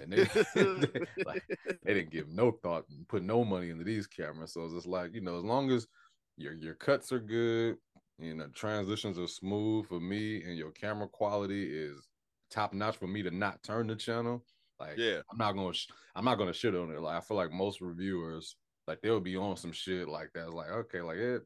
And 0.00 0.12
they, 0.12 0.26
like, 1.24 1.42
they 1.84 1.94
didn't 1.94 2.10
give 2.10 2.28
no 2.28 2.52
thought 2.62 2.84
and 2.90 3.08
put 3.08 3.22
no 3.22 3.44
money 3.44 3.70
into 3.70 3.84
these 3.84 4.06
cameras. 4.06 4.52
So 4.52 4.64
it's 4.64 4.74
just 4.74 4.86
like, 4.86 5.14
you 5.14 5.20
know, 5.20 5.38
as 5.38 5.44
long 5.44 5.70
as 5.70 5.86
your 6.36 6.52
your 6.54 6.74
cuts 6.74 7.12
are 7.12 7.20
good, 7.20 7.76
you 8.18 8.34
know, 8.34 8.48
transitions 8.54 9.18
are 9.18 9.26
smooth 9.28 9.86
for 9.86 10.00
me, 10.00 10.42
and 10.42 10.56
your 10.56 10.72
camera 10.72 11.08
quality 11.08 11.64
is 11.72 12.08
top 12.50 12.72
notch 12.72 12.96
for 12.96 13.06
me 13.06 13.22
to 13.22 13.30
not 13.30 13.62
turn 13.62 13.86
the 13.86 13.96
channel. 13.96 14.44
Like, 14.80 14.98
Yeah. 14.98 15.20
I'm 15.30 15.38
not 15.38 15.52
gonna 15.52 15.72
sh- 15.74 15.88
I'm 16.14 16.24
not 16.24 16.36
gonna 16.36 16.52
shit 16.52 16.74
on 16.74 16.90
it. 16.90 17.00
Like 17.00 17.16
I 17.16 17.20
feel 17.20 17.36
like 17.36 17.52
most 17.52 17.80
reviewers 17.80 18.56
like 18.86 19.00
they'll 19.00 19.20
be 19.20 19.36
on 19.36 19.56
some 19.56 19.72
shit 19.72 20.08
like 20.08 20.30
that. 20.34 20.46
It's 20.46 20.54
like, 20.54 20.70
okay, 20.70 21.00
like 21.00 21.16
it 21.16 21.42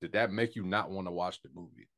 did 0.00 0.12
that 0.12 0.30
make 0.30 0.54
you 0.54 0.64
not 0.64 0.90
want 0.90 1.06
to 1.06 1.12
watch 1.12 1.40
the 1.42 1.48
movie? 1.54 1.88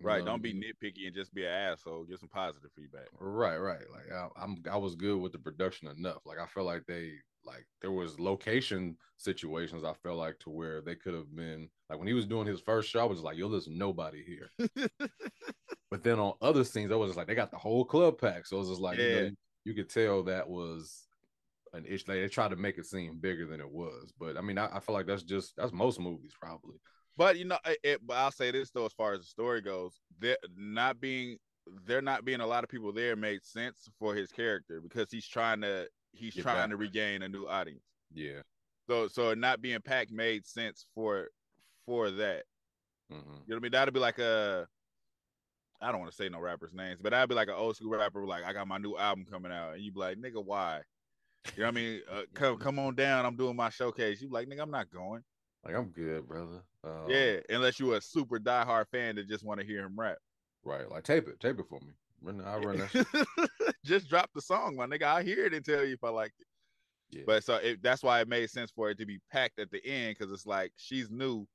You 0.00 0.06
Right. 0.06 0.18
know 0.20 0.32
Don't 0.32 0.42
be 0.42 0.54
nitpicky 0.54 1.06
and 1.06 1.14
just 1.14 1.34
be 1.34 1.44
an 1.44 1.52
asshole. 1.52 2.04
Get 2.04 2.20
some 2.20 2.28
positive 2.28 2.70
feedback. 2.74 3.08
Right, 3.18 3.58
right. 3.58 3.90
Like 3.92 4.10
I, 4.12 4.28
I'm 4.40 4.62
I 4.70 4.76
was 4.76 4.94
good 4.94 5.20
with 5.20 5.32
the 5.32 5.38
production 5.38 5.88
enough. 5.88 6.24
Like 6.24 6.38
I 6.38 6.46
felt 6.46 6.66
like 6.66 6.86
they 6.86 7.12
like 7.44 7.66
there 7.80 7.90
was 7.92 8.18
location 8.20 8.96
situations 9.16 9.84
I 9.84 9.94
felt 9.94 10.18
like 10.18 10.38
to 10.40 10.50
where 10.50 10.80
they 10.80 10.94
could 10.94 11.14
have 11.14 11.34
been 11.34 11.68
like 11.88 11.98
when 11.98 12.08
he 12.08 12.14
was 12.14 12.26
doing 12.26 12.46
his 12.46 12.60
first 12.60 12.88
show, 12.90 13.00
I 13.00 13.04
was 13.04 13.20
like, 13.20 13.36
yo, 13.36 13.48
there's 13.48 13.68
nobody 13.68 14.22
here. 14.24 14.50
But 15.90 16.04
then 16.04 16.20
on 16.20 16.34
other 16.40 16.62
scenes, 16.64 16.92
I 16.92 16.94
was 16.94 17.08
just 17.08 17.18
like, 17.18 17.26
they 17.26 17.34
got 17.34 17.50
the 17.50 17.58
whole 17.58 17.84
club 17.84 18.20
pack. 18.20 18.46
So 18.46 18.56
it 18.56 18.60
was 18.60 18.68
just 18.68 18.80
like, 18.80 19.00
you, 19.00 19.10
know, 19.10 19.18
you, 19.18 19.36
you 19.64 19.74
could 19.74 19.90
tell 19.90 20.22
that 20.24 20.48
was 20.48 21.06
an 21.72 21.84
issue. 21.84 22.04
Like 22.08 22.20
they 22.20 22.28
tried 22.28 22.50
to 22.50 22.56
make 22.56 22.78
it 22.78 22.86
seem 22.86 23.18
bigger 23.18 23.46
than 23.46 23.60
it 23.60 23.70
was. 23.70 24.12
But 24.18 24.36
I 24.36 24.40
mean, 24.40 24.58
I, 24.58 24.76
I 24.76 24.80
feel 24.80 24.94
like 24.94 25.06
that's 25.06 25.24
just 25.24 25.56
that's 25.56 25.72
most 25.72 25.98
movies 25.98 26.32
probably. 26.40 26.76
But 27.20 27.36
you 27.38 27.44
know, 27.44 27.58
it, 27.66 27.78
it- 27.84 28.06
but 28.06 28.14
I'll 28.16 28.30
say 28.32 28.50
this 28.50 28.70
though, 28.70 28.86
as 28.86 28.94
far 28.94 29.12
as 29.12 29.20
the 29.20 29.26
story 29.26 29.60
goes, 29.60 30.00
there 30.18 30.38
not 30.56 31.02
being 31.02 31.36
there 31.84 32.00
not 32.00 32.24
being 32.24 32.40
a 32.40 32.46
lot 32.46 32.64
of 32.64 32.70
people 32.70 32.92
there 32.94 33.14
made 33.14 33.44
sense 33.44 33.90
for 33.98 34.14
his 34.14 34.32
character 34.32 34.80
because 34.80 35.10
he's 35.10 35.26
trying 35.28 35.60
to 35.60 35.86
he's 36.12 36.34
Get 36.34 36.40
trying 36.44 36.56
back. 36.56 36.70
to 36.70 36.78
regain 36.78 37.20
a 37.20 37.28
new 37.28 37.46
audience. 37.46 37.84
Yeah. 38.10 38.40
So 38.88 39.06
so 39.08 39.34
not 39.34 39.60
being 39.60 39.82
packed 39.82 40.10
made 40.10 40.46
sense 40.46 40.86
for 40.94 41.28
for 41.84 42.10
that. 42.10 42.46
hmm 43.10 43.16
You 43.18 43.22
know 43.22 43.42
what 43.48 43.56
I 43.56 43.60
mean? 43.60 43.72
That'd 43.72 43.92
be 43.92 44.00
like 44.00 44.18
a 44.18 44.66
I 45.78 45.90
don't 45.92 46.00
want 46.00 46.10
to 46.12 46.16
say 46.16 46.30
no 46.30 46.40
rappers' 46.40 46.72
names, 46.72 47.00
but 47.02 47.10
that'd 47.10 47.28
be 47.28 47.34
like 47.34 47.48
an 47.48 47.54
old 47.54 47.76
school 47.76 47.90
rapper 47.90 48.24
like 48.24 48.44
I 48.44 48.54
got 48.54 48.66
my 48.66 48.78
new 48.78 48.96
album 48.96 49.26
coming 49.26 49.52
out, 49.52 49.74
and 49.74 49.82
you 49.82 49.92
be 49.92 50.00
like, 50.00 50.16
nigga, 50.16 50.42
why? 50.42 50.84
You 51.54 51.64
know 51.64 51.68
what 51.68 51.68
I 51.68 51.70
mean? 51.72 52.02
Uh, 52.10 52.22
come 52.34 52.56
come 52.56 52.78
on 52.78 52.94
down, 52.94 53.26
I'm 53.26 53.36
doing 53.36 53.56
my 53.56 53.68
showcase. 53.68 54.22
You 54.22 54.28
be 54.28 54.34
like, 54.34 54.48
nigga, 54.48 54.62
I'm 54.62 54.70
not 54.70 54.90
going. 54.90 55.22
Like 55.64 55.74
I'm 55.74 55.88
good, 55.90 56.26
brother. 56.26 56.62
Um, 56.84 57.08
yeah, 57.08 57.36
unless 57.50 57.78
you 57.78 57.94
a 57.94 58.00
super 58.00 58.38
diehard 58.38 58.88
fan 58.90 59.16
that 59.16 59.28
just 59.28 59.44
want 59.44 59.60
to 59.60 59.66
hear 59.66 59.80
him 59.84 59.98
rap. 59.98 60.18
Right. 60.64 60.90
Like 60.90 61.04
tape 61.04 61.28
it, 61.28 61.40
tape 61.40 61.58
it 61.58 61.66
for 61.68 61.80
me. 61.80 61.92
Run, 62.22 62.40
I 62.42 62.56
run 62.56 62.78
that. 62.78 63.50
Just 63.84 64.10
drop 64.10 64.28
the 64.34 64.42
song, 64.42 64.76
my 64.76 64.86
nigga. 64.86 65.04
I'll 65.04 65.24
hear 65.24 65.46
it 65.46 65.54
and 65.54 65.64
tell 65.64 65.82
you 65.84 65.94
if 65.94 66.04
I 66.04 66.10
like 66.10 66.32
it. 66.38 66.46
Yeah. 67.10 67.22
But 67.26 67.44
so 67.44 67.54
it, 67.56 67.82
that's 67.82 68.02
why 68.02 68.20
it 68.20 68.28
made 68.28 68.50
sense 68.50 68.70
for 68.70 68.90
it 68.90 68.98
to 68.98 69.06
be 69.06 69.18
packed 69.32 69.58
at 69.58 69.70
the 69.70 69.82
end 69.86 70.16
because 70.18 70.30
it's 70.32 70.44
like 70.46 70.72
she's 70.76 71.10
new, 71.10 71.46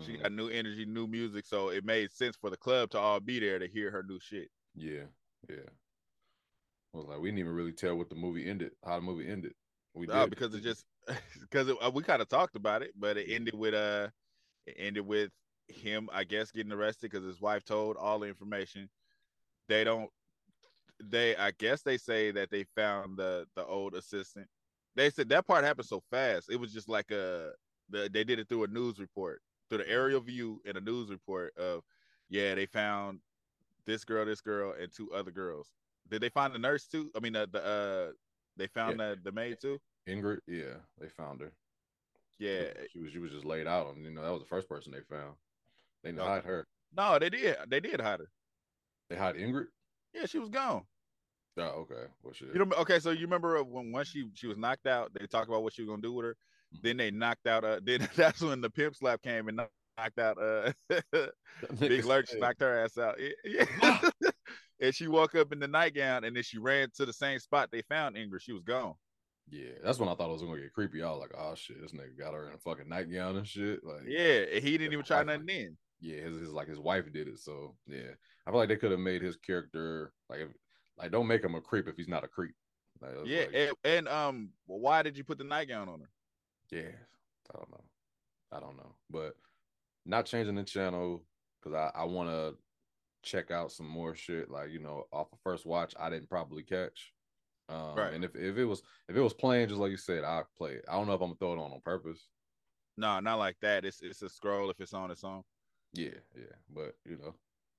she 0.00 0.12
Mhm. 0.12 0.22
got 0.22 0.32
new 0.32 0.48
energy, 0.48 0.84
new 0.84 1.08
music, 1.08 1.44
so 1.44 1.70
it 1.70 1.84
made 1.84 2.12
sense 2.12 2.36
for 2.36 2.50
the 2.50 2.56
club 2.56 2.90
to 2.90 2.98
all 2.98 3.18
be 3.18 3.40
there 3.40 3.58
to 3.58 3.66
hear 3.66 3.90
her 3.90 4.04
new 4.04 4.20
shit. 4.20 4.48
Yeah, 4.74 5.06
yeah. 5.48 5.68
I 6.94 6.98
was 6.98 7.06
like, 7.06 7.18
we 7.18 7.28
didn't 7.28 7.40
even 7.40 7.52
really 7.52 7.72
tell 7.72 7.96
what 7.96 8.08
the 8.08 8.14
movie 8.14 8.48
ended, 8.48 8.72
how 8.84 8.96
the 8.96 9.02
movie 9.02 9.28
ended. 9.28 9.54
We 9.94 10.06
No, 10.06 10.26
did 10.26 10.26
because 10.26 10.54
it 10.54 10.60
just 10.62 10.86
because 11.40 11.70
uh, 11.70 11.90
we 11.92 12.02
kind 12.02 12.22
of 12.22 12.28
talked 12.28 12.56
about 12.56 12.82
it, 12.82 12.92
but 12.96 13.16
it 13.16 13.28
ended 13.30 13.54
with 13.54 13.74
uh, 13.74 14.10
it 14.66 14.74
ended 14.78 15.06
with 15.06 15.32
him, 15.68 16.08
I 16.12 16.24
guess, 16.24 16.50
getting 16.50 16.72
arrested 16.72 17.10
because 17.10 17.24
his 17.24 17.40
wife 17.40 17.64
told 17.64 17.96
all 17.96 18.20
the 18.20 18.28
information. 18.28 18.90
They 19.68 19.84
don't. 19.84 20.10
They, 21.02 21.36
I 21.36 21.52
guess, 21.52 21.82
they 21.82 21.98
say 21.98 22.30
that 22.32 22.50
they 22.50 22.64
found 22.64 23.18
the 23.18 23.48
the 23.54 23.64
old 23.64 23.94
assistant. 23.94 24.48
They 24.94 25.10
said 25.10 25.28
that 25.30 25.46
part 25.46 25.64
happened 25.64 25.86
so 25.86 26.00
fast. 26.00 26.50
It 26.50 26.56
was 26.56 26.72
just 26.72 26.88
like 26.88 27.10
a 27.10 27.54
the, 27.88 28.08
they 28.12 28.24
did 28.24 28.38
it 28.38 28.48
through 28.48 28.64
a 28.64 28.68
news 28.68 29.00
report, 29.00 29.42
through 29.68 29.78
the 29.78 29.88
aerial 29.88 30.20
view 30.20 30.60
and 30.64 30.76
a 30.76 30.80
news 30.80 31.10
report 31.10 31.56
of, 31.56 31.84
yeah, 32.28 32.54
they 32.54 32.66
found 32.66 33.20
this 33.86 34.04
girl, 34.04 34.24
this 34.24 34.40
girl, 34.40 34.72
and 34.72 34.92
two 34.92 35.12
other 35.12 35.30
girls. 35.30 35.74
Did 36.08 36.22
they 36.22 36.28
find 36.30 36.54
the 36.54 36.58
nurse 36.58 36.86
too? 36.88 37.10
I 37.16 37.20
mean, 37.20 37.32
the, 37.34 37.46
the 37.46 37.62
uh, 37.64 38.12
they 38.56 38.66
found 38.66 39.00
that 39.00 39.24
the 39.24 39.32
maid 39.32 39.58
too. 39.60 39.78
Ingrid. 40.08 40.40
Yeah, 40.46 40.74
they 41.00 41.08
found 41.08 41.40
her. 41.40 41.52
Yeah, 42.38 42.64
she 42.92 42.98
was 42.98 43.12
she 43.12 43.18
was 43.18 43.30
just 43.30 43.44
laid 43.44 43.66
out, 43.66 43.94
and 43.94 44.04
you 44.04 44.10
know 44.10 44.22
that 44.22 44.32
was 44.32 44.42
the 44.42 44.48
first 44.48 44.68
person 44.68 44.92
they 44.92 45.00
found. 45.14 45.34
They 46.02 46.10
didn't 46.10 46.26
hide 46.26 46.44
her. 46.44 46.66
No, 46.96 47.18
they 47.18 47.30
did. 47.30 47.56
They 47.68 47.80
did 47.80 48.00
hide 48.00 48.20
her. 48.20 48.30
They 49.08 49.16
hide 49.16 49.36
Ingrid. 49.36 49.66
Yeah, 50.12 50.26
she 50.26 50.38
was 50.38 50.48
gone. 50.48 50.82
Oh, 51.58 51.62
okay. 51.62 52.06
Well, 52.22 52.32
shit. 52.32 52.48
You 52.54 52.64
know, 52.64 52.76
okay, 52.78 52.98
so 52.98 53.10
you 53.10 53.22
remember 53.22 53.62
when 53.62 53.92
once 53.92 54.08
she 54.08 54.28
she 54.34 54.46
was 54.46 54.56
knocked 54.58 54.86
out, 54.86 55.12
they 55.18 55.26
talked 55.26 55.48
about 55.48 55.62
what 55.62 55.72
she 55.74 55.82
was 55.82 55.88
gonna 55.90 56.02
do 56.02 56.12
with 56.12 56.24
her. 56.24 56.36
Mhm. 56.74 56.82
Then 56.82 56.96
they 56.96 57.10
knocked 57.10 57.46
out. 57.46 57.64
Uh, 57.64 57.80
then 57.84 58.08
that's 58.16 58.40
when 58.40 58.60
the 58.60 58.70
pimp 58.70 58.96
slap 58.96 59.22
came 59.22 59.48
and 59.48 59.60
knocked 59.98 60.18
out. 60.18 60.38
Uh, 60.42 60.72
Big 61.78 62.04
Lurch 62.04 62.30
knocked 62.38 62.60
her 62.62 62.84
ass 62.84 62.98
out. 62.98 63.18
Yeah, 63.44 63.66
yeah. 63.82 64.00
And 64.82 64.94
she 64.94 65.08
woke 65.08 65.34
up 65.34 65.52
in 65.52 65.60
the 65.60 65.68
nightgown, 65.68 66.24
and 66.24 66.36
then 66.36 66.42
she 66.42 66.58
ran 66.58 66.90
to 66.96 67.06
the 67.06 67.12
same 67.14 67.38
spot 67.38 67.70
they 67.72 67.82
found 67.82 68.16
Ingrid. 68.16 68.42
She 68.42 68.52
was 68.52 68.64
gone. 68.64 68.94
Yeah, 69.50 69.72
that's 69.84 69.98
when 69.98 70.08
I 70.08 70.14
thought 70.14 70.28
it 70.30 70.32
was 70.32 70.42
gonna 70.42 70.60
get 70.60 70.72
creepy. 70.72 71.02
I 71.02 71.10
was 71.10 71.20
like, 71.20 71.32
oh 71.36 71.54
shit, 71.54 71.80
this 71.80 71.92
nigga 71.92 72.18
got 72.18 72.34
her 72.34 72.48
in 72.48 72.54
a 72.54 72.58
fucking 72.58 72.88
nightgown 72.88 73.36
and 73.36 73.46
shit. 73.46 73.84
Like, 73.84 74.02
Yeah, 74.06 74.44
and 74.54 74.62
he 74.62 74.78
didn't 74.78 74.92
even 74.92 75.04
try 75.04 75.18
wife 75.18 75.26
nothing 75.26 75.48
in. 75.48 75.76
yeah, 76.00 76.20
his, 76.22 76.38
his 76.38 76.52
like 76.52 76.68
his 76.68 76.78
wife 76.78 77.12
did 77.12 77.28
it. 77.28 77.38
So 77.38 77.74
yeah, 77.86 78.12
I 78.46 78.50
feel 78.50 78.58
like 78.58 78.68
they 78.68 78.76
could 78.76 78.90
have 78.92 79.00
made 79.00 79.22
his 79.22 79.36
character 79.36 80.12
like, 80.28 80.40
if, 80.40 80.48
like 80.98 81.10
don't 81.10 81.26
make 81.26 81.44
him 81.44 81.54
a 81.54 81.60
creep 81.60 81.88
if 81.88 81.96
he's 81.96 82.08
not 82.08 82.24
a 82.24 82.28
creep. 82.28 82.54
Like, 83.00 83.12
Yeah, 83.24 83.40
like, 83.46 83.54
and, 83.54 83.72
and 83.84 84.08
um, 84.08 84.50
why 84.66 85.02
did 85.02 85.16
you 85.16 85.24
put 85.24 85.38
the 85.38 85.44
nightgown 85.44 85.88
on 85.88 86.00
her? 86.00 86.10
yeah, 86.70 86.92
I 87.52 87.58
don't 87.58 87.70
know, 87.70 87.84
I 88.52 88.60
don't 88.60 88.76
know, 88.76 88.94
but 89.10 89.34
not 90.06 90.26
changing 90.26 90.54
the 90.54 90.64
channel 90.64 91.24
because 91.60 91.74
I 91.76 92.00
I 92.00 92.04
want 92.04 92.28
to 92.30 92.54
check 93.22 93.50
out 93.50 93.72
some 93.72 93.86
more 93.88 94.14
shit. 94.14 94.50
Like 94.50 94.70
you 94.70 94.78
know, 94.78 95.04
off 95.12 95.32
of 95.32 95.38
first 95.42 95.66
watch, 95.66 95.94
I 95.98 96.10
didn't 96.10 96.28
probably 96.28 96.62
catch. 96.62 97.12
Um, 97.68 97.94
Right. 97.96 98.12
And 98.12 98.24
if, 98.24 98.34
if 98.34 98.56
it 98.56 98.64
was 98.64 98.82
if 99.08 99.16
it 99.16 99.20
was 99.20 99.34
playing 99.34 99.68
just 99.68 99.80
like 99.80 99.90
you 99.90 99.96
said, 99.96 100.24
I'd 100.24 100.44
play 100.56 100.72
it. 100.72 100.84
I 100.88 100.92
don't 100.92 101.06
know 101.06 101.14
if 101.14 101.20
I'm 101.20 101.28
gonna 101.28 101.38
throw 101.38 101.52
it 101.54 101.58
on 101.58 101.72
on 101.72 101.80
purpose. 101.84 102.28
No, 102.96 103.20
not 103.20 103.36
like 103.36 103.56
that. 103.62 103.84
It's 103.84 104.02
it's 104.02 104.22
a 104.22 104.28
scroll. 104.28 104.70
If 104.70 104.80
it's 104.80 104.92
on, 104.92 105.10
it's 105.10 105.24
on. 105.24 105.42
Yeah, 105.94 106.18
yeah, 106.34 106.54
but 106.74 106.94
you 107.04 107.16
know, 107.16 107.34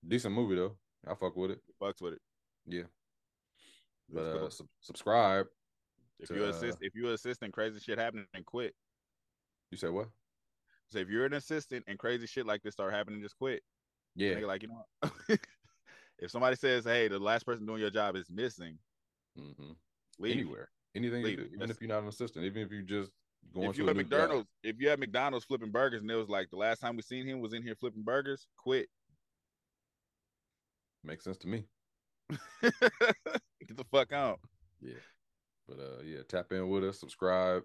decent 0.07 0.33
movie 0.33 0.55
though. 0.55 0.75
I 1.07 1.15
fuck 1.15 1.35
with 1.35 1.51
it. 1.51 1.61
Fucks 1.81 2.01
with 2.01 2.13
it. 2.13 2.21
Yeah, 2.65 2.83
but 4.09 4.21
uh, 4.21 4.49
sub- 4.49 4.67
subscribe. 4.79 5.47
if 6.19 6.29
to, 6.29 6.35
you 6.35 6.45
uh, 6.45 6.49
assist, 6.49 6.77
if 6.81 6.95
you 6.95 7.09
assist 7.09 7.43
and 7.43 7.51
crazy 7.51 7.79
shit 7.79 7.99
happening, 7.99 8.25
then 8.33 8.43
quit. 8.43 8.73
You 9.71 9.77
say 9.77 9.89
what? 9.89 10.09
So 10.89 10.99
if 10.99 11.09
you're 11.09 11.25
an 11.25 11.33
assistant 11.33 11.83
and 11.87 11.97
crazy 11.97 12.27
shit 12.27 12.45
like 12.45 12.61
this 12.61 12.73
start 12.73 12.93
happening, 12.93 13.21
just 13.21 13.37
quit. 13.37 13.63
Yeah, 14.15 14.35
Nigga, 14.35 14.47
like 14.47 14.61
you 14.63 14.69
know, 14.69 15.09
if 16.19 16.29
somebody 16.31 16.55
says, 16.55 16.83
"Hey, 16.85 17.07
the 17.07 17.19
last 17.19 17.45
person 17.45 17.65
doing 17.65 17.81
your 17.81 17.89
job 17.89 18.15
is 18.15 18.29
missing," 18.29 18.77
hmm 19.35 19.71
leave. 20.19 20.37
anywhere, 20.37 20.69
anything, 20.95 21.23
Leave. 21.23 21.39
even 21.53 21.69
if 21.69 21.81
you're 21.81 21.89
not 21.89 22.03
an 22.03 22.09
assistant, 22.09 22.45
even 22.45 22.61
if 22.61 22.71
you 22.71 22.83
just 22.83 23.11
going 23.53 23.71
If 23.71 23.77
to 23.77 23.83
you 23.83 23.89
at. 23.89 23.95
McDonald's, 23.95 24.49
if 24.63 24.75
you 24.79 24.89
at 24.89 24.99
McDonald's 24.99 25.45
flipping 25.45 25.71
burgers, 25.71 26.01
and 26.01 26.11
it 26.11 26.15
was 26.15 26.29
like 26.29 26.49
the 26.49 26.57
last 26.57 26.79
time 26.79 26.95
we 26.95 27.01
seen 27.01 27.27
him 27.27 27.39
was 27.41 27.53
in 27.53 27.63
here 27.63 27.75
flipping 27.75 28.03
burgers, 28.03 28.47
quit. 28.57 28.87
makes 31.03 31.23
sense 31.23 31.37
to 31.37 31.47
me. 31.47 31.65
Get 32.61 33.77
the 33.77 33.85
fuck 33.91 34.13
out. 34.13 34.39
Yeah, 34.81 34.93
but 35.67 35.79
uh, 35.79 36.01
yeah, 36.03 36.19
tap 36.27 36.51
in 36.51 36.69
with 36.69 36.83
us, 36.83 36.99
subscribe, 36.99 37.63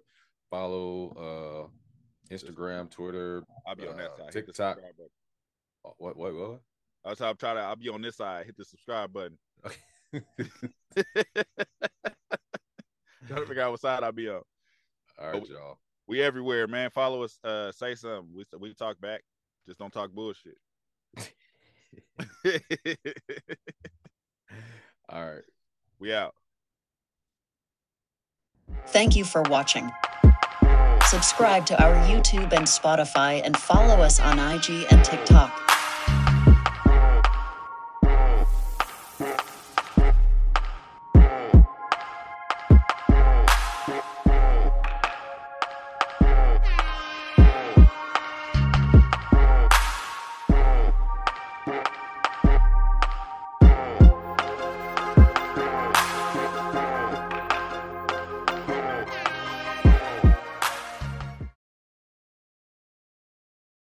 follow, 0.50 1.68
uh, 1.70 2.34
Instagram, 2.34 2.90
Twitter, 2.90 3.42
I'll 3.66 3.76
be 3.76 3.86
on 3.86 3.96
that 3.98 4.12
Uh, 4.12 4.16
side. 4.16 4.32
TikTok. 4.32 4.78
Subscribe 5.84 5.96
button. 5.98 6.12
uh, 6.12 6.12
what, 6.14 6.16
what, 6.16 6.34
what? 6.34 6.60
That's 7.04 7.20
how 7.20 7.30
I'm 7.30 7.36
trying 7.36 7.56
to. 7.56 7.62
I'll 7.62 7.76
be 7.76 7.88
on 7.88 8.02
this 8.02 8.16
side. 8.16 8.46
Hit 8.46 8.56
the 8.56 8.64
subscribe 8.64 9.12
button. 9.12 9.38
trying 13.28 13.40
to 13.40 13.46
figure 13.46 13.62
out 13.62 13.70
what 13.70 13.80
side 13.80 14.02
I'll 14.02 14.12
be 14.12 14.28
on. 14.28 14.42
All 15.20 15.32
right, 15.32 15.48
y'all. 15.48 15.78
We 16.06 16.22
everywhere, 16.22 16.66
man. 16.66 16.90
Follow 16.90 17.22
us. 17.22 17.38
Uh, 17.44 17.72
say 17.72 17.94
something. 17.94 18.28
We 18.34 18.44
we 18.58 18.74
talk 18.74 19.00
back. 19.00 19.22
Just 19.66 19.78
don't 19.78 19.92
talk 19.92 20.10
bullshit. 20.12 20.56
All 25.10 25.24
right. 25.24 25.42
we 25.98 26.12
out. 26.12 26.34
Thank 28.88 29.16
you 29.16 29.24
for 29.24 29.42
watching. 29.42 29.90
Subscribe 31.06 31.64
to 31.66 31.82
our 31.82 31.94
YouTube 32.06 32.52
and 32.52 32.66
Spotify 32.66 33.40
and 33.42 33.56
follow 33.56 34.02
us 34.02 34.20
on 34.20 34.38
IG 34.38 34.86
and 34.90 35.02
TikTok. 35.04 35.67